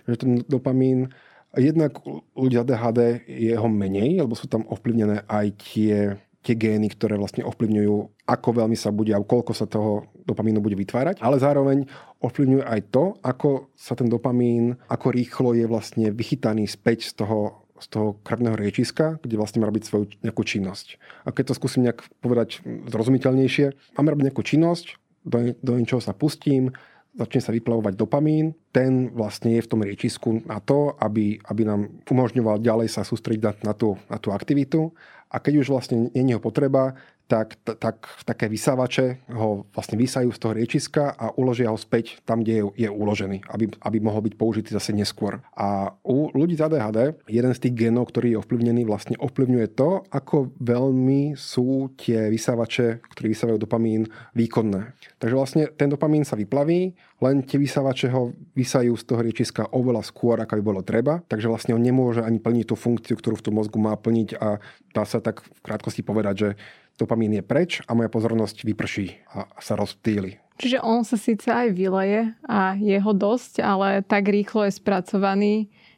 že 0.06 0.18
ten 0.20 0.32
dopamín 0.46 1.14
Jednak 1.54 2.02
ľudia 2.34 2.66
ADHD 2.66 3.30
je 3.30 3.54
ho 3.54 3.70
menej, 3.70 4.26
lebo 4.26 4.34
sú 4.34 4.50
tam 4.50 4.66
ovplyvnené 4.66 5.22
aj 5.30 5.48
tie, 5.62 6.18
tie 6.44 6.60
gény, 6.60 6.92
ktoré 6.92 7.16
vlastne 7.16 7.48
ovplyvňujú, 7.48 8.28
ako 8.28 8.50
veľmi 8.52 8.76
sa 8.76 8.92
bude 8.92 9.16
a 9.16 9.24
koľko 9.24 9.56
sa 9.56 9.64
toho 9.64 10.12
dopamínu 10.28 10.60
bude 10.60 10.76
vytvárať, 10.76 11.24
ale 11.24 11.40
zároveň 11.40 11.88
ovplyvňuje 12.20 12.64
aj 12.64 12.82
to, 12.92 13.16
ako 13.24 13.72
sa 13.76 13.96
ten 13.96 14.12
dopamín, 14.12 14.76
ako 14.92 15.16
rýchlo 15.16 15.56
je 15.56 15.66
vlastne 15.68 16.12
vychytaný 16.12 16.68
späť 16.68 17.16
z 17.16 17.24
toho 17.24 17.64
z 17.84 17.92
toho 17.92 18.16
krvného 18.24 18.56
riečiska, 18.56 19.20
kde 19.20 19.36
vlastne 19.36 19.60
má 19.60 19.68
robiť 19.68 19.84
svoju 19.84 20.06
nejakú 20.24 20.48
činnosť. 20.48 20.96
A 21.28 21.36
keď 21.36 21.52
to 21.52 21.58
skúsim 21.60 21.84
nejak 21.84 22.00
povedať 22.24 22.64
zrozumiteľnejšie, 22.64 24.00
máme 24.00 24.16
robiť 24.16 24.26
nejakú 24.32 24.40
činnosť, 24.40 24.86
do, 25.28 25.52
do 25.60 25.72
niečoho 25.76 26.00
sa 26.00 26.16
pustím, 26.16 26.72
začne 27.14 27.42
sa 27.44 27.54
vyplavovať 27.54 27.94
dopamín, 27.94 28.58
ten 28.74 29.14
vlastne 29.14 29.54
je 29.54 29.62
v 29.62 29.70
tom 29.70 29.82
riečisku 29.86 30.48
na 30.50 30.58
to, 30.58 30.98
aby, 30.98 31.38
aby 31.46 31.62
nám 31.62 32.02
umožňoval 32.10 32.64
ďalej 32.64 32.90
sa 32.90 33.06
sústrediť 33.06 33.44
na, 33.44 33.54
na, 33.72 33.74
tú, 33.78 34.00
na 34.10 34.18
tú 34.18 34.34
aktivitu. 34.34 34.96
A 35.34 35.42
keď 35.42 35.66
už 35.66 35.68
vlastne 35.74 36.14
nie 36.14 36.38
je 36.38 36.40
potreba, 36.40 36.94
tak, 37.28 37.56
tak 37.80 38.04
také 38.28 38.52
vysávače 38.52 39.32
ho 39.32 39.66
vlastne 39.72 39.96
vysajú 39.96 40.30
z 40.30 40.40
toho 40.40 40.54
riečiska 40.54 41.04
a 41.16 41.32
uložia 41.40 41.72
ho 41.72 41.80
späť 41.80 42.20
tam, 42.28 42.44
kde 42.44 42.62
je, 42.62 42.64
je 42.86 42.90
uložený, 42.92 43.48
aby, 43.50 43.72
aby 43.80 43.98
mohol 44.04 44.28
byť 44.28 44.34
použitý 44.36 44.70
zase 44.76 44.92
neskôr. 44.92 45.40
A 45.56 45.96
u 46.04 46.30
ľudí 46.36 46.60
z 46.60 46.68
ADHD, 46.68 47.16
jeden 47.32 47.54
z 47.56 47.62
tých 47.64 47.88
genov, 47.88 48.12
ktorý 48.12 48.36
je 48.36 48.42
ovplyvnený, 48.44 48.84
vlastne 48.84 49.16
ovplyvňuje 49.18 49.68
to, 49.74 50.04
ako 50.12 50.52
veľmi 50.60 51.34
sú 51.40 51.96
tie 51.96 52.28
vysávače, 52.28 53.02
ktorí 53.16 53.32
vysávajú 53.32 53.58
dopamín, 53.58 54.12
výkonné. 54.36 54.94
Takže 55.18 55.36
vlastne 55.36 55.64
ten 55.74 55.88
dopamín 55.88 56.28
sa 56.28 56.36
vyplaví, 56.36 56.94
len 57.24 57.36
tie 57.48 57.56
vysávače 57.56 58.12
ho 58.12 58.36
vysajú 58.52 59.00
z 59.00 59.04
toho 59.08 59.24
riečiska 59.24 59.72
oveľa 59.72 60.04
skôr, 60.04 60.36
ako 60.44 60.60
by 60.60 60.64
bolo 60.64 60.82
treba. 60.84 61.24
Takže 61.32 61.48
vlastne 61.48 61.72
on 61.72 61.80
nemôže 61.80 62.20
ani 62.20 62.44
plniť 62.44 62.66
tú 62.68 62.76
funkciu, 62.76 63.16
ktorú 63.16 63.40
v 63.40 63.46
tom 63.48 63.56
mozgu 63.56 63.80
má 63.80 63.96
plniť 63.96 64.30
a 64.44 64.60
dá 64.92 65.04
sa 65.08 65.24
tak 65.24 65.40
v 65.42 65.60
krátkosti 65.64 66.04
povedať, 66.04 66.36
že 66.36 66.50
dopamín 66.98 67.34
je 67.34 67.44
preč 67.44 67.82
a 67.86 67.98
moja 67.98 68.10
pozornosť 68.10 68.64
vyprší 68.64 69.08
a 69.34 69.50
sa 69.60 69.74
rozptýli. 69.74 70.44
Čiže 70.62 70.86
on 70.86 71.02
sa 71.02 71.18
síce 71.18 71.50
aj 71.50 71.74
vyleje 71.74 72.30
a 72.46 72.78
je 72.78 72.98
ho 73.02 73.14
dosť, 73.14 73.66
ale 73.66 74.06
tak 74.06 74.30
rýchlo 74.30 74.70
je 74.70 74.78
spracovaný, 74.78 75.56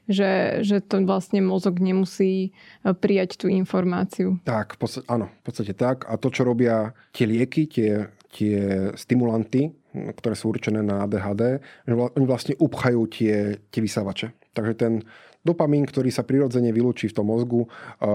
že, 0.08 0.63
že 0.63 0.79
to 0.79 1.01
vlastne 1.03 1.41
mozog 1.43 1.81
nemusí 1.81 2.49
e, 2.49 2.49
prijať 2.93 3.41
tú 3.41 3.51
informáciu. 3.51 4.38
Tak, 4.45 4.77
v 4.77 4.79
podstate, 4.79 5.05
áno, 5.10 5.27
v 5.27 5.43
podstate 5.43 5.73
tak. 5.73 6.05
A 6.08 6.15
to, 6.15 6.29
čo 6.29 6.45
robia 6.45 6.93
tie 7.12 7.25
lieky, 7.25 7.67
tie, 7.67 7.91
tie 8.31 8.58
stimulanty, 8.95 9.73
ktoré 9.91 10.36
sú 10.38 10.53
určené 10.53 10.86
na 10.86 11.03
ADHD, 11.08 11.60
že 11.88 11.93
oni 11.93 12.25
vlastne 12.27 12.53
upchajú 12.60 13.01
tie, 13.10 13.60
tie 13.73 13.81
vysávače. 13.81 14.27
Takže 14.55 14.73
ten 14.77 14.93
dopamín, 15.41 15.84
ktorý 15.89 16.13
sa 16.13 16.23
prirodzene 16.23 16.69
vylúči 16.69 17.10
v 17.10 17.15
tom 17.17 17.27
mozgu, 17.34 17.65
e, 17.65 17.67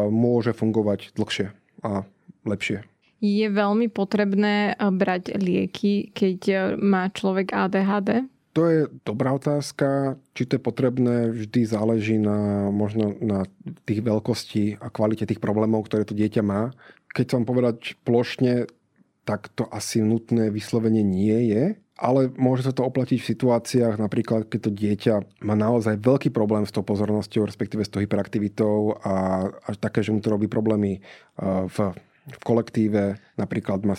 môže 0.09 0.55
fungovať 0.55 1.13
dlhšie 1.19 1.53
a 1.81 2.05
lepšie. 2.45 2.85
Je 3.21 3.47
veľmi 3.53 3.93
potrebné 3.93 4.73
eh, 4.73 4.77
brať 4.81 5.37
lieky, 5.37 6.13
keď 6.17 6.39
eh, 6.49 6.61
má 6.81 7.13
človek 7.13 7.53
ADHD? 7.53 8.25
To 8.59 8.67
je 8.67 8.91
dobrá 9.07 9.31
otázka. 9.39 10.19
Či 10.35 10.43
to 10.51 10.53
je 10.59 10.63
potrebné, 10.63 11.31
vždy 11.31 11.61
záleží 11.71 12.19
na, 12.19 12.67
možno 12.75 13.15
na 13.23 13.47
tých 13.87 14.03
veľkosti 14.03 14.83
a 14.83 14.91
kvalite 14.91 15.23
tých 15.23 15.39
problémov, 15.39 15.87
ktoré 15.87 16.03
to 16.03 16.19
dieťa 16.19 16.43
má. 16.43 16.75
Keď 17.15 17.27
som 17.31 17.47
povedať 17.47 17.95
plošne, 18.03 18.67
tak 19.23 19.55
to 19.55 19.71
asi 19.71 20.03
nutné 20.03 20.51
vyslovenie 20.51 21.07
nie 21.07 21.55
je, 21.55 21.65
ale 21.95 22.33
môže 22.35 22.67
sa 22.67 22.75
to 22.75 22.83
oplatiť 22.83 23.23
v 23.23 23.31
situáciách, 23.31 24.01
napríklad 24.01 24.51
keď 24.51 24.61
to 24.67 24.73
dieťa 24.73 25.15
má 25.47 25.55
naozaj 25.55 26.01
veľký 26.01 26.35
problém 26.35 26.67
s 26.67 26.75
tou 26.75 26.83
pozornosťou, 26.83 27.47
respektíve 27.47 27.87
s 27.87 27.93
tou 27.93 28.03
hyperaktivitou 28.03 28.99
a 29.05 29.47
až 29.69 29.77
také, 29.79 30.03
že 30.03 30.11
mu 30.11 30.19
to 30.19 30.33
robí 30.33 30.51
problémy 30.51 30.99
eh, 30.99 31.69
v 31.71 31.77
v 32.31 32.43
kolektíve 32.45 33.19
napríklad 33.37 33.83
má 33.83 33.99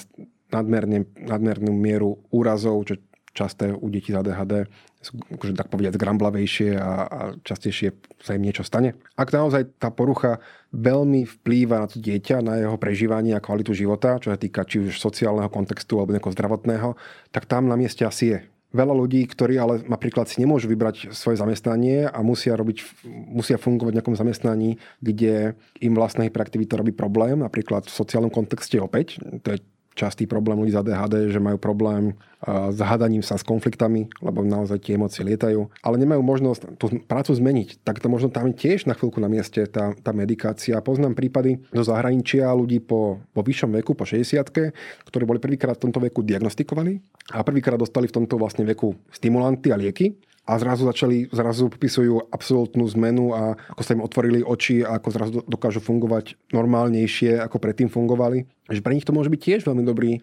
nadmerne, 0.51 1.07
nadmernú 1.15 1.71
mieru 1.71 2.19
úrazov, 2.31 2.83
čo 2.87 2.99
časté 3.31 3.71
u 3.71 3.87
detí 3.87 4.11
z 4.11 4.19
ADHD 4.19 4.67
sú 5.01 5.17
akože 5.17 5.57
tak 5.57 5.73
povedať 5.73 5.97
zgramblavejšie 5.97 6.77
a, 6.77 6.93
a 7.09 7.19
častejšie 7.41 7.89
sa 8.21 8.37
im 8.37 8.45
niečo 8.45 8.61
stane. 8.61 8.93
Ak 9.17 9.33
naozaj 9.33 9.81
tá 9.81 9.89
porucha 9.89 10.37
veľmi 10.75 11.25
vplýva 11.25 11.81
na 11.81 11.87
to 11.89 11.97
dieťa, 11.97 12.45
na 12.45 12.61
jeho 12.61 12.77
prežívanie 12.77 13.33
a 13.33 13.41
kvalitu 13.41 13.73
života, 13.73 14.21
čo 14.21 14.29
sa 14.29 14.37
týka 14.37 14.61
či 14.61 14.85
už 14.85 15.01
sociálneho 15.01 15.49
kontextu 15.49 15.97
alebo 15.97 16.13
nejakého 16.13 16.37
zdravotného, 16.37 16.89
tak 17.33 17.49
tam 17.49 17.65
na 17.65 17.79
mieste 17.79 18.05
asi 18.05 18.37
je 18.37 18.37
veľa 18.71 18.95
ľudí, 18.95 19.27
ktorí 19.27 19.59
ale 19.59 19.83
napríklad 19.83 20.27
si 20.31 20.39
nemôžu 20.39 20.71
vybrať 20.71 21.11
svoje 21.11 21.39
zamestnanie 21.39 22.07
a 22.07 22.19
musia, 22.23 22.55
robiť, 22.55 23.03
musia 23.07 23.59
fungovať 23.59 23.91
v 23.91 23.97
nejakom 23.99 24.17
zamestnaní, 24.17 24.79
kde 25.03 25.59
im 25.83 25.93
vlastná 25.95 26.23
hyperaktivita 26.27 26.79
robí 26.79 26.95
problém, 26.95 27.39
napríklad 27.43 27.87
v 27.87 27.93
sociálnom 27.93 28.31
kontexte 28.31 28.79
opäť. 28.79 29.19
To 29.43 29.55
je 29.55 29.59
častý 29.93 30.25
problém 30.25 30.59
ľudí 30.59 30.71
z 30.71 30.79
ADHD, 30.81 31.15
že 31.31 31.39
majú 31.43 31.59
problém 31.59 32.15
s 32.47 32.79
hádaním 32.81 33.21
sa 33.21 33.37
s 33.37 33.45
konfliktami, 33.45 34.09
lebo 34.17 34.41
naozaj 34.41 34.81
tie 34.81 34.97
emócie 34.97 35.21
lietajú, 35.21 35.69
ale 35.85 35.95
nemajú 36.01 36.25
možnosť 36.25 36.61
tú 36.81 36.89
prácu 37.05 37.37
zmeniť. 37.37 37.85
Tak 37.85 38.01
to 38.01 38.09
možno 38.09 38.33
tam 38.33 38.49
tiež 38.49 38.89
na 38.89 38.97
chvíľku 38.97 39.21
na 39.21 39.29
mieste 39.29 39.61
tá, 39.69 39.93
tá 39.93 40.09
medikácia. 40.09 40.81
Poznám 40.81 41.13
prípady 41.13 41.61
zo 41.69 41.85
zahraničia 41.85 42.49
ľudí 42.49 42.81
po, 42.81 43.21
po 43.29 43.41
vyššom 43.45 43.77
veku, 43.77 43.93
po 43.93 44.09
60 44.09 44.73
ktorí 45.05 45.23
boli 45.29 45.37
prvýkrát 45.37 45.77
v 45.77 45.89
tomto 45.89 46.01
veku 46.01 46.25
diagnostikovaní 46.25 46.97
a 47.29 47.45
prvýkrát 47.45 47.77
dostali 47.77 48.09
v 48.09 48.17
tomto 48.23 48.41
vlastne 48.41 48.65
veku 48.65 48.97
stimulanty 49.13 49.69
a 49.69 49.77
lieky 49.77 50.17
a 50.51 50.59
zrazu 50.59 50.83
začali, 50.83 51.31
zrazu 51.31 51.71
popisujú 51.71 52.27
absolútnu 52.27 52.83
zmenu 52.99 53.31
a 53.31 53.55
ako 53.71 53.81
sa 53.87 53.95
im 53.95 54.03
otvorili 54.03 54.43
oči 54.43 54.83
a 54.83 54.99
ako 54.99 55.07
zrazu 55.15 55.39
dokážu 55.47 55.79
fungovať 55.79 56.35
normálnejšie, 56.51 57.39
ako 57.39 57.55
predtým 57.55 57.87
fungovali. 57.87 58.43
Že 58.67 58.83
pre 58.83 58.91
nich 58.91 59.07
to 59.07 59.15
môže 59.15 59.31
byť 59.31 59.39
tiež 59.39 59.61
veľmi 59.63 59.87
dobrý 59.87 60.19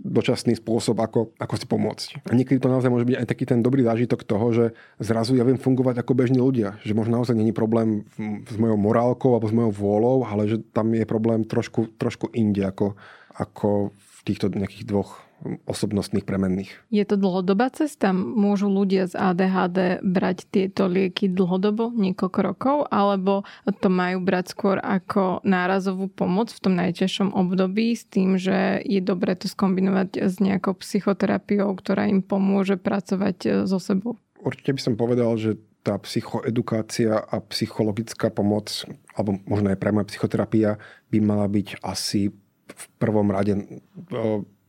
dočasný 0.00 0.56
spôsob, 0.56 0.96
ako, 1.00 1.32
ako 1.36 1.54
si 1.56 1.66
pomôcť. 1.68 2.08
A 2.28 2.32
niekedy 2.32 2.56
to 2.56 2.72
naozaj 2.72 2.88
môže 2.88 3.04
byť 3.04 3.16
aj 3.20 3.26
taký 3.28 3.44
ten 3.44 3.60
dobrý 3.60 3.84
zážitok 3.84 4.24
toho, 4.24 4.46
že 4.52 4.64
zrazu 4.96 5.36
ja 5.36 5.44
viem 5.44 5.60
fungovať 5.60 6.00
ako 6.00 6.12
bežní 6.16 6.40
ľudia. 6.40 6.80
Že 6.84 6.96
možno 6.96 7.20
naozaj 7.20 7.36
není 7.36 7.52
problém 7.52 8.08
s 8.48 8.56
mojou 8.56 8.80
morálkou 8.80 9.36
alebo 9.36 9.48
s 9.48 9.56
mojou 9.56 9.72
vôľou, 9.76 10.24
ale 10.24 10.48
že 10.48 10.56
tam 10.72 10.92
je 10.96 11.04
problém 11.04 11.44
trošku, 11.44 11.92
trošku 12.00 12.32
inde 12.32 12.64
ako, 12.64 12.96
ako 13.36 13.92
v 13.92 14.20
týchto 14.24 14.48
nejakých 14.52 14.88
dvoch 14.88 15.20
osobnostných 15.64 16.24
premenných. 16.28 16.70
Je 16.92 17.04
to 17.08 17.16
dlhodobá 17.16 17.72
cesta? 17.72 18.12
Môžu 18.12 18.68
ľudia 18.68 19.08
z 19.08 19.16
ADHD 19.16 19.78
brať 20.04 20.48
tieto 20.52 20.86
lieky 20.86 21.32
dlhodobo, 21.32 21.92
niekoľko 21.92 22.38
rokov, 22.44 22.76
alebo 22.92 23.48
to 23.80 23.88
majú 23.88 24.20
brať 24.20 24.52
skôr 24.52 24.76
ako 24.80 25.40
nárazovú 25.44 26.12
pomoc 26.12 26.52
v 26.52 26.60
tom 26.60 26.74
najťažšom 26.76 27.32
období 27.32 27.96
s 27.96 28.04
tým, 28.04 28.36
že 28.36 28.84
je 28.84 29.00
dobré 29.00 29.32
to 29.36 29.48
skombinovať 29.48 30.20
s 30.20 30.38
nejakou 30.38 30.76
psychoterapiou, 30.76 31.72
ktorá 31.76 32.06
im 32.08 32.20
pomôže 32.20 32.76
pracovať 32.76 33.36
e, 33.44 33.48
so 33.64 33.80
sebou? 33.80 34.20
Určite 34.40 34.76
by 34.76 34.80
som 34.80 34.94
povedal, 34.96 35.32
že 35.36 35.56
tá 35.80 35.96
psychoedukácia 35.96 37.16
a 37.16 37.40
psychologická 37.48 38.28
pomoc, 38.28 38.84
alebo 39.16 39.40
možno 39.48 39.72
aj 39.72 39.80
priama 39.80 40.04
psychoterapia, 40.04 40.76
by 41.08 41.18
mala 41.24 41.48
byť 41.48 41.80
asi 41.80 42.28
v 42.70 42.84
prvom 43.00 43.32
rade 43.32 43.56
e, 43.56 43.64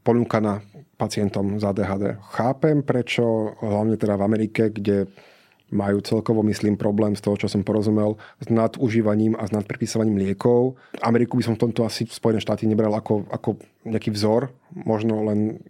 ponúkaná 0.01 0.61
pacientom 0.97 1.57
z 1.57 1.63
ADHD. 1.65 2.21
Chápem, 2.37 2.85
prečo 2.85 3.57
hlavne 3.61 3.97
teda 3.97 4.17
v 4.17 4.25
Amerike, 4.25 4.69
kde 4.69 5.09
majú 5.71 6.03
celkovo, 6.03 6.43
myslím, 6.43 6.75
problém 6.75 7.15
z 7.15 7.23
toho, 7.23 7.39
čo 7.39 7.47
som 7.47 7.63
porozumel, 7.63 8.19
s 8.43 8.51
nadužívaním 8.51 9.39
a 9.39 9.47
s 9.47 9.55
nadprepisovaním 9.55 10.19
liekov. 10.19 10.75
Ameriku 10.99 11.39
by 11.39 11.43
som 11.47 11.55
v 11.55 11.63
tomto 11.67 11.87
asi 11.87 12.03
Spojené 12.05 12.43
štáty 12.43 12.67
nebral 12.67 12.91
ako, 12.91 13.23
ako 13.31 13.55
nejaký 13.87 14.11
vzor, 14.11 14.51
možno 14.75 15.23
len 15.23 15.63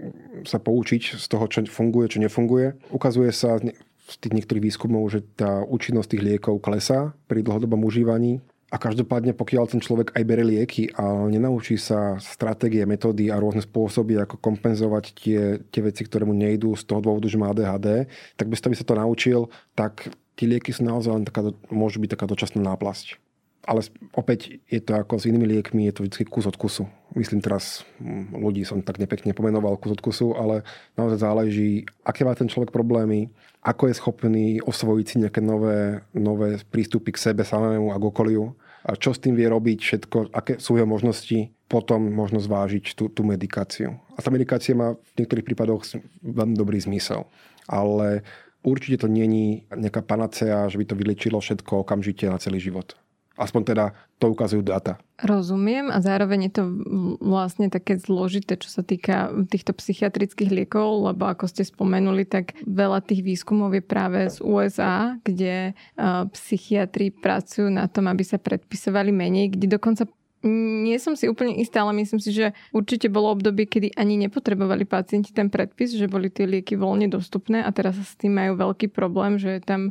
sa 0.44 0.58
poučiť 0.58 1.22
z 1.22 1.26
toho, 1.30 1.46
čo 1.46 1.62
funguje, 1.70 2.18
čo 2.18 2.20
nefunguje. 2.20 2.90
Ukazuje 2.90 3.30
sa 3.30 3.62
z 3.62 4.16
tých 4.20 4.34
niektorých 4.42 4.66
výskumov, 4.74 5.06
že 5.14 5.24
tá 5.38 5.62
účinnosť 5.64 6.18
tých 6.18 6.26
liekov 6.26 6.60
klesá 6.60 7.14
pri 7.30 7.46
dlhodobom 7.46 7.86
užívaní. 7.86 8.42
A 8.72 8.80
každopádne, 8.80 9.36
pokiaľ 9.36 9.68
ten 9.68 9.84
človek 9.84 10.16
aj 10.16 10.24
bere 10.24 10.48
lieky 10.48 10.96
a 10.96 11.28
nenaučí 11.28 11.76
sa 11.76 12.16
stratégie, 12.24 12.88
metódy 12.88 13.28
a 13.28 13.36
rôzne 13.36 13.60
spôsoby, 13.60 14.16
ako 14.16 14.40
kompenzovať 14.40 15.06
tie, 15.12 15.60
tie 15.68 15.82
veci, 15.84 16.08
ktoré 16.08 16.24
mu 16.24 16.32
nejdú 16.32 16.74
z 16.80 16.88
toho 16.88 17.04
dôvodu, 17.04 17.28
že 17.28 17.36
má 17.36 17.52
ADHD, 17.52 18.08
tak 18.40 18.48
bez 18.48 18.64
toho 18.64 18.72
by 18.72 18.80
sa 18.80 18.88
to 18.88 18.96
naučil, 18.96 19.40
tak 19.76 20.10
tie 20.40 20.48
lieky 20.48 20.72
sú 20.72 20.88
naozaj 20.88 21.12
len 21.12 21.24
taká, 21.28 21.52
môžu 21.68 22.00
byť 22.02 22.16
taká 22.16 22.26
dočasná 22.26 22.64
náplasť 22.64 23.21
ale 23.62 23.86
opäť 24.18 24.58
je 24.66 24.82
to 24.82 24.98
ako 24.98 25.22
s 25.22 25.30
inými 25.30 25.46
liekmi, 25.58 25.86
je 25.86 25.94
to 25.94 26.02
vždy 26.06 26.26
kus 26.26 26.50
od 26.50 26.58
kusu. 26.58 26.90
Myslím 27.14 27.46
teraz, 27.46 27.86
hm, 28.02 28.34
ľudí 28.42 28.66
som 28.66 28.82
tak 28.82 28.98
nepekne 28.98 29.38
pomenoval 29.38 29.78
kus 29.78 29.94
od 29.94 30.02
kusu, 30.02 30.34
ale 30.34 30.66
naozaj 30.98 31.22
záleží, 31.22 31.86
aké 32.02 32.26
má 32.26 32.34
ten 32.34 32.50
človek 32.50 32.74
problémy, 32.74 33.30
ako 33.62 33.92
je 33.92 34.00
schopný 34.02 34.46
osvojiť 34.66 35.06
si 35.06 35.16
nejaké 35.22 35.42
nové, 35.46 36.02
nové 36.18 36.58
prístupy 36.58 37.14
k 37.14 37.22
sebe 37.32 37.46
samému 37.46 37.94
a 37.94 38.02
k 38.02 38.08
okoliu, 38.10 38.58
a 38.82 38.98
čo 38.98 39.14
s 39.14 39.22
tým 39.22 39.38
vie 39.38 39.46
robiť, 39.46 39.78
všetko, 39.78 40.18
aké 40.34 40.58
sú 40.58 40.74
jeho 40.74 40.90
možnosti, 40.90 41.54
potom 41.70 42.02
možno 42.02 42.42
zvážiť 42.42 42.98
tú, 42.98 43.14
tú 43.14 43.22
medikáciu. 43.22 43.94
A 44.18 44.20
tá 44.20 44.34
medikácia 44.34 44.74
má 44.74 44.98
v 44.98 45.16
niektorých 45.22 45.46
prípadoch 45.46 45.86
veľmi 46.26 46.58
dobrý 46.58 46.82
zmysel. 46.82 47.30
Ale 47.70 48.26
určite 48.66 49.06
to 49.06 49.08
není 49.08 49.70
nejaká 49.70 50.02
panacea, 50.02 50.66
že 50.66 50.82
by 50.82 50.86
to 50.90 50.98
vylečilo 50.98 51.38
všetko 51.38 51.86
okamžite 51.86 52.26
na 52.26 52.42
celý 52.42 52.58
život. 52.58 52.98
Aspoň 53.42 53.62
teda 53.74 53.86
to 54.22 54.30
ukazujú 54.30 54.62
data. 54.62 55.02
Rozumiem 55.18 55.90
a 55.90 55.98
zároveň 55.98 56.50
je 56.50 56.62
to 56.62 56.64
vlastne 57.18 57.74
také 57.74 57.98
zložité, 57.98 58.54
čo 58.54 58.70
sa 58.70 58.86
týka 58.86 59.34
týchto 59.50 59.74
psychiatrických 59.74 60.54
liekov, 60.54 61.10
lebo 61.10 61.26
ako 61.26 61.50
ste 61.50 61.66
spomenuli, 61.66 62.30
tak 62.30 62.54
veľa 62.70 63.02
tých 63.02 63.26
výskumov 63.26 63.74
je 63.74 63.82
práve 63.82 64.30
z 64.30 64.38
USA, 64.46 65.18
kde 65.26 65.74
psychiatri 66.38 67.10
pracujú 67.10 67.74
na 67.74 67.90
tom, 67.90 68.06
aby 68.10 68.22
sa 68.22 68.38
predpisovali 68.38 69.10
menej, 69.10 69.58
kde 69.58 69.78
dokonca 69.78 70.06
nie 70.48 70.98
som 70.98 71.14
si 71.14 71.30
úplne 71.30 71.54
istá, 71.62 71.86
ale 71.86 71.94
myslím 72.02 72.18
si, 72.18 72.34
že 72.34 72.58
určite 72.74 73.14
bolo 73.14 73.30
obdobie, 73.30 73.70
kedy 73.70 73.94
ani 73.94 74.18
nepotrebovali 74.26 74.90
pacienti 74.90 75.30
ten 75.30 75.54
predpis, 75.54 75.94
že 75.94 76.10
boli 76.10 76.34
tie 76.34 76.50
lieky 76.50 76.74
voľne 76.74 77.08
dostupné 77.14 77.62
a 77.62 77.70
teraz 77.70 77.94
s 78.02 78.18
tým 78.18 78.34
majú 78.34 78.58
veľký 78.58 78.90
problém, 78.90 79.38
že 79.38 79.58
je 79.58 79.62
tam 79.62 79.82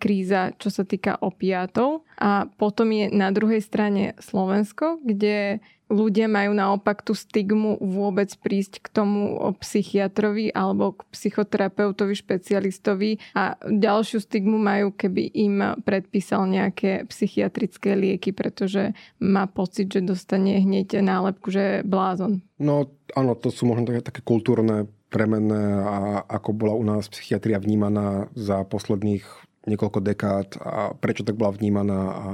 kríza, 0.00 0.56
čo 0.56 0.72
sa 0.72 0.88
týka 0.88 1.20
opiátov. 1.20 2.08
A 2.16 2.48
potom 2.56 2.88
je 2.94 3.12
na 3.12 3.28
druhej 3.28 3.60
strane 3.60 4.16
Slovensko, 4.22 5.02
kde 5.04 5.60
ľudia 5.92 6.26
majú 6.30 6.56
naopak 6.56 7.04
tú 7.04 7.12
stigmu 7.12 7.76
vôbec 7.80 8.32
prísť 8.40 8.80
k 8.84 8.86
tomu 8.88 9.36
psychiatrovi 9.60 10.48
alebo 10.52 10.96
k 10.96 11.06
psychoterapeutovi, 11.12 12.14
špecialistovi 12.16 13.10
a 13.36 13.60
ďalšiu 13.60 14.24
stigmu 14.24 14.56
majú, 14.56 14.92
keby 14.96 15.22
im 15.34 15.76
predpísal 15.84 16.48
nejaké 16.48 17.04
psychiatrické 17.08 17.94
lieky, 17.94 18.32
pretože 18.32 18.96
má 19.20 19.44
pocit, 19.44 19.92
že 19.92 20.00
dostane 20.00 20.60
hneď 20.60 21.04
nálepku, 21.04 21.52
že 21.52 21.62
je 21.62 21.76
blázon. 21.84 22.40
No 22.56 22.88
áno, 23.12 23.36
to 23.36 23.52
sú 23.52 23.68
možno 23.68 23.84
také, 23.88 24.00
také 24.00 24.20
kultúrne 24.24 24.88
premenné 25.12 25.78
a 25.84 25.96
ako 26.26 26.50
bola 26.56 26.74
u 26.74 26.82
nás 26.82 27.06
psychiatria 27.06 27.62
vnímaná 27.62 28.26
za 28.34 28.66
posledných 28.66 29.22
niekoľko 29.64 30.00
dekád 30.02 30.48
a 30.60 30.92
prečo 30.98 31.24
tak 31.24 31.38
bola 31.38 31.54
vnímaná 31.54 32.00
a 32.12 32.26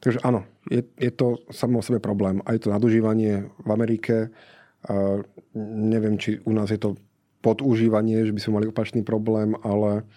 Takže 0.00 0.24
áno, 0.24 0.48
je, 0.64 0.80
je 0.96 1.12
to 1.12 1.44
samo 1.52 1.80
o 1.80 1.86
sebe 1.86 2.00
problém. 2.00 2.40
Aj 2.48 2.56
to 2.56 2.72
nadužívanie 2.72 3.52
v 3.60 3.68
Amerike, 3.68 4.32
a 4.80 5.20
neviem, 5.60 6.16
či 6.16 6.40
u 6.40 6.56
nás 6.56 6.72
je 6.72 6.80
to 6.80 6.96
podužívanie, 7.44 8.24
že 8.24 8.32
by 8.32 8.40
sme 8.40 8.56
mali 8.56 8.66
opačný 8.68 9.04
problém, 9.04 9.52
ale, 9.60 10.08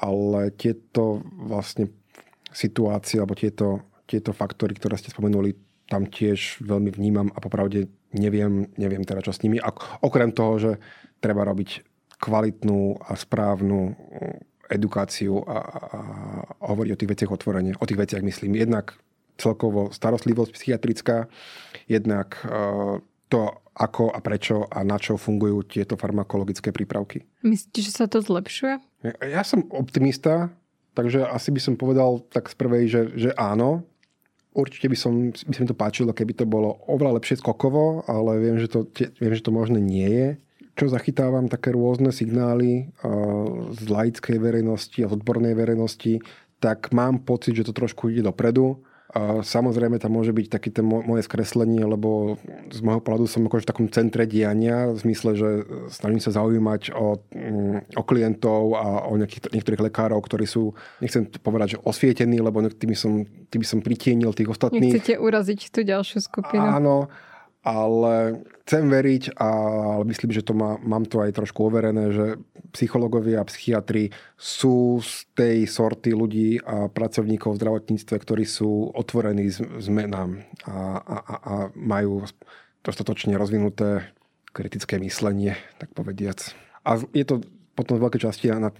ale 0.00 0.52
tieto 0.56 1.20
vlastne 1.36 1.92
situácie 2.48 3.20
alebo 3.20 3.36
tieto, 3.36 3.84
tieto 4.08 4.32
faktory, 4.32 4.72
ktoré 4.72 4.96
ste 4.96 5.12
spomenuli, 5.12 5.52
tam 5.84 6.08
tiež 6.08 6.64
veľmi 6.64 6.96
vnímam 6.96 7.28
a 7.36 7.38
popravde 7.44 7.92
neviem, 8.16 8.72
neviem 8.80 9.04
teda 9.04 9.20
čo 9.20 9.36
s 9.36 9.44
nimi. 9.44 9.60
A 9.60 9.68
okrem 10.00 10.32
toho, 10.32 10.56
že 10.56 10.72
treba 11.20 11.44
robiť 11.44 11.84
kvalitnú 12.16 13.04
a 13.04 13.12
správnu 13.12 13.92
edukáciu 14.72 15.44
a, 15.44 15.58
a, 15.60 15.78
a 15.92 15.98
hovoriť 16.72 16.90
o 16.96 16.98
tých 16.98 17.12
veciach 17.12 17.30
otvorene. 17.36 17.76
O 17.78 17.86
tých 17.86 18.00
veciach 18.00 18.24
myslím 18.24 18.56
jednak 18.56 18.96
celkovo 19.36 19.92
starostlivosť 19.92 20.50
psychiatrická, 20.52 21.28
jednak 21.86 22.40
e, 22.42 23.00
to, 23.28 23.40
ako 23.76 24.08
a 24.08 24.18
prečo 24.24 24.64
a 24.72 24.80
na 24.80 24.96
čo 24.96 25.20
fungujú 25.20 25.68
tieto 25.68 26.00
farmakologické 26.00 26.72
prípravky. 26.72 27.22
Myslíte, 27.44 27.80
že 27.84 27.92
sa 27.92 28.06
to 28.08 28.24
zlepšuje? 28.24 28.80
Ja, 29.04 29.14
ja 29.40 29.42
som 29.44 29.68
optimista, 29.68 30.48
takže 30.96 31.28
asi 31.28 31.52
by 31.52 31.60
som 31.60 31.74
povedal 31.76 32.24
tak 32.32 32.48
z 32.48 32.54
prvej, 32.56 32.84
že, 32.88 33.02
že 33.14 33.30
áno. 33.36 33.84
Určite 34.56 34.88
by, 34.88 34.96
som, 34.96 35.12
by 35.36 35.52
sa 35.52 35.60
mi 35.60 35.68
to 35.68 35.76
páčilo, 35.76 36.16
keby 36.16 36.32
to 36.32 36.48
bolo 36.48 36.80
oveľa 36.88 37.20
lepšie 37.20 37.44
skokovo, 37.44 38.00
ale 38.08 38.40
viem, 38.40 38.56
že 38.56 38.72
to, 38.72 38.88
viem, 39.20 39.36
že 39.36 39.44
to 39.44 39.52
možné 39.52 39.76
nie 39.84 40.08
je. 40.08 40.28
Čo 40.80 40.88
zachytávam 40.88 41.52
také 41.52 41.76
rôzne 41.76 42.08
signály 42.08 42.88
uh, 43.04 43.68
z 43.76 43.84
laickej 43.84 44.40
verejnosti 44.40 44.96
a 45.04 45.12
z 45.12 45.16
odbornej 45.20 45.52
verejnosti, 45.52 46.24
tak 46.56 46.88
mám 46.96 47.20
pocit, 47.20 47.52
že 47.52 47.68
to 47.68 47.76
trošku 47.76 48.08
ide 48.08 48.24
dopredu 48.24 48.80
a 49.16 49.40
samozrejme 49.40 49.96
tam 49.96 50.12
môže 50.12 50.36
byť 50.36 50.46
také 50.52 50.68
moje 50.84 51.24
skreslenie, 51.24 51.80
lebo 51.88 52.36
z 52.68 52.84
môjho 52.84 53.00
pohľadu 53.00 53.24
som 53.24 53.48
akože 53.48 53.64
v 53.64 53.70
takom 53.72 53.86
centre 53.88 54.28
diania, 54.28 54.92
v 54.92 54.98
zmysle, 55.00 55.30
že 55.32 55.48
snažím 55.88 56.20
sa 56.20 56.36
zaujímať 56.36 56.92
o, 56.92 57.16
mm, 57.32 57.96
o 57.96 58.02
klientov 58.04 58.76
a 58.76 59.08
o 59.08 59.16
nejakých, 59.16 59.56
niektorých 59.56 59.84
lekárov, 59.88 60.20
ktorí 60.20 60.44
sú, 60.44 60.76
nechcem 61.00 61.24
povedať, 61.40 61.80
že 61.80 61.82
osvietení, 61.88 62.44
lebo 62.44 62.60
tým 62.68 62.92
som, 62.92 63.24
tým 63.48 63.64
som 63.64 63.80
pritienil 63.80 64.36
tých 64.36 64.52
ostatných. 64.52 64.92
Nechcete 64.92 65.16
uraziť 65.16 65.72
tú 65.72 65.80
ďalšiu 65.80 66.20
skupinu. 66.20 66.60
Áno, 66.60 67.08
ale 67.66 68.46
chcem 68.62 68.86
veriť 68.86 69.34
a 69.42 69.50
myslím, 70.06 70.30
že 70.30 70.46
to 70.46 70.54
má, 70.54 70.78
mám 70.86 71.02
to 71.02 71.18
aj 71.18 71.34
trošku 71.34 71.66
overené, 71.66 72.14
že 72.14 72.26
psychológovia 72.70 73.42
a 73.42 73.48
psychiatri 73.50 74.14
sú 74.38 75.02
z 75.02 75.26
tej 75.34 75.66
sorty 75.66 76.14
ľudí 76.14 76.62
a 76.62 76.86
pracovníkov 76.86 77.58
v 77.58 77.60
zdravotníctve, 77.66 78.14
ktorí 78.22 78.46
sú 78.46 78.94
otvorení 78.94 79.50
zmenám 79.82 80.46
a, 80.62 81.02
a, 81.02 81.16
a 81.42 81.54
majú 81.74 82.22
dostatočne 82.86 83.34
rozvinuté 83.34 84.14
kritické 84.54 85.02
myslenie, 85.02 85.58
tak 85.82 85.90
povediac. 85.90 86.54
A 86.86 87.02
je 87.10 87.26
to 87.26 87.42
potom 87.74 87.98
v 87.98 88.08
veľkej 88.08 88.22
časti 88.30 88.46
na 88.48 88.72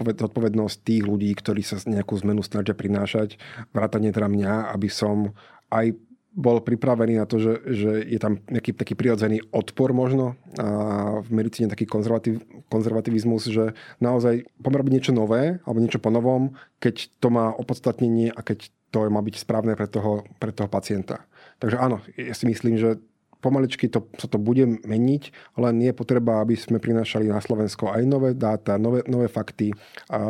zodpovednosť 0.00 0.76
tých 0.86 1.02
ľudí, 1.04 1.34
ktorí 1.34 1.60
sa 1.66 1.76
nejakú 1.84 2.16
zmenu 2.22 2.40
snažia 2.40 2.72
prinášať, 2.72 3.36
vrátane 3.76 4.14
teda 4.14 4.30
mňa, 4.30 4.72
aby 4.72 4.88
som 4.88 5.36
aj 5.68 5.92
bol 6.38 6.62
pripravený 6.62 7.18
na 7.18 7.26
to, 7.26 7.42
že, 7.42 7.54
že 7.66 7.90
je 8.06 8.18
tam 8.22 8.38
nejaký 8.46 8.70
taký 8.78 8.94
prirodzený 8.94 9.42
odpor 9.50 9.90
možno 9.90 10.38
a 10.54 11.18
v 11.18 11.28
medicíne 11.34 11.66
taký 11.66 11.82
konzervativ, 11.82 12.46
konzervativizmus, 12.70 13.50
že 13.50 13.74
naozaj 13.98 14.46
robiť 14.62 14.92
niečo 14.94 15.10
nové 15.10 15.58
alebo 15.66 15.82
niečo 15.82 15.98
po 15.98 16.14
novom, 16.14 16.54
keď 16.78 17.10
to 17.18 17.34
má 17.34 17.50
opodstatnenie 17.50 18.30
a 18.30 18.40
keď 18.46 18.70
to 18.94 19.10
má 19.10 19.18
byť 19.18 19.34
správne 19.34 19.74
pre 19.74 19.90
toho, 19.90 20.22
pre 20.38 20.54
toho 20.54 20.70
pacienta. 20.70 21.26
Takže 21.58 21.76
áno, 21.76 21.98
ja 22.14 22.32
si 22.38 22.46
myslím, 22.46 22.78
že 22.78 23.02
pomaličky 23.38 23.86
to, 23.86 24.10
sa 24.18 24.26
to 24.26 24.38
bude 24.38 24.82
meniť, 24.82 25.22
len 25.58 25.74
je 25.82 25.92
potreba, 25.94 26.42
aby 26.42 26.58
sme 26.58 26.82
prinášali 26.82 27.30
na 27.30 27.38
Slovensko 27.38 27.90
aj 27.94 28.02
nové 28.04 28.34
dáta, 28.34 28.76
nové, 28.76 29.06
nové 29.06 29.30
fakty, 29.30 29.70
a 30.10 30.20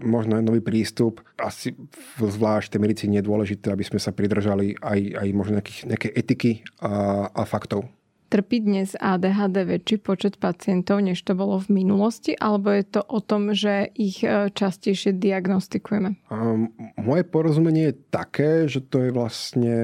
možno 0.00 0.40
aj 0.40 0.44
nový 0.44 0.60
prístup. 0.64 1.20
Asi 1.36 1.76
zvlášť 2.16 2.76
tej 2.76 2.80
medicíne 2.80 3.20
je 3.20 3.28
dôležité, 3.28 3.72
aby 3.72 3.84
sme 3.84 4.00
sa 4.00 4.10
pridržali 4.10 4.76
aj, 4.80 5.00
aj 5.20 5.28
možno 5.36 5.60
nejakých, 5.60 5.80
nejaké 5.88 6.08
etiky 6.12 6.52
a, 6.80 7.28
a 7.28 7.42
faktov. 7.44 7.86
Trpí 8.32 8.66
dnes 8.66 8.98
ADHD 8.98 9.62
väčší 9.62 10.02
počet 10.02 10.42
pacientov, 10.42 10.98
než 10.98 11.22
to 11.22 11.38
bolo 11.38 11.60
v 11.62 11.84
minulosti, 11.84 12.34
alebo 12.34 12.74
je 12.74 12.82
to 12.82 13.00
o 13.06 13.22
tom, 13.22 13.54
že 13.54 13.94
ich 13.94 14.26
e, 14.26 14.50
častejšie 14.50 15.14
diagnostikujeme? 15.14 16.18
Um, 16.34 16.74
moje 16.98 17.22
porozumenie 17.30 17.94
je 17.94 18.00
také, 18.10 18.66
že 18.66 18.82
to 18.82 19.06
je 19.06 19.10
vlastne 19.14 19.76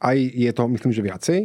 aj 0.00 0.16
je 0.16 0.50
to, 0.56 0.62
myslím, 0.64 0.92
že 0.96 1.04
viacej, 1.04 1.40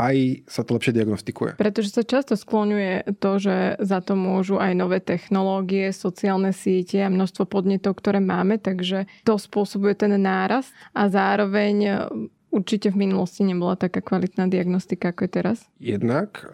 aj 0.00 0.48
sa 0.48 0.64
to 0.64 0.80
lepšie 0.80 0.96
diagnostikuje. 0.96 1.60
Pretože 1.60 1.92
sa 1.92 2.00
často 2.00 2.32
skloňuje 2.32 3.20
to, 3.20 3.30
že 3.36 3.56
za 3.76 4.00
to 4.00 4.16
môžu 4.16 4.56
aj 4.56 4.72
nové 4.72 5.04
technológie, 5.04 5.92
sociálne 5.92 6.56
siete 6.56 7.04
a 7.04 7.12
množstvo 7.12 7.44
podnetov, 7.44 8.00
ktoré 8.00 8.24
máme, 8.24 8.56
takže 8.56 9.04
to 9.28 9.36
spôsobuje 9.36 9.92
ten 10.00 10.16
náraz 10.16 10.72
a 10.96 11.12
zároveň 11.12 12.08
určite 12.50 12.90
v 12.90 13.06
minulosti 13.06 13.46
nebola 13.46 13.78
taká 13.78 14.02
kvalitná 14.02 14.50
diagnostika, 14.50 15.14
ako 15.14 15.26
je 15.26 15.30
teraz? 15.30 15.58
Jednak. 15.78 16.46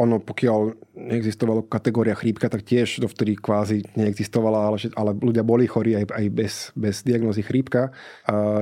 ono, 0.00 0.18
pokiaľ 0.18 0.74
neexistovala 0.96 1.64
kategória 1.68 2.16
chrípka, 2.16 2.48
tak 2.48 2.64
tiež 2.64 3.04
dovtedy 3.04 3.36
kvázi 3.36 3.84
neexistovala, 3.96 4.72
ale, 4.72 4.76
ale 4.96 5.10
ľudia 5.16 5.44
boli 5.44 5.68
chorí 5.68 5.96
aj, 5.96 6.04
aj 6.10 6.26
bez, 6.32 6.54
bez 6.72 7.04
diagnózy 7.04 7.44
chrípka. 7.44 7.92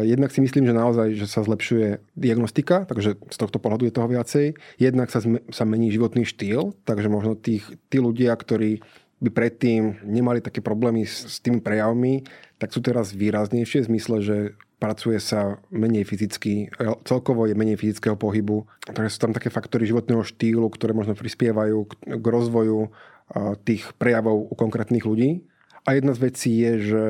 Jednak 0.02 0.34
si 0.34 0.42
myslím, 0.42 0.66
že 0.66 0.74
naozaj 0.76 1.08
že 1.14 1.26
sa 1.30 1.46
zlepšuje 1.46 2.02
diagnostika, 2.18 2.84
takže 2.84 3.16
z 3.18 3.36
tohto 3.38 3.62
pohľadu 3.62 3.88
je 3.88 3.94
toho 3.94 4.08
viacej. 4.10 4.46
Jednak 4.76 5.08
sa, 5.10 5.22
sa 5.50 5.64
mení 5.64 5.94
životný 5.94 6.26
štýl, 6.26 6.74
takže 6.84 7.08
možno 7.08 7.38
tých, 7.38 7.66
tí 7.88 8.02
ľudia, 8.02 8.34
ktorí 8.34 8.82
by 9.20 9.30
predtým 9.30 10.00
nemali 10.00 10.40
také 10.40 10.64
problémy 10.64 11.04
s, 11.04 11.28
s 11.28 11.36
tými 11.44 11.60
prejavmi, 11.60 12.24
tak 12.56 12.72
sú 12.72 12.80
teraz 12.80 13.12
výraznejšie 13.12 13.84
v 13.84 13.88
zmysle, 13.92 14.16
že 14.24 14.36
pracuje 14.80 15.20
sa 15.20 15.60
menej 15.68 16.08
fyzicky, 16.08 16.72
celkovo 17.04 17.44
je 17.44 17.52
menej 17.52 17.76
fyzického 17.76 18.16
pohybu. 18.16 18.64
Takže 18.88 19.12
sú 19.12 19.18
tam 19.28 19.36
také 19.36 19.52
faktory 19.52 19.84
životného 19.84 20.24
štýlu, 20.24 20.64
ktoré 20.72 20.96
možno 20.96 21.12
prispievajú 21.12 21.84
k 22.16 22.24
rozvoju 22.24 22.88
tých 23.68 23.92
prejavov 24.00 24.48
u 24.48 24.54
konkrétnych 24.56 25.04
ľudí. 25.04 25.44
A 25.84 26.00
jedna 26.00 26.16
z 26.16 26.22
vecí 26.32 26.50
je, 26.64 26.72
že 26.80 27.02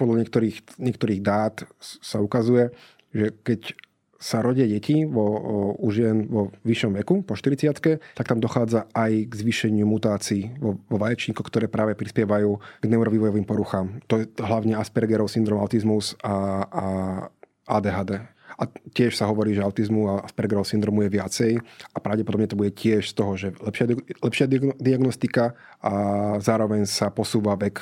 podľa 0.00 0.24
niektorých, 0.24 0.80
niektorých 0.80 1.20
dát 1.20 1.68
sa 1.80 2.24
ukazuje, 2.24 2.72
že 3.12 3.36
keď 3.44 3.76
sa 4.20 4.44
rodia 4.44 4.68
deti 4.68 5.08
vo, 5.08 5.24
u 5.80 5.88
žien 5.88 6.28
vo 6.28 6.52
vyššom 6.68 6.92
veku, 7.00 7.24
po 7.24 7.32
40 7.32 7.72
tak 8.12 8.28
tam 8.28 8.36
dochádza 8.36 8.84
aj 8.92 9.12
k 9.26 9.32
zvýšeniu 9.32 9.88
mutácií 9.88 10.52
vo, 10.60 10.76
vo 10.76 10.96
vaječníkoch, 11.00 11.48
ktoré 11.48 11.66
práve 11.72 11.96
prispievajú 11.96 12.60
k 12.60 12.84
neurovývojovým 12.84 13.48
poruchám. 13.48 14.04
To 14.12 14.20
je 14.20 14.28
hlavne 14.36 14.76
Aspergerov 14.76 15.32
syndrom, 15.32 15.64
autizmus 15.64 16.20
a, 16.20 16.68
a 16.68 16.86
ADHD. 17.64 18.20
A 18.60 18.68
tiež 18.92 19.16
sa 19.16 19.24
hovorí, 19.24 19.56
že 19.56 19.64
autizmu 19.64 20.12
a 20.12 20.14
Aspergerov 20.28 20.68
syndromu 20.68 21.00
je 21.08 21.16
viacej 21.16 21.52
a 21.96 21.98
pravdepodobne 22.02 22.44
to 22.44 22.60
bude 22.60 22.76
tiež 22.76 23.08
z 23.08 23.14
toho, 23.16 23.32
že 23.40 23.56
lepšia, 23.56 23.96
lepšia 24.20 24.46
diagnostika 24.76 25.56
a 25.80 25.92
zároveň 26.44 26.84
sa 26.84 27.08
posúva 27.08 27.56
vek 27.56 27.80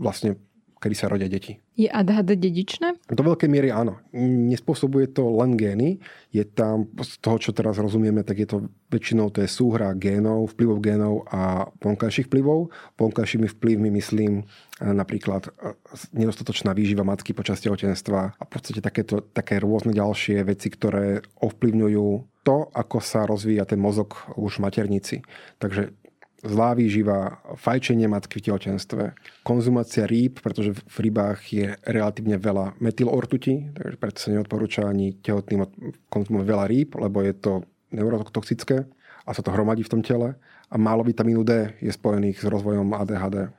vlastne 0.00 0.40
kedy 0.80 0.94
sa 0.96 1.12
rodia 1.12 1.28
deti. 1.28 1.60
Je 1.76 1.92
ADHD 1.92 2.40
dedičné? 2.40 3.12
Do 3.12 3.20
veľkej 3.20 3.52
miery 3.52 3.68
áno. 3.68 4.00
Nespôsobuje 4.16 5.12
to 5.12 5.28
len 5.28 5.60
gény. 5.60 6.00
Je 6.32 6.40
tam, 6.48 6.88
z 6.96 7.20
toho, 7.20 7.36
čo 7.36 7.52
teraz 7.52 7.76
rozumieme, 7.76 8.24
tak 8.24 8.40
je 8.40 8.48
to 8.48 8.56
väčšinou 8.88 9.28
to 9.30 9.44
je 9.44 9.48
súhra 9.48 9.92
génov, 9.94 10.56
vplyvov 10.56 10.78
génov 10.80 11.14
a 11.28 11.68
vonkajších 11.84 12.32
vplyvov. 12.32 12.72
Vonkajšími 12.96 13.46
vplyvmi 13.60 13.92
myslím 14.00 14.40
e, 14.40 14.44
napríklad 14.80 15.52
e, 15.52 15.76
nedostatočná 16.16 16.72
výživa 16.72 17.04
matky 17.04 17.36
počas 17.36 17.60
tehotenstva 17.60 18.40
a 18.40 18.42
v 18.42 18.50
podstate 18.50 18.80
takéto, 18.80 19.20
také 19.20 19.60
rôzne 19.60 19.92
ďalšie 19.92 20.42
veci, 20.48 20.72
ktoré 20.72 21.20
ovplyvňujú 21.44 22.08
to, 22.40 22.72
ako 22.72 22.98
sa 23.04 23.28
rozvíja 23.28 23.68
ten 23.68 23.76
mozog 23.76 24.16
už 24.34 24.58
v 24.58 24.64
maternici. 24.64 25.16
Takže 25.60 25.92
zlá 26.40 26.72
výživa, 26.72 27.44
fajčenie 27.56 28.08
matky 28.08 28.40
v 28.40 28.50
tehotenstve, 28.50 29.12
konzumácia 29.44 30.08
rýb, 30.08 30.40
pretože 30.40 30.72
v 30.72 30.96
rybách 31.10 31.40
je 31.52 31.66
relatívne 31.84 32.40
veľa 32.40 32.80
metylortuti, 32.80 33.76
takže 33.76 33.96
preto 34.00 34.18
sa 34.18 34.32
neodporúča 34.32 34.88
ani 34.88 35.16
tehotným 35.20 35.68
konzumovať 36.08 36.46
veľa 36.48 36.66
rýb, 36.68 36.88
lebo 36.96 37.20
je 37.20 37.34
to 37.36 37.52
neurotoxické 37.92 38.88
a 39.26 39.30
sa 39.36 39.44
to 39.44 39.52
hromadí 39.52 39.84
v 39.84 39.92
tom 39.92 40.02
tele. 40.02 40.38
A 40.70 40.78
málo 40.78 41.02
vitamínu 41.02 41.42
D 41.42 41.74
je 41.82 41.90
spojených 41.90 42.40
s 42.40 42.46
rozvojom 42.46 42.94
ADHD. 42.94 43.50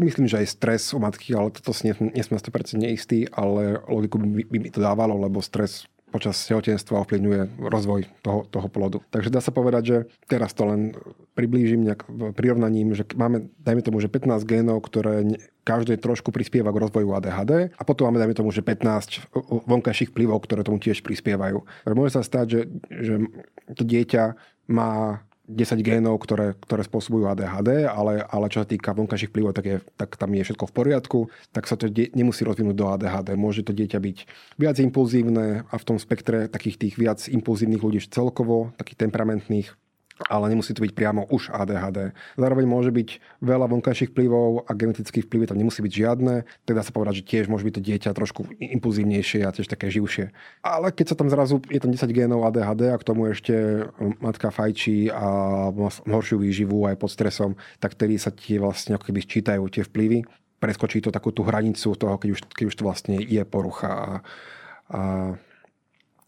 Myslím, 0.00 0.28
že 0.28 0.44
aj 0.44 0.52
stres 0.56 0.82
u 0.92 1.00
matky, 1.00 1.32
ale 1.32 1.52
toto 1.52 1.72
si 1.72 1.88
nie 1.88 2.22
sme 2.24 2.36
100% 2.36 2.80
neistý, 2.80 3.24
ale 3.32 3.80
logiku 3.88 4.20
by, 4.20 4.44
by 4.48 4.58
mi 4.60 4.70
to 4.72 4.80
dávalo, 4.80 5.16
lebo 5.16 5.40
stres 5.40 5.88
počas 6.10 6.36
tehotenstva 6.44 7.06
ovplyvňuje 7.06 7.62
rozvoj 7.62 8.00
toho, 8.20 8.44
toho 8.50 8.68
plodu. 8.68 8.98
Takže 9.14 9.30
dá 9.30 9.38
sa 9.38 9.54
povedať, 9.54 9.82
že 9.86 9.96
teraz 10.26 10.52
to 10.52 10.66
len 10.66 10.92
priblížim 11.38 11.86
nejak 11.86 12.04
prirovnaním, 12.34 12.92
že 12.92 13.06
máme, 13.14 13.48
dajme 13.62 13.82
tomu, 13.86 14.02
že 14.02 14.10
15 14.12 14.42
génov, 14.44 14.82
ktoré 14.82 15.38
každé 15.62 16.02
trošku 16.02 16.34
prispieva 16.34 16.74
k 16.74 16.82
rozvoju 16.82 17.14
ADHD 17.14 17.72
a 17.72 17.82
potom 17.86 18.10
máme, 18.10 18.18
dajme 18.18 18.36
tomu, 18.36 18.50
že 18.50 18.66
15 18.66 19.30
vonkajších 19.70 20.10
vplyvov, 20.10 20.42
ktoré 20.42 20.66
tomu 20.66 20.82
tiež 20.82 21.00
prispievajú. 21.06 21.62
Môže 21.94 22.18
sa 22.18 22.26
stať, 22.26 22.46
že, 22.50 22.60
že 22.90 23.14
to 23.78 23.86
dieťa 23.86 24.34
má 24.66 25.22
10 25.50 25.82
génov, 25.82 26.22
ktoré, 26.22 26.54
ktoré 26.62 26.86
spôsobujú 26.86 27.26
ADHD, 27.26 27.90
ale, 27.90 28.22
ale 28.22 28.46
čo 28.46 28.62
sa 28.62 28.68
týka 28.68 28.94
vonkajších 28.94 29.34
vplyvov, 29.34 29.52
tak, 29.52 29.66
je, 29.66 29.76
tak 29.98 30.14
tam 30.14 30.30
je 30.30 30.46
všetko 30.46 30.64
v 30.70 30.74
poriadku, 30.74 31.18
tak 31.50 31.66
sa 31.66 31.74
to 31.74 31.90
die, 31.90 32.08
nemusí 32.14 32.46
rozvinúť 32.46 32.76
do 32.78 32.86
ADHD. 32.86 33.34
Môže 33.34 33.66
to 33.66 33.74
dieťa 33.74 33.98
byť 33.98 34.16
viac 34.62 34.76
impulzívne 34.78 35.66
a 35.66 35.74
v 35.74 35.86
tom 35.86 35.98
spektre 35.98 36.46
takých 36.46 36.78
tých 36.78 36.94
viac 36.94 37.20
impulzívnych 37.26 37.82
ľudí 37.82 38.00
celkovo, 38.06 38.70
takých 38.78 39.10
temperamentných, 39.10 39.74
ale 40.28 40.52
nemusí 40.52 40.76
to 40.76 40.84
byť 40.84 40.92
priamo 40.92 41.24
už 41.32 41.48
ADHD. 41.54 42.12
Zároveň 42.36 42.66
môže 42.68 42.92
byť 42.92 43.40
veľa 43.40 43.70
vonkajších 43.72 44.12
vplyvov 44.12 44.68
a 44.68 44.70
genetických 44.76 45.24
vplyvov 45.24 45.54
tam 45.54 45.60
nemusí 45.60 45.80
byť 45.80 45.92
žiadne, 45.92 46.44
teda 46.68 46.84
sa 46.84 46.92
povedať, 46.92 47.24
že 47.24 47.28
tiež 47.28 47.44
môže 47.48 47.64
byť 47.64 47.74
to 47.80 47.82
dieťa 47.82 48.10
trošku 48.12 48.40
impulzívnejšie 48.58 49.46
a 49.46 49.54
tiež 49.54 49.70
také 49.70 49.88
živšie. 49.88 50.34
Ale 50.60 50.92
keď 50.92 51.14
sa 51.14 51.16
tam 51.16 51.32
zrazu 51.32 51.62
je 51.72 51.80
tam 51.80 51.94
10 51.94 52.04
génov 52.12 52.44
ADHD 52.44 52.92
a 52.92 53.00
k 53.00 53.06
tomu 53.06 53.32
ešte 53.32 53.86
matka 54.20 54.52
fajčí 54.52 55.08
a 55.08 55.26
má 55.72 55.88
horšiu 55.88 56.42
výživu 56.42 56.84
aj 56.84 56.96
pod 57.00 57.10
stresom, 57.14 57.56
tak 57.80 57.96
vtedy 57.96 58.20
sa 58.20 58.34
tie 58.34 58.60
vlastne 58.60 58.98
ako 58.98 59.08
keby 59.08 59.20
sčítajú 59.24 59.62
tie 59.72 59.86
vplyvy. 59.86 60.26
Preskočí 60.60 61.00
to 61.00 61.08
takú 61.08 61.32
tú 61.32 61.40
hranicu 61.40 61.96
toho, 61.96 62.20
keď 62.20 62.28
už, 62.36 62.40
keď 62.52 62.64
už 62.68 62.76
to 62.76 62.84
vlastne 62.84 63.16
je 63.16 63.42
porucha. 63.48 63.88
A, 63.88 64.10
a, 64.92 65.00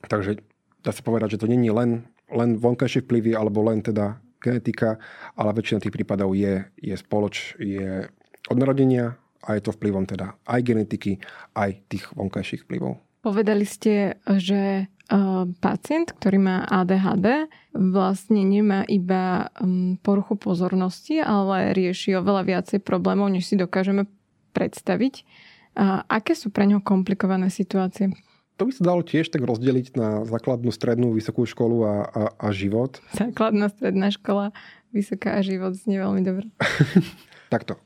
takže 0.08 0.40
dá 0.80 0.90
sa 0.90 1.04
povedať, 1.04 1.36
že 1.36 1.40
to 1.44 1.50
není 1.50 1.68
len 1.68 2.08
len 2.32 2.56
vonkajšie 2.56 3.04
vplyvy 3.04 3.36
alebo 3.36 3.62
len 3.68 3.84
teda 3.84 4.18
genetika, 4.42 4.98
ale 5.38 5.54
väčšina 5.54 5.78
tých 5.86 5.94
prípadov 5.94 6.34
je, 6.34 6.66
je 6.80 6.94
spoloč, 6.98 7.54
je 7.62 8.10
od 8.50 8.56
narodenia 8.58 9.14
a 9.46 9.54
je 9.54 9.62
to 9.62 9.70
vplyvom 9.70 10.02
teda 10.08 10.34
aj 10.50 10.60
genetiky, 10.66 11.22
aj 11.54 11.78
tých 11.86 12.10
vonkajších 12.16 12.66
vplyvov. 12.66 12.98
Povedali 13.22 13.62
ste, 13.62 14.18
že 14.26 14.90
pacient, 15.62 16.10
ktorý 16.16 16.38
má 16.42 16.56
ADHD, 16.66 17.46
vlastne 17.70 18.42
nemá 18.42 18.82
iba 18.90 19.46
poruchu 20.02 20.34
pozornosti, 20.34 21.22
ale 21.22 21.70
rieši 21.70 22.18
oveľa 22.18 22.42
viacej 22.48 22.78
problémov, 22.82 23.30
než 23.30 23.46
si 23.46 23.54
dokážeme 23.54 24.10
predstaviť. 24.56 25.22
Aké 26.10 26.34
sú 26.34 26.50
pre 26.50 26.66
ňo 26.66 26.82
komplikované 26.82 27.46
situácie? 27.52 28.10
To 28.62 28.70
by 28.70 28.78
sa 28.78 28.86
dalo 28.86 29.02
tiež 29.02 29.26
tak 29.26 29.42
rozdeliť 29.42 29.98
na 29.98 30.22
základnú, 30.22 30.70
strednú, 30.70 31.10
vysokú 31.10 31.42
školu 31.42 31.82
a, 31.82 31.94
a, 32.06 32.22
a 32.38 32.48
život. 32.54 33.02
Základná, 33.10 33.66
stredná 33.74 34.14
škola, 34.14 34.54
vysoká 34.94 35.34
a 35.34 35.42
život 35.42 35.74
znie 35.74 35.98
veľmi 35.98 36.22
dobre. 36.22 36.46
Takto. 37.54 37.82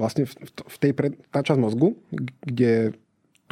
Vlastne 0.00 0.24
v, 0.24 0.76
tej 0.80 0.96
pre, 0.96 1.12
tá 1.28 1.44
časť 1.44 1.60
mozgu, 1.60 2.00
kde 2.40 2.96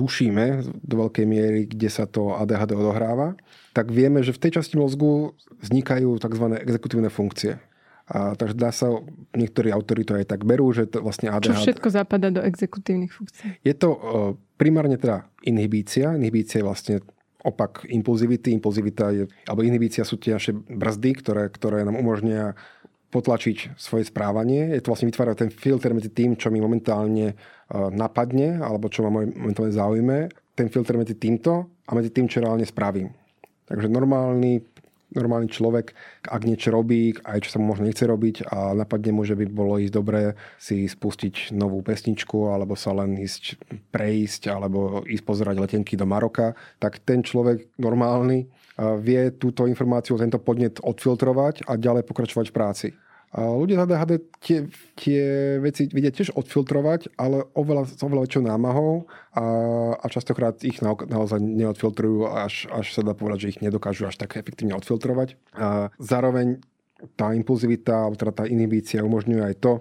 tušíme 0.00 0.64
do 0.80 0.94
veľkej 1.04 1.26
miery, 1.28 1.68
kde 1.68 1.92
sa 1.92 2.08
to 2.08 2.32
ADHD 2.32 2.72
odohráva, 2.72 3.36
tak 3.76 3.92
vieme, 3.92 4.24
že 4.24 4.32
v 4.32 4.48
tej 4.48 4.56
časti 4.56 4.80
mozgu 4.80 5.36
vznikajú 5.60 6.16
tzv. 6.16 6.44
exekutívne 6.64 7.12
funkcie. 7.12 7.60
A, 8.04 8.36
takže 8.36 8.52
dá 8.52 8.68
sa, 8.68 9.00
niektorí 9.32 9.72
autori 9.72 10.04
to 10.04 10.12
aj 10.12 10.28
tak 10.28 10.44
berú, 10.44 10.68
že 10.76 10.84
to 10.84 11.00
vlastne 11.00 11.32
ADHD... 11.32 11.56
Čo 11.56 11.64
všetko 11.64 11.88
zapadá 11.88 12.28
do 12.28 12.44
exekutívnych 12.44 13.08
funkcií? 13.08 13.64
Je 13.64 13.72
to 13.72 13.88
uh, 13.96 14.00
primárne 14.60 15.00
teda 15.00 15.24
inhibícia. 15.40 16.12
Inhibícia 16.12 16.60
je 16.60 16.68
vlastne 16.68 16.94
opak 17.40 17.88
impulzivity. 17.88 18.52
Impulzivita 18.52 19.08
je, 19.08 19.24
alebo 19.48 19.64
inhibícia 19.64 20.04
sú 20.04 20.20
tie 20.20 20.36
naše 20.36 20.52
brzdy, 20.52 21.10
ktoré, 21.24 21.48
ktoré 21.48 21.80
nám 21.80 21.96
umožnia 21.96 22.52
potlačiť 23.08 23.80
svoje 23.80 24.04
správanie. 24.04 24.76
Je 24.76 24.84
to 24.84 24.92
vlastne 24.92 25.08
vytvárať 25.08 25.48
ten 25.48 25.50
filter 25.54 25.96
medzi 25.96 26.12
tým, 26.12 26.36
čo 26.36 26.52
mi 26.52 26.60
momentálne 26.60 27.32
uh, 27.32 27.88
napadne, 27.88 28.60
alebo 28.60 28.92
čo 28.92 29.00
ma 29.08 29.24
momentálne 29.24 29.72
zaujíme. 29.72 30.28
Ten 30.52 30.68
filter 30.68 31.00
medzi 31.00 31.16
týmto 31.16 31.72
a 31.88 31.90
medzi 31.96 32.12
tým, 32.12 32.28
čo 32.28 32.44
reálne 32.44 32.68
spravím. 32.68 33.16
Takže 33.64 33.88
normálny 33.88 34.60
normálny 35.14 35.48
človek, 35.48 35.94
ak 36.26 36.42
niečo 36.42 36.74
robí, 36.74 37.14
aj 37.22 37.46
čo 37.46 37.54
sa 37.54 37.58
mu 37.62 37.70
možno 37.70 37.86
nechce 37.86 38.04
robiť 38.04 38.50
a 38.50 38.74
napadne 38.74 39.14
mu, 39.14 39.22
že 39.22 39.38
by 39.38 39.46
bolo 39.48 39.78
ísť 39.78 39.94
dobre 39.94 40.34
si 40.58 40.84
spustiť 40.84 41.54
novú 41.54 41.80
pesničku 41.80 42.50
alebo 42.50 42.74
sa 42.74 42.92
len 42.92 43.16
ísť 43.18 43.56
prejsť 43.94 44.50
alebo 44.50 45.06
ísť 45.06 45.24
pozerať 45.24 45.56
letenky 45.62 45.94
do 45.94 46.04
Maroka, 46.04 46.58
tak 46.82 47.00
ten 47.06 47.22
človek 47.22 47.78
normálny 47.78 48.50
vie 48.98 49.30
túto 49.38 49.70
informáciu, 49.70 50.18
tento 50.18 50.42
podnet 50.42 50.82
odfiltrovať 50.82 51.70
a 51.70 51.78
ďalej 51.78 52.02
pokračovať 52.10 52.46
v 52.50 52.54
práci. 52.54 52.88
Ľudia 53.34 53.82
z 53.82 53.82
ADHD 53.82 54.12
tie, 54.38 54.58
tie 54.94 55.22
veci 55.58 55.90
vedia 55.90 56.14
tiež 56.14 56.38
odfiltrovať, 56.38 57.18
ale 57.18 57.42
oveľa, 57.58 57.90
s 57.90 57.98
oveľa 57.98 58.30
väčšou 58.30 58.42
námahou 58.46 59.10
a, 59.34 59.44
a 59.98 60.06
častokrát 60.06 60.54
ich 60.62 60.78
na, 60.78 60.94
naozaj 60.94 61.42
neodfiltrujú, 61.42 62.30
až, 62.30 62.70
až 62.70 62.94
sa 62.94 63.02
dá 63.02 63.10
povedať, 63.10 63.38
že 63.42 63.50
ich 63.58 63.62
nedokážu 63.66 64.06
až 64.06 64.22
tak 64.22 64.38
efektívne 64.38 64.78
odfiltrovať. 64.78 65.34
A 65.58 65.90
zároveň 65.98 66.62
tá 67.18 67.34
impulzivita, 67.34 68.06
alebo 68.06 68.14
teda 68.14 68.32
tá 68.32 68.44
inhibícia 68.46 69.02
umožňuje 69.02 69.42
aj 69.42 69.54
to, 69.58 69.72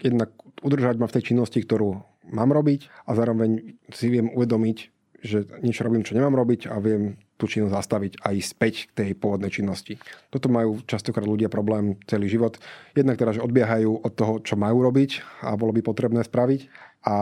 jednak 0.00 0.32
udržať 0.64 0.96
ma 0.96 1.04
v 1.04 1.14
tej 1.20 1.34
činnosti, 1.34 1.60
ktorú 1.60 2.00
mám 2.32 2.56
robiť 2.56 2.88
a 3.04 3.12
zároveň 3.12 3.76
si 3.92 4.08
viem 4.08 4.32
uvedomiť, 4.32 4.93
že 5.24 5.48
niečo 5.64 5.88
robím, 5.88 6.04
čo 6.04 6.12
nemám 6.12 6.36
robiť 6.36 6.68
a 6.68 6.76
viem 6.84 7.16
tú 7.40 7.48
činnosť 7.48 7.72
zastaviť 7.72 8.12
a 8.20 8.36
ísť 8.36 8.48
späť 8.52 8.74
k 8.86 8.90
tej 8.92 9.10
pôvodnej 9.16 9.48
činnosti. 9.48 9.96
Toto 10.28 10.52
majú 10.52 10.84
častokrát 10.84 11.24
ľudia 11.24 11.48
problém 11.48 11.96
celý 12.04 12.28
život. 12.28 12.60
Jednak 12.92 13.16
teda, 13.16 13.40
že 13.40 13.44
odbiehajú 13.44 14.04
od 14.04 14.12
toho, 14.12 14.38
čo 14.44 14.60
majú 14.60 14.84
robiť 14.84 15.24
a 15.42 15.56
bolo 15.56 15.72
by 15.72 15.80
potrebné 15.80 16.22
spraviť 16.22 16.68
a, 17.08 17.16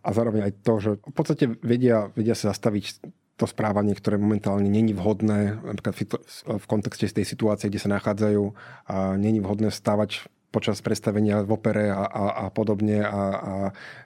a 0.00 0.08
zároveň 0.10 0.48
aj 0.48 0.52
to, 0.64 0.74
že 0.80 0.90
v 1.04 1.14
podstate 1.14 1.44
vedia, 1.60 2.08
vedia 2.16 2.32
sa 2.32 2.50
zastaviť 2.50 3.04
to 3.34 3.44
správanie, 3.50 3.98
ktoré 3.98 4.16
momentálne 4.16 4.70
není 4.70 4.94
vhodné, 4.94 5.58
napríklad 5.58 5.94
v 6.46 6.66
kontexte 6.70 7.10
tej 7.10 7.26
situácie, 7.26 7.66
kde 7.66 7.82
sa 7.82 7.90
nachádzajú 7.90 8.42
a 8.86 9.18
není 9.18 9.42
vhodné 9.42 9.74
stávať 9.74 10.30
počas 10.54 10.78
predstavenia 10.78 11.42
v 11.42 11.50
opere 11.50 11.90
a, 11.90 12.06
a, 12.06 12.24
a 12.46 12.54
podobne 12.54 13.02
a, 13.02 13.10
a 13.10 13.52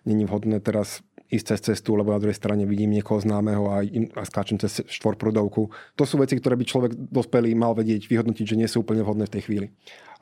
není 0.08 0.24
vhodné 0.24 0.64
teraz 0.64 1.04
ísť 1.28 1.44
cez 1.54 1.60
cestu, 1.60 1.92
lebo 1.92 2.12
na 2.12 2.20
druhej 2.20 2.36
strane 2.36 2.64
vidím 2.64 2.96
niekoho 2.96 3.20
známeho 3.20 3.68
a, 3.68 3.84
a 4.16 4.22
skáčem 4.24 4.56
cez 4.56 4.80
štvorprudovku. 4.88 5.68
To 6.00 6.04
sú 6.08 6.16
veci, 6.16 6.40
ktoré 6.40 6.56
by 6.56 6.64
človek 6.64 6.92
dospelý 6.96 7.52
mal 7.52 7.76
vedieť, 7.76 8.08
vyhodnotiť, 8.08 8.44
že 8.48 8.58
nie 8.58 8.68
sú 8.68 8.80
úplne 8.80 9.04
vhodné 9.04 9.28
v 9.28 9.34
tej 9.36 9.42
chvíli. 9.44 9.66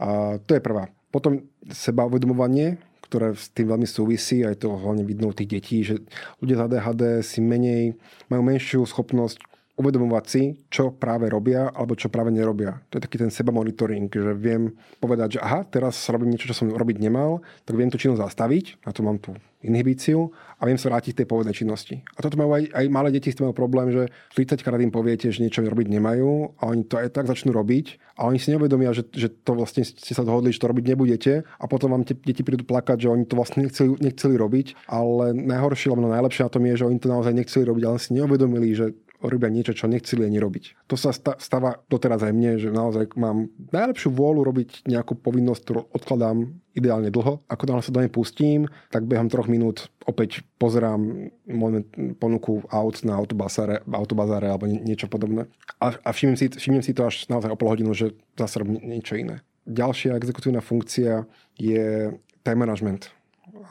A 0.03 0.39
to 0.43 0.59
je 0.59 0.61
prvá. 0.61 0.91
Potom 1.15 1.47
seba 1.71 2.05
uvedomovanie, 2.05 2.83
ktoré 3.07 3.39
s 3.39 3.55
tým 3.55 3.71
veľmi 3.71 3.87
súvisí, 3.87 4.43
aj 4.43 4.67
to 4.67 4.75
hlavne 4.75 5.07
vidno 5.07 5.31
u 5.31 5.35
tých 5.35 5.51
detí, 5.51 5.87
že 5.87 6.03
ľudia 6.43 6.59
z 6.59 6.63
ADHD 6.67 7.03
si 7.23 7.39
menej, 7.39 7.95
majú 8.27 8.43
menšiu 8.43 8.83
schopnosť 8.83 9.39
uvedomovať 9.77 10.25
si, 10.25 10.43
čo 10.73 10.97
práve 10.97 11.29
robia 11.29 11.69
alebo 11.69 11.93
čo 11.93 12.09
práve 12.09 12.33
nerobia. 12.33 12.81
To 12.89 12.97
je 12.97 13.05
taký 13.05 13.21
ten 13.21 13.29
seba 13.29 13.53
monitoring, 13.53 14.09
že 14.09 14.33
viem 14.33 14.73
povedať, 14.99 15.37
že 15.37 15.41
aha, 15.45 15.69
teraz 15.69 16.01
robím 16.09 16.33
niečo, 16.33 16.49
čo 16.49 16.57
som 16.57 16.73
robiť 16.73 16.97
nemal, 16.97 17.45
tak 17.69 17.77
viem 17.77 17.93
tú 17.93 18.01
činnosť 18.01 18.25
zastaviť, 18.25 18.65
na 18.89 18.91
to 18.97 19.01
mám 19.05 19.21
tú 19.21 19.37
inhibíciu 19.67 20.31
a 20.57 20.63
viem 20.65 20.79
sa 20.79 20.89
vrátiť 20.89 21.13
k 21.13 21.19
tej 21.23 21.29
pôvodnej 21.29 21.57
činnosti. 21.57 22.01
A 22.17 22.23
toto 22.23 22.39
majú 22.39 22.55
aj, 22.55 22.71
aj 22.71 22.87
malé 22.89 23.09
deti 23.13 23.35
s 23.35 23.37
tým 23.37 23.51
problém, 23.53 23.91
že 23.93 24.09
30 24.39 24.63
krát 24.63 24.81
im 24.81 24.95
poviete, 24.95 25.29
že 25.29 25.43
niečo 25.43 25.65
robiť 25.65 25.91
nemajú 25.91 26.57
a 26.61 26.63
oni 26.71 26.87
to 26.87 26.97
aj 26.97 27.13
tak 27.13 27.27
začnú 27.27 27.53
robiť 27.53 27.99
a 28.17 28.31
oni 28.31 28.39
si 28.41 28.55
neuvedomia, 28.55 28.95
že, 28.97 29.05
že 29.13 29.29
to 29.29 29.59
vlastne 29.59 29.85
ste 29.85 30.13
sa 30.15 30.23
dohodli, 30.23 30.55
že 30.55 30.63
to 30.63 30.71
robiť 30.71 30.85
nebudete 30.95 31.45
a 31.45 31.65
potom 31.67 31.93
vám 31.93 32.07
tie 32.07 32.17
deti 32.17 32.47
prídu 32.47 32.65
plakať, 32.65 33.05
že 33.05 33.13
oni 33.13 33.25
to 33.29 33.37
vlastne 33.37 33.67
nechceli, 33.67 33.99
nechceli 34.01 34.35
robiť, 34.39 34.89
ale 34.89 35.35
najhoršie 35.35 35.93
alebo 35.93 36.09
najlepšie 36.09 36.43
na 36.47 36.53
tom 36.53 36.65
je, 36.65 36.75
že 36.79 36.87
oni 36.89 36.99
to 37.03 37.09
naozaj 37.13 37.33
nechceli 37.35 37.65
robiť, 37.67 37.85
ale 37.85 37.99
si 38.01 38.11
neuvedomili, 38.17 38.69
že 38.73 38.87
robia 39.29 39.51
niečo, 39.53 39.77
čo 39.77 39.91
nechceli 39.91 40.25
ani 40.27 40.39
robiť. 40.39 40.89
To 40.91 40.95
sa 40.95 41.11
stáva 41.15 41.83
doteraz 41.91 42.23
aj 42.23 42.33
mne, 42.33 42.53
že 42.59 42.69
naozaj 42.71 43.15
mám 43.19 43.51
najlepšiu 43.75 44.15
vôľu 44.15 44.47
robiť 44.47 44.87
nejakú 44.87 45.19
povinnosť, 45.19 45.63
ktorú 45.63 45.81
odkladám 45.93 46.57
ideálne 46.77 47.09
dlho. 47.09 47.41
Ako 47.49 47.65
náhle 47.67 47.83
sa 47.83 47.95
do 47.95 48.03
nej 48.05 48.13
pustím, 48.13 48.69
tak 48.93 49.09
behom 49.09 49.33
troch 49.33 49.49
minút 49.49 49.89
opäť 50.05 50.45
pozerám 50.61 51.33
moment, 51.49 51.87
ponuku 52.21 52.63
aut 52.69 52.97
na 53.03 53.17
autobazáre 53.19 54.47
alebo 54.47 54.69
niečo 54.69 55.09
podobné. 55.09 55.49
A, 55.81 55.97
a 55.97 56.11
všimnem, 56.13 56.37
si, 56.37 56.53
všimnem 56.53 56.85
si 56.85 56.93
to 56.93 57.09
až 57.09 57.27
naozaj 57.33 57.51
o 57.51 57.59
pol 57.59 57.73
hodinu, 57.73 57.97
že 57.97 58.13
zase 58.37 58.61
robím 58.61 58.85
niečo 58.85 59.17
iné. 59.17 59.41
Ďalšia 59.67 60.15
exekutívna 60.15 60.63
funkcia 60.63 61.27
je 61.59 62.15
time 62.47 62.61
management 62.63 63.11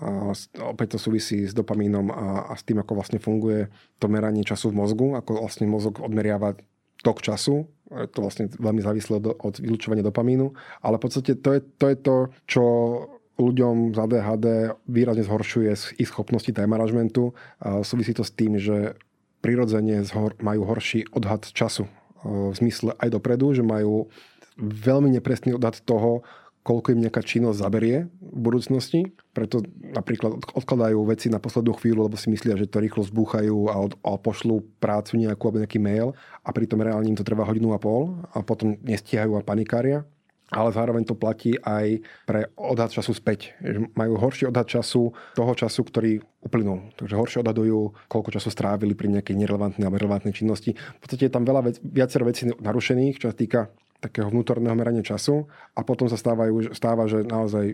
a 0.01 0.35
opäť 0.67 0.95
to 0.95 0.99
súvisí 0.99 1.47
s 1.47 1.55
dopamínom 1.55 2.11
a, 2.11 2.51
a 2.51 2.53
s 2.55 2.67
tým, 2.67 2.83
ako 2.83 2.99
vlastne 2.99 3.19
funguje 3.19 3.71
to 3.99 4.11
meranie 4.11 4.43
času 4.43 4.71
v 4.71 4.79
mozgu, 4.83 5.07
ako 5.15 5.39
vlastne 5.39 5.69
mozog 5.71 6.03
odmeriava 6.03 6.59
tok 6.99 7.23
času. 7.23 7.69
Je 7.91 8.09
to 8.11 8.25
vlastne 8.25 8.49
veľmi 8.49 8.81
závislé 8.81 9.21
od 9.21 9.55
vylúčovania 9.61 10.03
dopamínu. 10.03 10.51
Ale 10.81 10.97
v 10.97 11.03
podstate 11.05 11.37
to 11.39 11.55
je 11.55 11.61
to, 11.79 11.85
je 11.87 11.97
to 12.01 12.15
čo 12.49 12.63
ľuďom 13.35 13.93
z 13.93 13.97
ADHD 13.99 14.47
výrazne 14.87 15.27
zhoršuje 15.27 15.99
ich 15.99 16.09
schopnosti 16.09 16.49
time 16.49 16.71
managementu. 16.71 17.35
A 17.61 17.83
súvisí 17.85 18.15
to 18.15 18.25
s 18.25 18.33
tým, 18.33 18.57
že 18.57 18.95
prirodzene 19.43 20.01
majú 20.41 20.61
horší 20.65 21.05
odhad 21.13 21.45
času. 21.53 21.85
V 22.25 22.55
zmysle 22.57 22.97
aj 22.97 23.13
dopredu, 23.13 23.53
že 23.53 23.61
majú 23.61 24.09
veľmi 24.57 25.13
nepresný 25.13 25.53
odhad 25.53 25.77
toho, 25.85 26.25
koľko 26.65 26.97
im 26.97 27.05
nejaká 27.05 27.21
činnosť 27.21 27.61
zaberie 27.61 28.09
v 28.17 28.39
budúcnosti. 28.41 29.13
Preto 29.37 29.61
napríklad 29.93 30.41
odkladajú 30.57 30.97
veci 31.05 31.29
na 31.29 31.37
poslednú 31.37 31.77
chvíľu, 31.77 32.09
lebo 32.09 32.17
si 32.17 32.33
myslia, 32.33 32.57
že 32.57 32.65
to 32.65 32.81
rýchlo 32.81 33.05
zbúchajú 33.05 33.69
a, 33.69 33.85
od, 33.85 33.93
a 34.01 34.17
pošlú 34.17 34.65
prácu 34.81 35.21
nejakú 35.21 35.45
alebo 35.45 35.61
nejaký 35.61 35.77
mail 35.77 36.17
a 36.41 36.49
pritom 36.49 36.81
reálne 36.81 37.13
im 37.13 37.17
to 37.17 37.21
trvá 37.21 37.45
hodinu 37.45 37.69
a 37.69 37.79
pol 37.79 38.17
a 38.33 38.41
potom 38.41 38.81
nestihajú 38.81 39.37
a 39.37 39.45
panikária. 39.45 40.09
Ale 40.53 40.69
zároveň 40.69 41.09
to 41.09 41.17
platí 41.17 41.57
aj 41.57 42.05
pre 42.29 42.53
odhad 42.53 42.93
času 42.93 43.17
späť. 43.17 43.57
Majú 43.97 44.13
horší 44.21 44.45
odhad 44.45 44.69
času 44.69 45.09
toho 45.33 45.53
času, 45.57 45.81
ktorý 45.81 46.21
uplynul. 46.45 46.93
Takže 46.93 47.17
horšie 47.17 47.41
odhadujú, 47.41 47.97
koľko 48.05 48.29
času 48.29 48.53
strávili 48.53 48.93
pri 48.93 49.09
nejakej 49.09 49.41
nerelevantnej 49.41 49.89
alebo 49.89 49.97
relevantnej 49.97 50.37
činnosti. 50.37 50.77
V 50.77 50.99
podstate 51.01 51.29
je 51.29 51.33
tam 51.33 51.49
veľa 51.49 51.61
vec, 51.65 51.81
viacero 51.81 52.29
vecí 52.29 52.45
narušených, 52.45 53.25
čo 53.25 53.33
sa 53.33 53.35
týka 53.35 53.73
takého 53.99 54.29
vnútorného 54.29 54.75
merania 54.75 55.01
času 55.01 55.47
a 55.73 55.81
potom 55.81 56.05
sa 56.11 56.19
stávajú, 56.19 56.73
stáva, 56.75 57.07
že 57.09 57.23
naozaj 57.25 57.73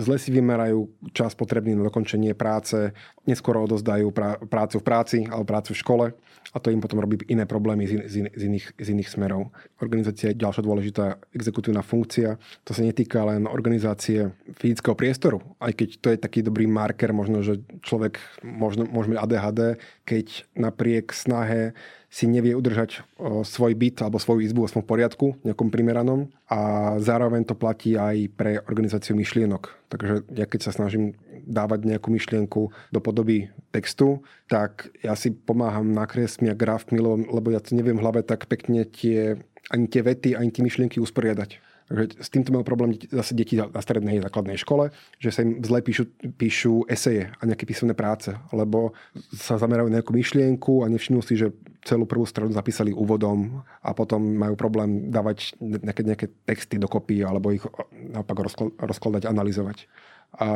zle 0.00 0.16
si 0.16 0.32
vymerajú 0.32 0.88
čas 1.12 1.36
potrebný 1.36 1.76
na 1.76 1.84
dokončenie 1.84 2.32
práce, 2.32 2.96
neskoro 3.28 3.68
odozdajú 3.68 4.08
prá- 4.10 4.40
prácu 4.40 4.80
v 4.80 4.84
práci 4.84 5.18
alebo 5.28 5.44
prácu 5.44 5.76
v 5.76 5.80
škole 5.84 6.06
a 6.50 6.56
to 6.56 6.72
im 6.72 6.80
potom 6.80 6.98
robí 6.98 7.20
iné 7.28 7.44
problémy 7.44 7.84
z, 7.84 7.92
in- 7.92 8.06
z, 8.08 8.14
in- 8.24 8.32
z, 8.32 8.42
iných, 8.48 8.66
z 8.80 8.86
iných 8.96 9.10
smerov. 9.12 9.52
Organizácia 9.78 10.32
je 10.32 10.40
ďalšia 10.40 10.62
dôležitá 10.64 11.04
exekutívna 11.36 11.84
funkcia. 11.84 12.40
To 12.64 12.72
sa 12.72 12.82
netýka 12.82 13.22
len 13.28 13.44
organizácie 13.44 14.32
fyzického 14.56 14.96
priestoru, 14.96 15.44
aj 15.60 15.72
keď 15.76 15.88
to 16.00 16.08
je 16.10 16.18
taký 16.18 16.40
dobrý 16.40 16.64
marker, 16.64 17.12
možno, 17.12 17.44
že 17.44 17.60
človek 17.84 18.18
možno, 18.42 18.88
môžeme 18.88 19.20
ADHD, 19.20 19.76
keď 20.08 20.48
napriek 20.56 21.12
snahe 21.12 21.76
si 22.10 22.26
nevie 22.26 22.58
udržať 22.58 23.06
svoj 23.46 23.72
byt 23.78 24.02
alebo 24.02 24.18
svoju 24.18 24.42
izbu 24.42 24.66
v 24.66 24.82
poriadku, 24.82 25.38
nejakom 25.46 25.70
primeranom 25.70 26.26
a 26.50 26.92
zároveň 26.98 27.46
to 27.46 27.54
platí 27.54 27.94
aj 27.94 28.34
pre 28.34 28.58
organizáciu 28.66 29.14
myšlienok. 29.14 29.70
Takže 29.86 30.26
ja 30.34 30.50
keď 30.50 30.60
sa 30.66 30.74
snažím 30.74 31.14
dávať 31.46 31.86
nejakú 31.86 32.10
myšlienku 32.10 32.74
do 32.90 33.00
podoby 33.00 33.54
textu, 33.70 34.26
tak 34.50 34.90
ja 35.06 35.14
si 35.14 35.30
pomáham 35.30 35.94
nakresmi 35.94 36.50
a 36.50 36.58
grafmi, 36.58 36.98
lebo 37.30 37.54
ja 37.54 37.62
to 37.62 37.78
neviem 37.78 37.94
v 37.94 38.02
hlave 38.02 38.26
tak 38.26 38.50
pekne 38.50 38.82
tie, 38.90 39.38
ani 39.70 39.86
tie 39.86 40.02
vety, 40.02 40.34
ani 40.34 40.50
tie 40.50 40.66
myšlienky 40.66 40.98
usporiadať. 40.98 41.69
Že 41.90 42.22
s 42.22 42.30
týmto 42.30 42.54
majú 42.54 42.62
problém 42.62 42.94
zase 43.10 43.34
deti 43.34 43.58
na 43.58 43.82
strednej 43.82 44.22
základnej 44.22 44.54
škole, 44.54 44.94
že 45.18 45.34
sa 45.34 45.42
im 45.42 45.58
zle 45.58 45.82
píšu, 45.82 46.06
píšu 46.38 46.86
eseje 46.86 47.34
a 47.34 47.42
nejaké 47.42 47.66
písomné 47.66 47.98
práce, 47.98 48.30
lebo 48.54 48.94
sa 49.34 49.58
zamerajú 49.58 49.90
na 49.90 49.98
nejakú 49.98 50.14
myšlienku 50.14 50.86
a 50.86 50.90
nevšimnú 50.90 51.18
si, 51.18 51.34
že 51.34 51.50
celú 51.82 52.06
prvú 52.06 52.22
stranu 52.30 52.54
zapísali 52.54 52.94
úvodom 52.94 53.66
a 53.82 53.90
potom 53.90 54.22
majú 54.22 54.54
problém 54.54 55.10
dávať 55.10 55.58
nejaké, 55.58 56.02
nejaké 56.06 56.26
texty 56.46 56.78
dokopy 56.78 57.26
alebo 57.26 57.50
ich 57.50 57.66
naopak 57.90 58.38
rozkladať, 58.78 59.26
analyzovať. 59.26 59.90
A 60.38 60.46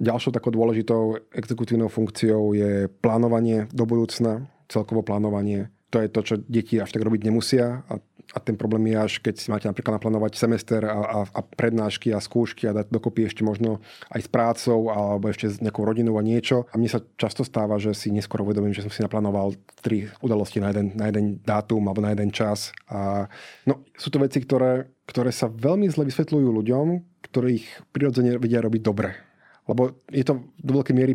ďalšou 0.00 0.32
takou 0.32 0.48
dôležitou 0.48 1.20
exekutívnou 1.36 1.92
funkciou 1.92 2.56
je 2.56 2.88
plánovanie 3.04 3.68
do 3.76 3.84
budúcna, 3.84 4.48
celkovo 4.72 5.04
plánovanie. 5.04 5.68
To 5.88 6.04
je 6.04 6.08
to, 6.12 6.20
čo 6.20 6.34
deti 6.44 6.76
až 6.76 6.92
tak 6.92 7.04
robiť 7.04 7.24
nemusia 7.24 7.84
a 7.88 7.98
a 8.36 8.38
ten 8.40 8.56
problém 8.60 8.92
je 8.92 8.96
až 8.96 9.12
keď 9.24 9.34
si 9.40 9.48
máte 9.48 9.64
napríklad 9.64 9.96
naplánovať 9.96 10.36
semester 10.36 10.84
a, 10.84 11.00
a, 11.00 11.18
a 11.24 11.40
prednášky 11.40 12.12
a 12.12 12.20
skúšky 12.20 12.68
a 12.68 12.76
dať 12.76 12.92
dokopy 12.92 13.24
ešte 13.24 13.40
možno 13.40 13.80
aj 14.12 14.20
s 14.20 14.28
prácou 14.28 14.92
alebo 14.92 15.32
ešte 15.32 15.48
s 15.48 15.64
nejakou 15.64 15.88
rodinou 15.88 16.20
a 16.20 16.26
niečo. 16.26 16.68
A 16.68 16.76
mne 16.76 16.92
sa 16.92 17.00
často 17.16 17.40
stáva, 17.40 17.80
že 17.80 17.96
si 17.96 18.12
neskôr 18.12 18.44
uvedomím, 18.44 18.76
že 18.76 18.84
som 18.84 18.92
si 18.92 19.00
naplánoval 19.00 19.56
tri 19.80 20.12
udalosti 20.20 20.60
na 20.60 20.76
jeden, 20.76 20.92
na 20.92 21.08
jeden 21.08 21.40
dátum 21.40 21.80
alebo 21.88 22.04
na 22.04 22.12
jeden 22.12 22.28
čas. 22.28 22.76
A 22.92 23.24
no, 23.64 23.88
sú 23.96 24.12
to 24.12 24.20
veci, 24.20 24.44
ktoré, 24.44 24.92
ktoré 25.08 25.32
sa 25.32 25.48
veľmi 25.48 25.88
zle 25.88 26.04
vysvetľujú 26.04 26.48
ľuďom, 26.52 26.86
ktorých 27.32 27.88
prirodzene 27.96 28.36
vedia 28.36 28.60
robiť 28.60 28.82
dobre 28.84 29.27
lebo 29.68 30.00
je 30.08 30.24
to 30.24 30.40
do 30.64 30.80
veľkej 30.80 30.94
miery 30.96 31.12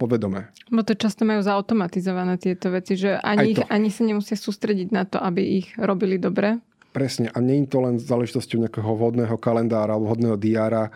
podvedomé. 0.00 0.48
Bo 0.72 0.80
to 0.80 0.96
často 0.96 1.28
majú 1.28 1.44
zautomatizované 1.44 2.40
tieto 2.40 2.72
veci, 2.72 2.96
že 2.96 3.20
ani, 3.20 3.52
ich, 3.52 3.60
ani 3.68 3.92
sa 3.92 4.08
nemusia 4.08 4.40
sústrediť 4.40 4.88
na 4.88 5.04
to, 5.04 5.20
aby 5.20 5.60
ich 5.60 5.68
robili 5.76 6.16
dobre. 6.16 6.64
Presne. 6.96 7.28
A 7.30 7.38
nie 7.44 7.60
je 7.62 7.70
to 7.70 7.84
len 7.84 8.00
záležitosťou 8.00 8.66
nejakého 8.66 8.88
vhodného 8.88 9.36
kalendára 9.36 9.94
alebo 9.94 10.10
vhodného 10.10 10.40
diára. 10.40 10.88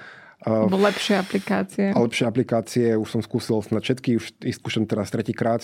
Alebo 0.43 0.81
lepšie 0.81 1.21
aplikácie. 1.21 1.93
A 1.93 1.99
lepšie 2.01 2.25
aplikácie. 2.25 2.87
Už 2.97 3.09
som 3.15 3.21
skúsil 3.21 3.61
na 3.69 3.85
všetky, 3.85 4.17
už 4.17 4.25
ich 4.43 4.57
skúšam 4.57 4.89
teraz 4.89 5.13
tretíkrát. 5.13 5.61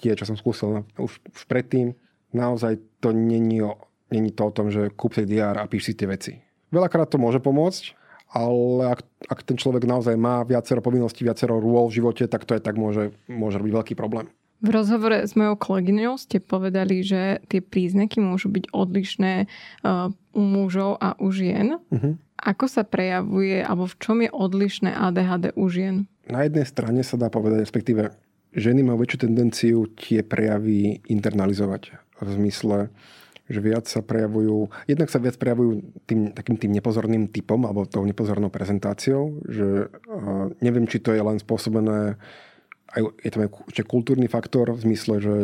Tie, 0.00 0.12
čo 0.16 0.24
som 0.24 0.34
skúsil 0.34 0.88
už, 0.96 1.20
už 1.22 1.42
predtým. 1.44 1.92
Naozaj 2.32 2.80
to 3.04 3.12
není, 3.12 3.60
není 4.10 4.30
to 4.32 4.48
o 4.48 4.54
tom, 4.54 4.72
že 4.72 4.92
kúp 4.96 5.12
si 5.16 5.28
diár 5.28 5.60
a 5.60 5.68
píš 5.68 5.92
si 5.92 5.92
tie 5.94 6.08
veci. 6.08 6.32
Veľakrát 6.68 7.08
to 7.08 7.16
môže 7.16 7.40
pomôcť, 7.40 7.96
ale 8.28 8.92
ak, 8.92 9.00
ak 9.24 9.40
ten 9.44 9.56
človek 9.56 9.88
naozaj 9.88 10.14
má 10.20 10.44
viacero 10.44 10.84
povinností, 10.84 11.24
viacero 11.24 11.56
rôl 11.56 11.88
v 11.88 12.02
živote, 12.02 12.28
tak 12.28 12.44
to 12.44 12.56
aj 12.56 12.62
tak 12.64 12.76
môže, 12.76 13.16
môže 13.24 13.56
byť 13.56 13.72
veľký 13.72 13.94
problém. 13.96 14.28
V 14.58 14.74
rozhovore 14.74 15.22
s 15.22 15.38
mojou 15.38 15.54
kolegyňou 15.54 16.18
ste 16.18 16.42
povedali, 16.42 17.06
že 17.06 17.38
tie 17.46 17.62
príznaky 17.62 18.18
môžu 18.18 18.50
byť 18.50 18.74
odlišné 18.74 19.46
uh, 19.46 20.10
u 20.34 20.42
mužov 20.42 20.98
a 20.98 21.14
u 21.22 21.30
žien. 21.30 21.78
Uh-huh. 21.78 22.18
Ako 22.42 22.66
sa 22.66 22.82
prejavuje, 22.82 23.62
alebo 23.62 23.86
v 23.86 23.98
čom 24.02 24.18
je 24.18 24.30
odlišné 24.34 24.90
ADHD 24.90 25.54
u 25.54 25.70
žien? 25.70 26.10
Na 26.26 26.42
jednej 26.42 26.66
strane 26.66 27.06
sa 27.06 27.14
dá 27.14 27.30
povedať, 27.30 27.62
respektíve 27.62 28.10
ženy 28.50 28.82
majú 28.82 29.06
väčšiu 29.06 29.18
tendenciu 29.30 29.78
tie 29.94 30.26
prejavy 30.26 31.06
internalizovať. 31.06 31.94
V 32.18 32.28
zmysle, 32.34 32.90
že 33.48 33.64
viac 33.64 33.88
sa 33.88 34.04
prejavujú, 34.04 34.68
jednak 34.84 35.08
sa 35.08 35.18
viac 35.18 35.40
prejavujú 35.40 36.04
tým, 36.04 36.36
takým 36.36 36.60
tým 36.60 36.72
nepozorným 36.76 37.32
typom 37.32 37.64
alebo 37.64 37.88
tou 37.88 38.04
nepozornou 38.04 38.52
prezentáciou, 38.52 39.40
že 39.48 39.88
neviem, 40.60 40.84
či 40.84 41.00
to 41.00 41.16
je 41.16 41.22
len 41.24 41.40
spôsobené 41.40 42.20
aj, 42.88 43.02
je 43.20 43.30
tam 43.32 43.44
aj 43.44 43.50
kultúrny 43.84 44.28
faktor 44.28 44.72
v 44.72 44.84
zmysle, 44.88 45.14
že 45.20 45.34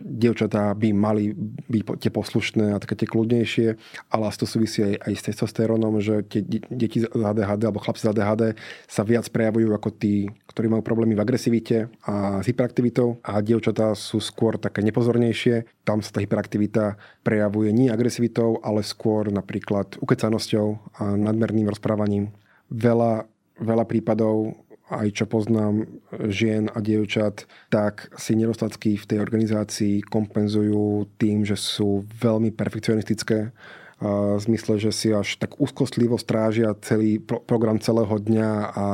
dievčatá 0.00 0.72
by 0.72 0.94
mali 0.94 1.34
byť 1.68 1.82
tie 2.00 2.10
poslušné 2.14 2.74
a 2.74 2.80
také 2.80 2.94
tie 2.94 3.08
kľudnejšie, 3.10 3.68
ale 4.14 4.24
to 4.38 4.46
súvisí 4.46 4.80
aj, 4.86 4.94
aj 5.02 5.12
s 5.18 5.26
testosterónom, 5.26 5.98
že 5.98 6.22
tie 6.30 6.40
deti 6.70 7.02
z 7.02 7.10
ADHD 7.10 7.66
alebo 7.66 7.82
chlapci 7.82 8.06
z 8.06 8.10
ADHD 8.14 8.42
sa 8.86 9.02
viac 9.02 9.26
prejavujú 9.28 9.74
ako 9.74 9.90
tí, 9.90 10.30
ktorí 10.54 10.70
majú 10.70 10.82
problémy 10.86 11.18
v 11.18 11.22
agresivite 11.26 11.90
a 12.06 12.38
s 12.38 12.46
hyperaktivitou 12.46 13.18
a 13.26 13.42
dievčatá 13.42 13.92
sú 13.98 14.22
skôr 14.22 14.56
také 14.56 14.80
nepozornejšie. 14.86 15.66
Tam 15.82 15.98
sa 15.98 16.14
tá 16.14 16.22
hyperaktivita 16.22 16.94
prejavuje 17.26 17.74
nie 17.74 17.90
agresivitou, 17.90 18.62
ale 18.62 18.86
skôr 18.86 19.34
napríklad 19.34 19.98
ukecanosťou 19.98 20.66
a 21.02 21.18
nadmerným 21.18 21.66
rozprávaním. 21.66 22.30
Veľa, 22.70 23.26
veľa 23.58 23.84
prípadov 23.88 24.67
aj 24.88 25.08
čo 25.12 25.24
poznám 25.28 25.84
žien 26.32 26.72
a 26.72 26.80
dievčat, 26.80 27.44
tak 27.68 28.08
si 28.16 28.32
nedostatky 28.34 28.96
v 28.96 29.08
tej 29.08 29.18
organizácii 29.20 30.00
kompenzujú 30.04 31.08
tým, 31.20 31.44
že 31.44 31.60
sú 31.60 32.08
veľmi 32.20 32.52
perfekcionistické 32.52 33.52
v 33.98 34.38
zmysle, 34.38 34.78
že 34.78 34.94
si 34.94 35.10
až 35.10 35.42
tak 35.42 35.58
úzkostlivo 35.58 36.14
strážia 36.22 36.70
celý 36.86 37.18
pro- 37.18 37.42
program 37.42 37.82
celého 37.82 38.14
dňa, 38.14 38.50
a, 38.70 38.86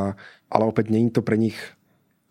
ale 0.49 0.65
opäť 0.65 0.89
je 0.89 1.13
to 1.13 1.21
pre 1.21 1.37
nich 1.37 1.57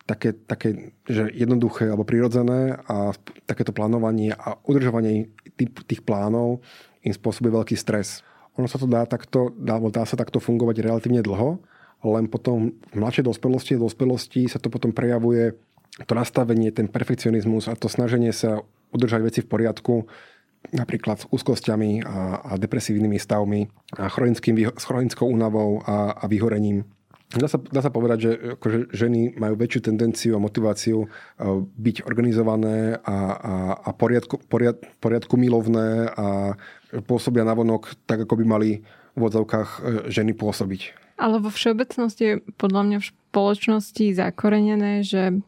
také, 0.09 0.33
také 0.33 0.91
že 1.05 1.29
jednoduché 1.31 1.87
alebo 1.87 2.03
prirodzené 2.03 2.81
a 2.89 3.13
takéto 3.45 3.71
plánovanie 3.71 4.33
a 4.33 4.57
udržovanie 4.65 5.29
tých, 5.53 5.69
tých 5.85 6.01
plánov 6.01 6.65
im 7.05 7.13
spôsobuje 7.13 7.53
veľký 7.53 7.75
stres. 7.77 8.25
Ono 8.57 8.65
sa 8.65 8.81
to 8.81 8.89
dá 8.89 9.05
takto, 9.05 9.53
dá, 9.53 9.77
dá 9.93 10.03
sa 10.09 10.17
takto 10.17 10.41
fungovať 10.41 10.81
relatívne 10.81 11.21
dlho, 11.21 11.61
len 12.03 12.27
potom 12.27 12.75
v 12.91 12.95
mladšej 12.99 13.25
dospelosti 13.31 13.79
a 13.79 13.83
dospelosti 13.83 14.51
sa 14.51 14.59
to 14.59 14.67
potom 14.67 14.91
prejavuje 14.91 15.55
to 16.03 16.13
nastavenie, 16.17 16.73
ten 16.73 16.89
perfekcionizmus 16.89 17.69
a 17.69 17.77
to 17.77 17.87
snaženie 17.87 18.33
sa 18.33 18.65
udržať 18.93 19.21
veci 19.21 19.39
v 19.41 19.49
poriadku, 19.49 19.95
napríklad 20.73 21.21
s 21.21 21.29
úzkosťami 21.29 22.05
a, 22.05 22.39
a 22.41 22.51
depresívnymi 22.57 23.17
stavmi 23.19 23.61
a 23.99 24.07
chronickým, 24.09 24.73
s 24.73 24.83
chronickou 24.83 25.27
únavou 25.27 25.83
a, 25.83 26.15
a 26.17 26.25
vyhorením. 26.29 26.87
Dá 27.33 27.49
sa, 27.49 27.57
dá 27.57 27.81
sa 27.81 27.89
povedať, 27.89 28.17
že 28.21 28.31
akože 28.61 28.93
ženy 28.93 29.41
majú 29.41 29.57
väčšiu 29.57 29.89
tendenciu 29.89 30.37
a 30.37 30.43
motiváciu 30.43 30.97
e, 31.01 31.07
byť 31.57 32.05
organizované 32.05 33.01
a, 33.01 33.17
a, 33.33 33.53
a 33.73 33.89
poriadku, 33.89 34.37
poriad, 34.45 34.77
poriadku 35.01 35.33
milovné 35.33 36.13
a 36.13 36.53
pôsobia 37.09 37.41
navonok 37.41 37.97
tak, 38.05 38.29
ako 38.29 38.37
by 38.37 38.45
mali 38.45 38.71
v 39.13 39.21
odzavkách 39.21 39.69
e, 39.69 39.79
ženy 40.09 40.33
pôsobiť. 40.33 40.81
Ale 41.21 41.37
vo 41.37 41.53
všeobecnosti 41.53 42.23
je 42.25 42.35
podľa 42.57 42.81
mňa 42.89 42.97
v 42.99 43.09
spoločnosti 43.09 44.05
zakorenené, 44.17 45.05
že 45.05 45.39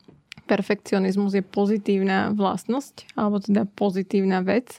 perfekcionizmus 0.45 1.34
je 1.34 1.41
pozitívna 1.41 2.30
vlastnosť, 2.38 3.18
alebo 3.18 3.41
teda 3.41 3.66
pozitívna 3.66 4.45
vec. 4.45 4.78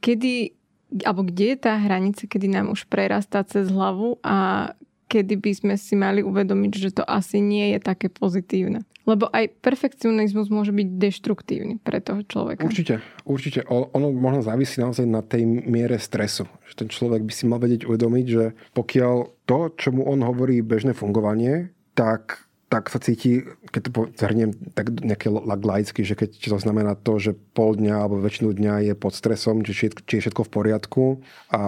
Kedy, 0.00 0.56
alebo 1.04 1.28
kde 1.28 1.54
je 1.54 1.58
tá 1.60 1.76
hranica, 1.76 2.24
kedy 2.24 2.48
nám 2.48 2.72
už 2.72 2.88
prerastá 2.88 3.44
cez 3.44 3.68
hlavu 3.68 4.16
a 4.24 4.72
kedy 5.08 5.40
by 5.40 5.52
sme 5.56 5.74
si 5.80 5.96
mali 5.96 6.20
uvedomiť, 6.20 6.72
že 6.76 6.90
to 7.00 7.02
asi 7.02 7.40
nie 7.40 7.72
je 7.74 7.78
také 7.80 8.12
pozitívne. 8.12 8.84
Lebo 9.08 9.32
aj 9.32 9.64
perfekcionizmus 9.64 10.52
môže 10.52 10.68
byť 10.68 10.88
deštruktívny 11.00 11.80
pre 11.80 12.04
toho 12.04 12.20
človeka. 12.28 12.68
Určite, 12.68 13.00
určite. 13.24 13.64
Ono 13.72 14.12
možno 14.12 14.44
závisí 14.44 14.84
naozaj 14.84 15.08
na 15.08 15.24
tej 15.24 15.48
miere 15.48 15.96
stresu. 15.96 16.44
Že 16.68 16.74
ten 16.84 16.88
človek 16.92 17.24
by 17.24 17.32
si 17.32 17.48
mal 17.48 17.56
vedieť 17.56 17.88
uvedomiť, 17.88 18.26
že 18.28 18.44
pokiaľ 18.76 19.48
to, 19.48 19.58
čo 19.80 19.96
mu 19.96 20.04
on 20.04 20.20
hovorí 20.20 20.60
bežné 20.60 20.92
fungovanie, 20.92 21.72
tak 21.96 22.47
tak 22.68 22.92
sa 22.92 23.00
cíti, 23.00 23.48
keď 23.72 23.80
to 23.88 23.90
zhrniem 24.12 24.52
tak 24.76 24.92
nejaké 24.92 25.32
laicky, 25.64 26.04
že 26.04 26.12
keď 26.12 26.36
to 26.36 26.58
znamená 26.60 27.00
to, 27.00 27.16
že 27.16 27.32
pol 27.56 27.72
dňa 27.72 28.04
alebo 28.04 28.20
väčšinu 28.20 28.52
dňa 28.52 28.92
je 28.92 28.94
pod 28.94 29.16
stresom, 29.16 29.64
či, 29.64 29.88
či 29.88 30.12
je 30.20 30.22
všetko 30.28 30.44
v 30.44 30.52
poriadku 30.52 31.04
a, 31.48 31.56
a, 31.56 31.64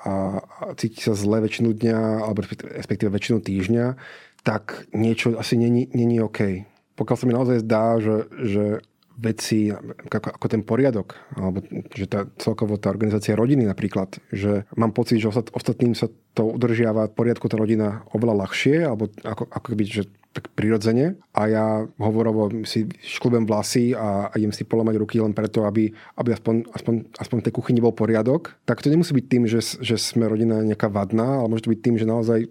a 0.00 0.12
cíti 0.80 1.04
sa 1.04 1.12
zle 1.12 1.44
väčšinu 1.44 1.76
dňa 1.76 2.24
alebo 2.24 2.40
respektíve 2.48 3.12
väčšinu 3.12 3.44
týždňa, 3.44 3.86
tak 4.48 4.88
niečo 4.96 5.36
asi 5.36 5.60
není, 5.60 5.92
není 5.92 6.24
OK. 6.24 6.64
Pokiaľ 6.96 7.16
sa 7.20 7.26
mi 7.28 7.36
naozaj 7.36 7.58
zdá, 7.60 8.00
že, 8.00 8.16
že 8.40 8.64
veci, 9.18 9.70
ako, 9.70 10.34
ako 10.40 10.46
ten 10.50 10.62
poriadok, 10.66 11.14
alebo 11.38 11.62
že 11.94 12.06
tá, 12.10 12.26
celkovo 12.38 12.76
tá 12.76 12.90
organizácia 12.90 13.38
rodiny 13.38 13.66
napríklad, 13.66 14.18
že 14.34 14.66
mám 14.74 14.90
pocit, 14.90 15.22
že 15.22 15.30
ostatným 15.30 15.94
sa 15.94 16.10
to 16.34 16.50
udržiava 16.50 17.10
poriadku 17.14 17.46
tá 17.46 17.54
rodina 17.54 18.02
oveľa 18.10 18.46
ľahšie, 18.46 18.76
alebo 18.82 19.06
ako, 19.22 19.46
ako 19.46 19.66
keby, 19.70 19.84
že 19.86 20.04
tak 20.34 20.50
prirodzene. 20.58 21.14
A 21.30 21.46
ja 21.46 21.66
hovorovo 22.02 22.50
si 22.66 22.90
šklubem 23.06 23.46
vlasy 23.46 23.94
a, 23.94 24.34
idem 24.34 24.50
si 24.50 24.66
polamať 24.66 24.98
ruky 24.98 25.22
len 25.22 25.30
preto, 25.30 25.62
aby, 25.62 25.94
aby 26.18 26.34
aspoň, 26.34 26.74
aspoň, 26.74 26.94
aspoň 27.22 27.36
v 27.38 27.44
tej 27.46 27.54
kuchyni 27.54 27.78
bol 27.78 27.94
poriadok, 27.94 28.58
tak 28.66 28.82
to 28.82 28.90
nemusí 28.90 29.14
byť 29.14 29.26
tým, 29.30 29.46
že, 29.46 29.62
že 29.62 29.94
sme 29.94 30.26
rodina 30.26 30.58
nejaká 30.66 30.90
vadná, 30.90 31.38
ale 31.38 31.54
môže 31.54 31.70
to 31.70 31.72
byť 31.72 31.80
tým, 31.80 31.96
že 32.02 32.10
naozaj 32.10 32.50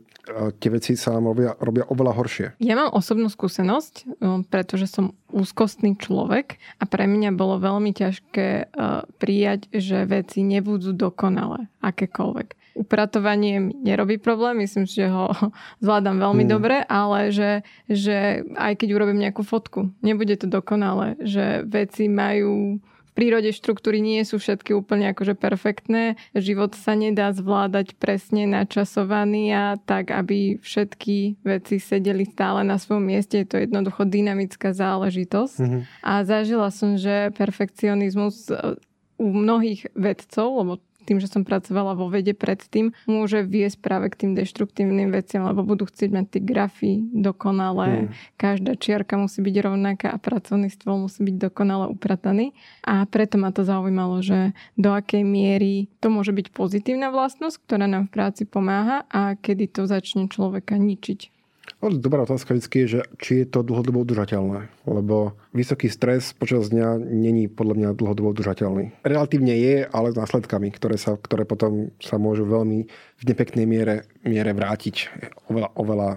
tie 0.60 0.70
veci 0.72 0.96
sa 0.96 1.12
nám 1.16 1.36
robia, 1.36 1.52
robia 1.60 1.84
oveľa 1.92 2.14
horšie. 2.16 2.48
Ja 2.64 2.80
mám 2.80 2.96
osobnú 2.96 3.28
skúsenosť, 3.28 4.24
pretože 4.48 4.88
som 4.88 5.12
úzkostný 5.28 6.00
človek 6.00 6.62
a 6.80 6.84
pre 6.88 7.04
mňa 7.10 7.36
bolo 7.36 7.60
veľmi 7.60 7.92
ťažké 7.92 8.72
prijať, 9.20 9.68
že 9.76 10.08
veci 10.08 10.48
nebudú 10.48 10.96
dokonalé, 10.96 11.68
akékoľvek. 11.84 12.64
Upratovanie 12.74 13.62
mi 13.62 13.74
nerobí 13.86 14.18
problém, 14.18 14.66
myslím 14.66 14.90
že 14.90 15.06
ho 15.12 15.30
zvládam 15.84 16.18
veľmi 16.18 16.48
hmm. 16.48 16.52
dobre, 16.52 16.76
ale 16.88 17.30
že, 17.30 17.62
že 17.92 18.48
aj 18.56 18.80
keď 18.80 18.90
urobím 18.96 19.22
nejakú 19.22 19.44
fotku, 19.44 19.92
nebude 20.00 20.40
to 20.40 20.48
dokonalé, 20.48 21.20
že 21.22 21.68
veci 21.68 22.08
majú 22.08 22.80
prírode 23.14 23.54
štruktúry 23.54 24.02
nie 24.02 24.22
sú 24.26 24.42
všetky 24.42 24.74
úplne 24.74 25.14
akože 25.14 25.38
perfektné. 25.38 26.18
Život 26.34 26.74
sa 26.74 26.98
nedá 26.98 27.30
zvládať 27.32 27.96
presne 27.98 28.50
načasovaný 28.50 29.54
a 29.54 29.66
tak, 29.78 30.10
aby 30.10 30.58
všetky 30.60 31.40
veci 31.46 31.78
sedeli 31.78 32.26
stále 32.26 32.66
na 32.66 32.82
svojom 32.82 33.06
mieste. 33.06 33.46
Je 33.46 33.48
to 33.48 33.58
jednoducho 33.62 34.10
dynamická 34.10 34.74
záležitosť. 34.74 35.58
Mm-hmm. 35.62 35.82
A 36.02 36.14
zažila 36.26 36.70
som, 36.74 36.98
že 36.98 37.30
perfekcionizmus 37.38 38.50
e, 38.50 38.78
u 39.22 39.28
mnohých 39.30 39.94
vedcov, 39.94 40.48
lebo 40.60 40.74
tým, 41.04 41.20
že 41.20 41.28
som 41.28 41.44
pracovala 41.44 41.94
vo 41.94 42.08
vede 42.08 42.32
predtým, 42.32 42.96
môže 43.06 43.44
viesť 43.44 43.78
práve 43.84 44.08
k 44.12 44.26
tým 44.26 44.32
deštruktívnym 44.40 45.12
veciam, 45.12 45.44
lebo 45.44 45.68
budú 45.68 45.84
chcieť 45.90 46.10
mať 46.10 46.26
tie 46.32 46.42
grafy 46.42 46.94
dokonale, 47.12 48.08
hmm. 48.08 48.40
každá 48.40 48.80
čiarka 48.80 49.20
musí 49.20 49.44
byť 49.44 49.56
rovnaká 49.60 50.08
a 50.16 50.22
pracovný 50.22 50.72
stôl 50.72 51.04
musí 51.04 51.20
byť 51.26 51.36
dokonale 51.52 51.92
uprataný. 51.92 52.56
A 52.88 53.04
preto 53.10 53.36
ma 53.36 53.52
to 53.52 53.68
zaujímalo, 53.68 54.24
že 54.24 54.56
do 54.80 54.96
akej 54.96 55.28
miery 55.28 55.92
to 56.00 56.08
môže 56.08 56.32
byť 56.32 56.56
pozitívna 56.56 57.12
vlastnosť, 57.12 57.58
ktorá 57.68 57.86
nám 57.90 58.08
v 58.08 58.14
práci 58.16 58.44
pomáha 58.48 59.04
a 59.12 59.36
kedy 59.36 59.68
to 59.74 59.90
začne 59.90 60.32
človeka 60.32 60.80
ničiť. 60.80 61.33
Dobrá 61.84 62.24
otázka 62.24 62.56
vždy 62.56 62.68
je, 62.80 62.88
že 62.88 63.00
či 63.20 63.32
je 63.44 63.48
to 63.48 63.60
dlhodobo 63.60 64.08
udržateľné. 64.08 64.72
Lebo 64.88 65.36
vysoký 65.52 65.92
stres 65.92 66.32
počas 66.32 66.72
dňa 66.72 66.96
není 66.96 67.52
podľa 67.52 67.76
mňa 67.76 67.90
dlhodobo 68.00 68.32
udržateľný. 68.32 69.04
Relatívne 69.04 69.52
je, 69.56 69.84
ale 69.92 70.16
s 70.16 70.20
následkami, 70.20 70.72
ktoré, 70.72 70.96
sa, 70.96 71.20
ktoré 71.20 71.44
potom 71.44 71.92
sa 72.00 72.16
môžu 72.16 72.48
veľmi 72.48 72.88
v 73.20 73.24
nepeknej 73.28 73.68
miere, 73.68 74.08
miere 74.24 74.56
vrátiť 74.56 75.12
oveľa, 75.52 75.70
oveľa 75.76 76.10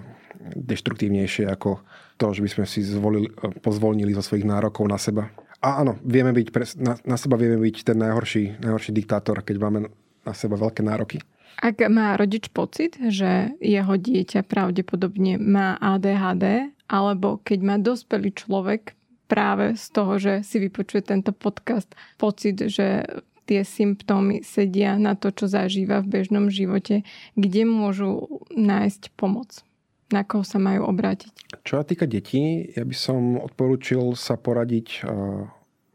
deštruktívnejšie 0.55 1.51
ako 1.51 1.83
to, 2.15 2.25
že 2.31 2.41
by 2.43 2.49
sme 2.49 2.65
si 2.65 2.79
zvolili, 2.87 3.27
pozvolnili 3.59 4.15
zo 4.15 4.23
svojich 4.23 4.47
nárokov 4.47 4.87
na 4.87 4.95
seba. 4.95 5.27
A 5.59 5.83
áno, 5.83 5.99
vieme 6.05 6.31
byť, 6.31 6.47
na, 6.79 6.93
na 7.03 7.17
seba 7.19 7.35
vieme 7.35 7.59
byť 7.59 7.91
ten 7.91 7.97
najhorší, 7.99 8.61
najhorší 8.61 8.91
diktátor, 8.95 9.43
keď 9.43 9.55
máme 9.59 9.79
na 10.23 10.33
seba 10.35 10.55
veľké 10.55 10.79
nároky. 10.85 11.19
Ak 11.57 11.81
má 11.89 12.13
rodič 12.13 12.53
pocit, 12.53 13.01
že 13.01 13.57
jeho 13.57 13.97
dieťa 13.97 14.45
pravdepodobne 14.45 15.41
má 15.41 15.73
ADHD, 15.81 16.69
alebo 16.85 17.41
keď 17.41 17.59
má 17.65 17.75
dospelý 17.81 18.31
človek 18.37 18.93
práve 19.25 19.75
z 19.75 19.85
toho, 19.91 20.13
že 20.21 20.33
si 20.45 20.61
vypočuje 20.61 21.03
tento 21.03 21.33
podcast, 21.33 21.89
pocit, 22.21 22.61
že 22.69 23.03
tie 23.47 23.63
symptómy 23.63 24.43
sedia 24.43 24.99
na 24.99 25.15
to, 25.15 25.31
čo 25.31 25.47
zažíva 25.47 26.03
v 26.03 26.19
bežnom 26.19 26.51
živote, 26.51 27.07
kde 27.33 27.63
môžu 27.63 28.43
nájsť 28.53 29.15
pomoc? 29.15 29.63
Na 30.07 30.23
koho 30.23 30.47
sa 30.47 30.55
majú 30.55 30.87
obrátiť? 30.87 31.59
Čo 31.67 31.83
sa 31.83 31.83
týka 31.83 32.07
detí, 32.07 32.71
ja 32.71 32.87
by 32.87 32.95
som 32.95 33.35
odporúčil 33.43 34.15
sa 34.15 34.39
poradiť 34.39 35.03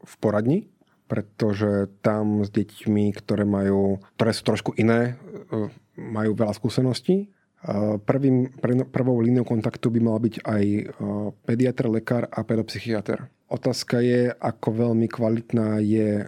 v 0.03 0.13
poradni, 0.21 0.69
pretože 1.13 1.93
tam 2.01 2.41
s 2.41 2.49
deťmi, 2.49 3.13
ktoré, 3.13 3.45
majú, 3.45 4.01
ktoré 4.17 4.31
sú 4.33 4.41
trošku 4.49 4.71
iné, 4.81 5.13
e, 5.13 5.22
majú 5.97 6.31
veľa 6.33 6.53
skúseností. 6.55 7.29
Prvým, 8.03 8.51
prvou 8.91 9.23
líniou 9.23 9.47
kontaktu 9.47 9.87
by 9.87 9.99
mal 10.03 10.19
byť 10.19 10.35
aj 10.43 10.63
e, 10.67 10.81
pediatr, 11.47 11.87
lekár 11.87 12.27
a 12.27 12.43
pedopsychiatr. 12.43 13.23
Otázka 13.47 14.03
je, 14.03 14.35
ako 14.35 14.91
veľmi 14.91 15.07
kvalitná 15.07 15.79
je 15.79 16.27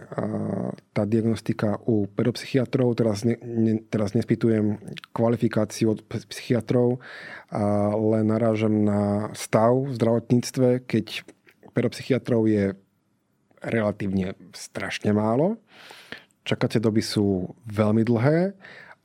tá 0.96 1.04
diagnostika 1.04 1.76
u 1.84 2.08
pedopsychiatrov. 2.08 2.96
Teraz, 2.96 3.28
ne, 3.28 3.36
ne, 3.44 3.84
teraz 3.84 4.16
nespýtujem 4.16 4.80
kvalifikáciu 5.12 5.92
od 5.92 6.00
psychiatrov, 6.08 7.04
ale 7.52 8.24
narážam 8.24 8.72
na 8.88 9.28
stav 9.36 9.76
v 9.76 9.92
zdravotníctve, 9.92 10.88
keď 10.88 11.20
pedopsychiatrov 11.76 12.48
je 12.48 12.72
relatívne 13.60 14.32
strašne 14.56 15.12
málo. 15.12 15.60
Čakacie 16.48 16.80
doby 16.80 17.04
sú 17.04 17.52
veľmi 17.68 18.06
dlhé 18.06 18.56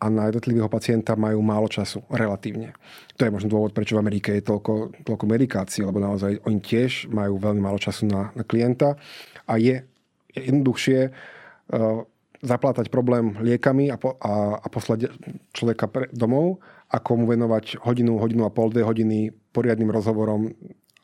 a 0.01 0.09
na 0.09 0.33
jednotlivého 0.33 0.65
pacienta 0.65 1.13
majú 1.13 1.45
málo 1.45 1.69
času, 1.69 2.01
relatívne. 2.09 2.73
To 3.21 3.29
je 3.29 3.31
možno 3.31 3.53
dôvod, 3.53 3.77
prečo 3.77 3.93
v 3.93 4.01
Amerike 4.01 4.33
je 4.33 4.49
toľko, 4.49 5.05
toľko 5.05 5.25
medikácií, 5.29 5.85
lebo 5.85 6.01
naozaj 6.01 6.41
oni 6.41 6.57
tiež 6.57 7.13
majú 7.13 7.37
veľmi 7.37 7.61
málo 7.61 7.77
času 7.77 8.09
na, 8.09 8.33
na 8.33 8.41
klienta 8.41 8.97
a 9.45 9.53
je 9.61 9.85
jednoduchšie 10.33 10.99
uh, 11.05 12.01
zaplátať 12.41 12.89
problém 12.89 13.37
liekami 13.37 13.93
a, 13.93 14.01
po, 14.01 14.17
a, 14.17 14.57
a 14.57 14.67
poslať 14.73 15.13
človeka 15.53 15.85
pre, 15.85 16.09
domov, 16.09 16.57
ako 16.89 17.21
mu 17.21 17.25
venovať 17.29 17.77
hodinu, 17.85 18.17
hodinu 18.17 18.49
a 18.49 18.51
pol, 18.51 18.73
dve 18.73 18.81
hodiny 18.81 19.29
poriadnym 19.53 19.93
rozhovorom 19.93 20.49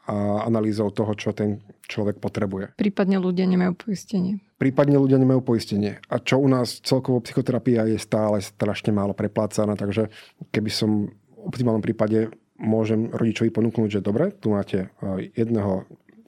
a 0.07 0.47
analýzou 0.47 0.89
toho, 0.89 1.13
čo 1.13 1.35
ten 1.35 1.61
človek 1.85 2.17
potrebuje. 2.17 2.79
Prípadne 2.79 3.19
ľudia 3.19 3.43
nemajú 3.45 3.75
poistenie. 3.75 4.39
Prípadne 4.57 4.97
ľudia 4.97 5.21
nemajú 5.21 5.45
poistenie. 5.45 6.01
A 6.09 6.17
čo 6.17 6.41
u 6.41 6.49
nás 6.49 6.81
celkovo 6.81 7.21
psychoterapia 7.21 7.85
je 7.85 8.01
stále 8.01 8.41
strašne 8.41 8.89
málo 8.89 9.13
preplácaná, 9.13 9.77
takže 9.77 10.09
keby 10.49 10.69
som 10.73 10.89
v 11.13 11.45
optimálnom 11.45 11.85
prípade 11.85 12.33
môžem 12.57 13.13
rodičovi 13.13 13.53
ponúknuť, 13.53 14.01
že 14.01 14.05
dobre, 14.05 14.33
tu 14.33 14.49
máte 14.49 14.89
e, 14.89 15.29
jedného 15.37 15.85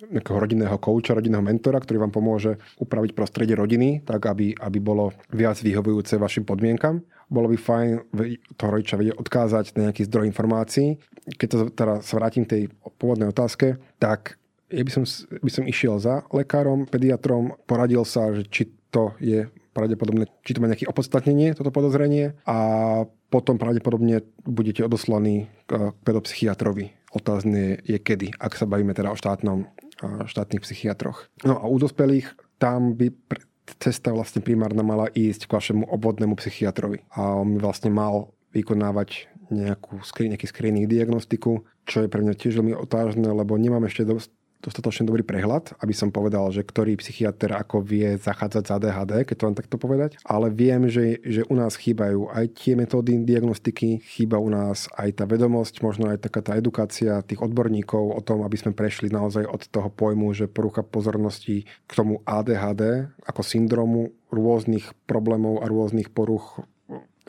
nejakého 0.09 0.41
rodinného 0.41 0.77
kouča, 0.81 1.13
rodinného 1.13 1.43
mentora, 1.43 1.77
ktorý 1.77 2.01
vám 2.07 2.13
pomôže 2.13 2.57
upraviť 2.81 3.11
prostredie 3.13 3.53
rodiny, 3.53 4.01
tak 4.01 4.25
aby, 4.25 4.57
aby 4.57 4.79
bolo 4.81 5.13
viac 5.29 5.61
vyhovujúce 5.61 6.17
vašim 6.17 6.47
podmienkam. 6.47 7.05
Bolo 7.29 7.51
by 7.53 7.57
fajn 7.61 7.87
toho 8.57 8.69
rodiča 8.73 8.97
vedieť 8.97 9.15
odkázať 9.21 9.65
na 9.77 9.89
nejaký 9.89 10.09
zdroj 10.09 10.25
informácií. 10.33 10.97
Keď 11.37 11.77
teda 11.77 12.01
sa 12.01 12.13
vrátim 12.17 12.41
k 12.47 12.51
tej 12.57 12.61
pôvodnej 12.97 13.29
otázke, 13.29 13.77
tak 14.01 14.38
ja 14.69 14.83
by 14.85 14.91
som, 14.93 15.03
by 15.29 15.51
som 15.51 15.65
išiel 15.65 15.97
za 15.97 16.25
lekárom, 16.29 16.85
pediatrom, 16.85 17.57
poradil 17.65 18.05
sa, 18.05 18.33
že 18.33 18.45
či 18.47 18.69
to 18.89 19.13
je 19.21 19.49
pravdepodobne, 19.73 20.25
či 20.41 20.57
to 20.57 20.61
má 20.61 20.69
nejaké 20.69 20.89
opodstatnenie, 20.89 21.53
toto 21.53 21.69
podozrenie 21.69 22.33
a 22.45 22.57
potom 23.29 23.61
pravdepodobne 23.61 24.25
budete 24.41 24.81
odoslaní 24.81 25.45
k 25.69 25.93
pedopsychiatrovi. 26.01 26.97
Otázne 27.13 27.81
je 27.85 27.97
kedy, 28.01 28.33
ak 28.37 28.57
sa 28.57 28.65
bavíme 28.65 28.93
teda 28.97 29.13
o 29.13 29.17
štátnom 29.17 29.69
štátnych 30.25 30.63
psychiatroch. 30.63 31.27
No 31.43 31.59
a 31.59 31.65
u 31.67 31.77
dospelých 31.77 32.31
tam 32.57 32.95
by 32.95 33.11
cesta 33.77 34.09
vlastne 34.15 34.41
primárna 34.41 34.81
mala 34.81 35.11
ísť 35.13 35.45
k 35.45 35.55
vašemu 35.55 35.83
obvodnému 35.85 36.33
psychiatrovi. 36.39 37.05
A 37.13 37.37
on 37.37 37.61
vlastne 37.61 37.93
mal 37.93 38.33
vykonávať 38.55 39.29
nejakú, 39.53 40.01
nejaký 40.01 40.45
screening 40.49 40.89
diagnostiku, 40.89 41.65
čo 41.85 42.05
je 42.05 42.09
pre 42.09 42.21
mňa 42.21 42.33
tiež 42.37 42.61
veľmi 42.61 42.73
otážne, 42.77 43.29
lebo 43.29 43.57
nemám 43.57 43.85
ešte 43.85 44.05
dosť 44.05 44.29
dostatočne 44.59 45.07
dobrý 45.07 45.23
prehľad, 45.23 45.79
aby 45.79 45.95
som 45.95 46.11
povedal, 46.11 46.51
že 46.51 46.67
ktorý 46.67 46.99
psychiatr 46.99 47.55
ako 47.55 47.79
vie 47.79 48.19
zachádzať 48.19 48.63
za 48.67 48.75
ADHD, 48.75 49.23
keď 49.23 49.35
to 49.39 49.47
len 49.47 49.57
takto 49.57 49.75
povedať. 49.79 50.19
Ale 50.27 50.51
viem, 50.51 50.91
že, 50.91 51.23
že 51.23 51.47
u 51.47 51.55
nás 51.55 51.79
chýbajú 51.79 52.27
aj 52.27 52.45
tie 52.59 52.75
metódy 52.75 53.23
diagnostiky, 53.23 54.03
chýba 54.03 54.35
u 54.35 54.51
nás 54.51 54.91
aj 54.99 55.23
tá 55.23 55.25
vedomosť, 55.25 55.79
možno 55.79 56.11
aj 56.11 56.27
taká 56.27 56.43
tá 56.43 56.59
edukácia 56.59 57.23
tých 57.23 57.39
odborníkov 57.39 58.19
o 58.19 58.21
tom, 58.21 58.43
aby 58.43 58.59
sme 58.59 58.75
prešli 58.75 59.07
naozaj 59.07 59.47
od 59.47 59.63
toho 59.71 59.87
pojmu, 59.87 60.35
že 60.35 60.51
porucha 60.51 60.83
pozornosti 60.83 61.63
k 61.87 61.91
tomu 61.95 62.19
ADHD 62.27 63.07
ako 63.23 63.41
syndromu 63.41 64.11
rôznych 64.27 64.91
problémov 65.07 65.63
a 65.63 65.71
rôznych 65.71 66.11
poruch 66.11 66.59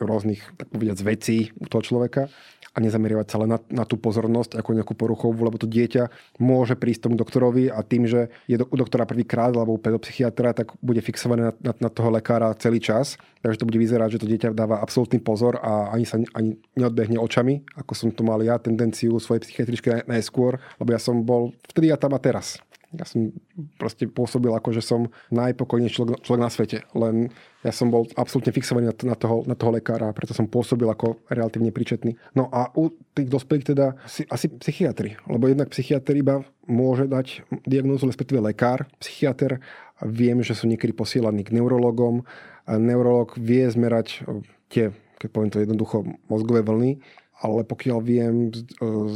rôznych, 0.01 0.41
tak 0.57 0.73
povediac, 0.73 0.97
vecí 1.05 1.53
u 1.61 1.69
toho 1.69 1.85
človeka 1.85 2.25
a 2.71 2.77
nezameriavať 2.79 3.27
sa 3.27 3.37
len 3.43 3.51
na, 3.51 3.59
na 3.67 3.83
tú 3.83 3.99
pozornosť 3.99 4.55
ako 4.55 4.79
nejakú 4.79 4.93
poruchovú, 4.95 5.43
lebo 5.43 5.59
to 5.59 5.67
dieťa 5.67 6.07
môže 6.39 6.79
prísť 6.79 7.07
tomu 7.11 7.19
doktorovi 7.19 7.67
a 7.67 7.83
tým, 7.83 8.07
že 8.07 8.31
je 8.47 8.55
do, 8.55 8.65
u 8.67 8.75
doktora 8.79 9.03
prvýkrát 9.03 9.51
alebo 9.51 9.75
u 9.75 9.81
pedopsychiatra, 9.81 10.55
tak 10.55 10.71
bude 10.79 11.03
fixované 11.03 11.51
na, 11.51 11.53
na, 11.59 11.73
na 11.75 11.89
toho 11.91 12.07
lekára 12.07 12.55
celý 12.55 12.79
čas. 12.79 13.19
Takže 13.43 13.59
to 13.59 13.67
bude 13.67 13.81
vyzerať, 13.81 14.15
že 14.15 14.21
to 14.23 14.29
dieťa 14.31 14.49
dáva 14.55 14.79
absolútny 14.79 15.19
pozor 15.19 15.59
a 15.59 15.91
ani 15.91 16.07
sa 16.07 16.23
ani 16.31 16.55
neodbehne 16.79 17.19
očami, 17.19 17.67
ako 17.75 17.91
som 17.91 18.09
to 18.15 18.23
mal 18.23 18.39
ja 18.39 18.55
tendenciu 18.55 19.19
svojej 19.19 19.43
psychiatričke 19.43 20.07
najskôr, 20.07 20.55
lebo 20.79 20.89
ja 20.95 20.99
som 21.01 21.27
bol 21.27 21.51
vtedy 21.67 21.91
a 21.91 21.99
tam 21.99 22.15
a 22.15 22.23
teraz. 22.23 22.61
Ja 22.91 23.07
som 23.07 23.31
proste 23.79 24.07
pôsobil 24.07 24.51
ako, 24.51 24.75
že 24.75 24.83
som 24.83 25.07
najpokojnejší 25.31 25.95
človek, 25.95 26.15
človek 26.27 26.43
na 26.43 26.51
svete. 26.51 26.77
Len 26.91 27.31
ja 27.61 27.69
som 27.69 27.93
bol 27.93 28.09
absolútne 28.17 28.49
fixovaný 28.49 28.89
na, 28.89 28.95
na, 29.13 29.15
toho, 29.17 29.45
na 29.45 29.53
toho 29.53 29.77
lekára, 29.77 30.09
preto 30.17 30.33
som 30.33 30.49
pôsobil 30.49 30.89
ako 30.89 31.21
relatívne 31.29 31.69
príčetný. 31.69 32.17
No 32.33 32.49
a 32.49 32.73
u 32.73 32.89
tých 33.13 33.29
dospelých 33.29 33.65
teda 33.73 33.93
si, 34.09 34.25
asi 34.25 34.49
psychiatri, 34.49 35.17
lebo 35.29 35.45
jednak 35.45 35.69
psychiatr 35.69 36.17
iba 36.17 36.41
môže 36.65 37.05
dať 37.05 37.45
diagnózu, 37.69 38.09
respektíve 38.09 38.41
lekár, 38.41 38.89
psychiatr. 38.97 39.61
Viem, 40.01 40.41
že 40.41 40.57
sú 40.57 40.65
niekedy 40.65 40.97
posielaní 40.97 41.45
k 41.45 41.53
neurologom. 41.53 42.25
Neurolog 42.65 43.37
vie 43.37 43.69
zmerať 43.69 44.25
tie, 44.73 44.89
keď 45.21 45.29
poviem 45.29 45.51
to 45.53 45.61
jednoducho, 45.61 46.05
mozgové 46.25 46.65
vlny 46.65 46.97
ale 47.41 47.65
pokiaľ 47.65 47.99
viem 48.05 48.53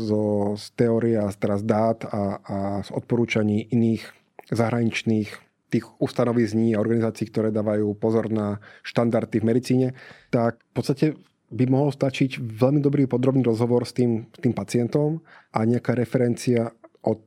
zo, 0.09 0.57
z 0.57 0.65
teórie 0.73 1.13
a 1.13 1.29
teraz 1.29 1.61
dát 1.61 2.01
a, 2.09 2.41
a 2.41 2.57
z 2.81 2.89
odporúčaní 2.89 3.69
iných 3.69 4.01
zahraničných 4.49 5.29
tých 5.75 5.85
ustanovizní 5.99 6.71
a 6.71 6.79
organizácií, 6.79 7.27
ktoré 7.27 7.51
dávajú 7.51 7.91
pozor 7.99 8.31
na 8.31 8.63
štandardy 8.87 9.43
v 9.43 9.47
medicíne, 9.51 9.87
tak 10.31 10.63
v 10.71 10.73
podstate 10.73 11.05
by 11.51 11.65
mohol 11.67 11.91
stačiť 11.91 12.41
veľmi 12.41 12.79
dobrý 12.79 13.05
podrobný 13.05 13.43
rozhovor 13.43 13.83
s 13.83 13.93
tým, 13.93 14.25
tým 14.39 14.55
pacientom 14.55 15.19
a 15.51 15.67
nejaká 15.67 15.93
referencia 15.93 16.73
od 17.05 17.21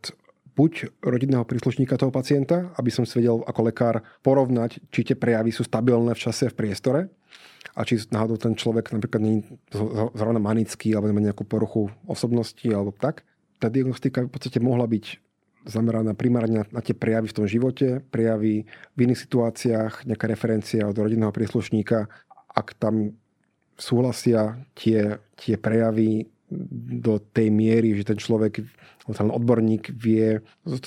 buď 0.59 0.91
rodinného 1.07 1.47
príslušníka 1.47 1.95
toho 1.95 2.11
pacienta, 2.11 2.75
aby 2.75 2.91
som 2.91 3.07
si 3.07 3.23
vedel 3.23 3.47
ako 3.47 3.61
lekár 3.71 4.03
porovnať, 4.27 4.83
či 4.91 5.07
tie 5.07 5.15
prejavy 5.15 5.55
sú 5.55 5.63
stabilné 5.63 6.19
v 6.19 6.23
čase, 6.27 6.51
v 6.51 6.59
priestore 6.59 7.01
a 7.79 7.87
či 7.87 8.03
náhodou 8.11 8.35
ten 8.35 8.59
človek 8.59 8.91
napríklad 8.91 9.23
nie 9.23 9.39
je 9.39 9.55
zrovna 10.19 10.43
manický 10.43 10.91
alebo 10.99 11.15
nemá 11.15 11.31
nejakú 11.31 11.47
poruchu 11.47 11.87
osobnosti 12.11 12.67
alebo 12.67 12.91
tak. 12.91 13.23
Tá 13.63 13.71
diagnostika 13.71 14.27
v 14.27 14.35
podstate 14.35 14.59
mohla 14.59 14.91
byť 14.91 15.28
zameraná 15.67 16.15
primárne 16.15 16.67
na, 16.71 16.81
tie 16.81 16.95
prejavy 16.95 17.33
v 17.33 17.37
tom 17.37 17.47
živote, 17.49 18.05
prejavy 18.13 18.69
v 18.95 18.99
iných 18.99 19.23
situáciách, 19.25 20.07
nejaká 20.07 20.27
referencia 20.31 20.87
od 20.87 20.97
rodinného 20.97 21.35
príslušníka. 21.35 22.07
Ak 22.55 22.79
tam 22.79 23.19
súhlasia 23.79 24.59
tie, 24.75 25.23
tie 25.39 25.55
prejavy 25.57 26.27
do 26.99 27.21
tej 27.21 27.53
miery, 27.53 27.93
že 27.95 28.09
ten 28.09 28.19
človek, 28.19 28.65
ten 29.05 29.31
odborník 29.31 29.93
vie 29.93 30.41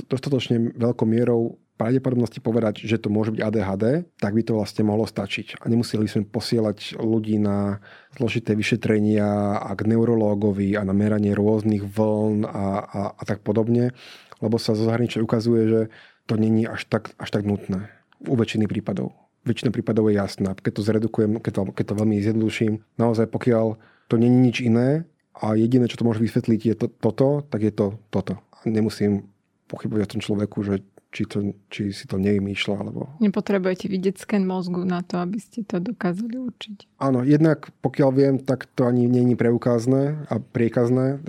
dostatočne 0.10 0.74
veľkou 0.74 1.06
mierou 1.06 1.62
pravdepodobnosti 1.82 2.38
povedať, 2.46 2.86
že 2.86 3.02
to 3.02 3.10
môže 3.10 3.34
byť 3.34 3.42
ADHD, 3.42 3.86
tak 4.22 4.38
by 4.38 4.42
to 4.46 4.54
vlastne 4.54 4.86
mohlo 4.86 5.10
stačiť. 5.10 5.58
A 5.58 5.66
nemuseli 5.66 6.06
sme 6.06 6.30
posielať 6.30 7.02
ľudí 7.02 7.42
na 7.42 7.82
zložité 8.14 8.54
vyšetrenia 8.54 9.58
a 9.58 9.74
k 9.74 9.90
neurológovi 9.90 10.78
a 10.78 10.86
na 10.86 10.94
meranie 10.94 11.34
rôznych 11.34 11.82
vln 11.82 12.46
a, 12.46 12.66
a, 12.86 13.02
a 13.18 13.22
tak 13.26 13.42
podobne, 13.42 13.98
lebo 14.42 14.58
sa 14.58 14.74
zo 14.74 14.84
zahraničia 14.86 15.24
ukazuje, 15.24 15.64
že 15.70 15.82
to 16.26 16.36
není 16.36 16.68
až 16.68 16.86
tak, 16.90 17.14
až 17.18 17.30
tak 17.32 17.46
nutné. 17.46 17.90
U 18.26 18.38
väčšiny 18.38 18.66
prípadov. 18.70 19.14
Väčšina 19.42 19.74
prípadov 19.74 20.10
je 20.10 20.22
jasná. 20.22 20.54
Keď 20.54 20.74
to 20.78 20.86
zredukujem, 20.86 21.42
keď 21.42 21.52
to, 21.58 21.62
keď 21.74 21.86
to 21.90 21.98
veľmi 21.98 22.16
zjednoduším, 22.22 22.74
naozaj 23.02 23.26
pokiaľ 23.30 23.78
to 24.10 24.16
není 24.20 24.38
nič 24.52 24.62
iné 24.62 25.06
a 25.34 25.58
jediné, 25.58 25.90
čo 25.90 25.98
to 25.98 26.06
môže 26.06 26.22
vysvetliť 26.22 26.62
je 26.62 26.76
to, 26.78 26.88
toto, 26.92 27.42
tak 27.50 27.66
je 27.66 27.74
to 27.74 27.98
toto. 28.14 28.38
A 28.38 28.70
nemusím 28.70 29.32
pochybovať 29.72 30.04
o 30.04 30.12
tom 30.18 30.22
človeku, 30.22 30.58
že 30.68 30.84
či, 31.12 31.28
to, 31.28 31.54
či 31.68 31.92
si 31.92 32.08
to 32.08 32.16
nevymýšľa. 32.16 32.76
Alebo... 32.80 33.12
Nepotrebujete 33.20 33.92
vidieť 33.92 34.16
sken 34.24 34.48
mozgu 34.48 34.88
na 34.88 35.04
to, 35.04 35.20
aby 35.20 35.38
ste 35.38 35.68
to 35.68 35.84
dokázali 35.84 36.40
určiť. 36.40 36.98
Áno, 37.04 37.22
jednak 37.28 37.70
pokiaľ 37.84 38.10
viem, 38.16 38.36
tak 38.40 38.72
to 38.74 38.88
ani 38.88 39.12
je 39.12 39.36
preukázne 39.36 40.26
a 40.32 40.40
priekazné, 40.40 41.20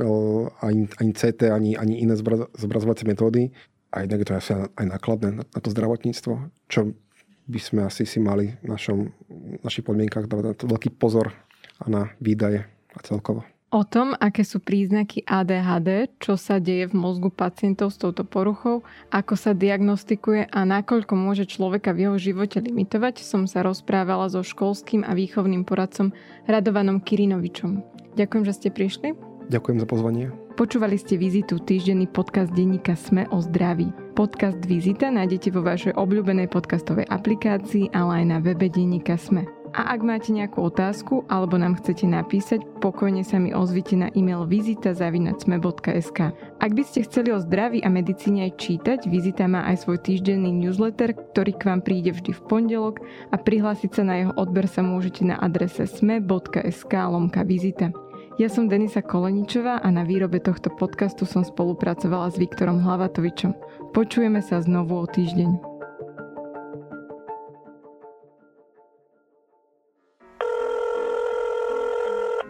ani, 0.62 0.86
ani 0.86 1.10
CT, 1.12 1.50
ani, 1.50 1.74
ani 1.74 1.98
iné 1.98 2.14
zobrazovacie 2.56 3.04
metódy. 3.04 3.50
A 3.92 4.08
jednak 4.08 4.24
je 4.24 4.28
to 4.32 4.34
asi 4.38 4.52
aj 4.56 4.86
nákladné 4.88 5.28
na, 5.36 5.44
na 5.44 5.60
to 5.60 5.68
zdravotníctvo, 5.68 6.32
čo 6.72 6.96
by 7.44 7.60
sme 7.60 7.80
asi 7.84 8.08
si 8.08 8.22
mali 8.22 8.56
v 8.64 8.72
našom, 8.72 9.12
našich 9.60 9.84
podmienkach 9.84 10.30
dávať 10.30 10.44
na 10.46 10.54
to 10.56 10.64
veľký 10.70 10.96
pozor 10.96 11.34
a 11.76 11.84
na 11.90 12.08
výdaje 12.22 12.64
a 12.96 12.98
celkovo. 13.04 13.44
O 13.72 13.88
tom, 13.88 14.12
aké 14.20 14.44
sú 14.44 14.60
príznaky 14.60 15.24
ADHD, 15.24 16.12
čo 16.20 16.36
sa 16.36 16.60
deje 16.60 16.92
v 16.92 16.94
mozgu 16.94 17.32
pacientov 17.32 17.88
s 17.88 17.96
touto 17.96 18.20
poruchou, 18.20 18.84
ako 19.08 19.32
sa 19.32 19.56
diagnostikuje 19.56 20.44
a 20.44 20.68
nakoľko 20.68 21.16
môže 21.16 21.48
človeka 21.48 21.96
v 21.96 22.04
jeho 22.04 22.16
živote 22.20 22.60
limitovať, 22.60 23.24
som 23.24 23.48
sa 23.48 23.64
rozprávala 23.64 24.28
so 24.28 24.44
školským 24.44 25.08
a 25.08 25.16
výchovným 25.16 25.64
poradcom 25.64 26.12
Radovanom 26.44 27.00
Kirinovičom. 27.00 27.80
Ďakujem, 28.12 28.44
že 28.44 28.52
ste 28.60 28.68
prišli. 28.68 29.16
Ďakujem 29.48 29.80
za 29.80 29.88
pozvanie. 29.88 30.28
Počúvali 30.52 31.00
ste 31.00 31.16
Vizitu, 31.16 31.56
týždenný 31.56 32.12
podcast 32.12 32.52
denníka 32.52 32.92
Sme 32.92 33.24
o 33.32 33.40
zdraví. 33.40 33.88
Podcast 34.12 34.60
Vizita 34.68 35.08
nájdete 35.08 35.48
vo 35.48 35.64
vašej 35.64 35.96
obľúbenej 35.96 36.52
podcastovej 36.52 37.08
aplikácii, 37.08 37.88
ale 37.96 38.20
aj 38.20 38.24
na 38.36 38.38
webe 38.44 38.68
denníka 38.68 39.16
Sme. 39.16 39.61
A 39.72 39.96
ak 39.96 40.04
máte 40.04 40.36
nejakú 40.36 40.68
otázku 40.68 41.24
alebo 41.32 41.56
nám 41.56 41.80
chcete 41.80 42.04
napísať, 42.04 42.60
pokojne 42.84 43.24
sa 43.24 43.40
mi 43.40 43.56
ozvite 43.56 43.96
na 43.96 44.12
e-mail 44.12 44.44
vizita.sme.sk. 44.44 46.18
Ak 46.60 46.70
by 46.76 46.82
ste 46.84 47.08
chceli 47.08 47.32
o 47.32 47.40
zdraví 47.40 47.80
a 47.80 47.88
medicíne 47.88 48.52
aj 48.52 48.60
čítať, 48.60 49.08
Vizita 49.08 49.48
má 49.48 49.64
aj 49.72 49.88
svoj 49.88 50.04
týždenný 50.04 50.52
newsletter, 50.52 51.16
ktorý 51.16 51.56
k 51.56 51.66
vám 51.72 51.80
príde 51.80 52.12
vždy 52.12 52.36
v 52.36 52.44
pondelok 52.52 53.00
a 53.32 53.40
prihlásiť 53.40 53.90
sa 53.96 54.02
na 54.04 54.14
jeho 54.20 54.32
odber 54.36 54.68
sa 54.68 54.84
môžete 54.84 55.24
na 55.24 55.40
adrese 55.40 55.88
sme.sk 55.88 56.92
lomka 56.92 57.40
vizita. 57.40 57.96
Ja 58.36 58.52
som 58.52 58.68
Denisa 58.68 59.00
Koleničová 59.00 59.80
a 59.80 59.88
na 59.88 60.04
výrobe 60.04 60.40
tohto 60.40 60.72
podcastu 60.72 61.24
som 61.24 61.44
spolupracovala 61.44 62.28
s 62.32 62.36
Viktorom 62.36 62.80
Hlavatovičom. 62.80 63.56
Počujeme 63.92 64.40
sa 64.44 64.60
znovu 64.60 65.00
o 65.00 65.08
týždeň. 65.08 65.71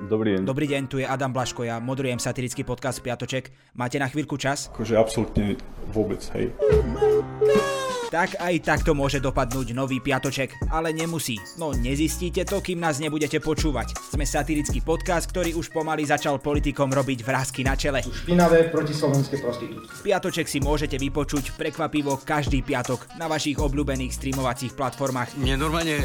Dobrý 0.02 0.34
deň. 0.34 0.42
Dobrý 0.42 0.66
deň, 0.66 0.82
tu 0.90 0.98
je 0.98 1.06
Adam 1.06 1.30
Blaško, 1.30 1.62
ja 1.62 1.78
moderujem 1.78 2.18
satirický 2.18 2.66
podcast 2.66 2.98
Piatoček. 2.98 3.54
Máte 3.78 4.02
na 4.02 4.10
chvíľku 4.10 4.34
čas? 4.34 4.66
Akože 4.74 4.98
absolútne 4.98 5.54
vôbec, 5.94 6.18
hej. 6.34 6.50
Tak 8.10 8.36
aj 8.42 8.54
takto 8.66 8.92
môže 8.98 9.22
dopadnúť 9.22 9.72
nový 9.72 10.02
piatoček, 10.02 10.68
ale 10.68 10.92
nemusí. 10.92 11.38
No 11.56 11.72
nezistíte 11.72 12.42
to, 12.42 12.58
kým 12.60 12.82
nás 12.82 12.98
nebudete 12.98 13.38
počúvať. 13.38 13.94
Sme 14.12 14.26
satirický 14.26 14.82
podcast, 14.82 15.30
ktorý 15.30 15.54
už 15.54 15.70
pomaly 15.70 16.04
začal 16.04 16.42
politikom 16.42 16.92
robiť 16.92 17.22
vrázky 17.24 17.62
na 17.62 17.72
čele. 17.72 18.02
Špinavé 18.02 18.68
protislovenské 18.74 19.38
prostitútky. 19.38 19.88
Piatoček 20.02 20.50
si 20.50 20.58
môžete 20.60 20.98
vypočuť 20.98 21.54
prekvapivo 21.54 22.20
každý 22.20 22.60
piatok 22.60 23.06
na 23.16 23.30
vašich 23.30 23.56
obľúbených 23.56 24.12
streamovacích 24.12 24.76
platformách. 24.76 25.38
Mne 25.40 25.56
normálne 25.56 26.04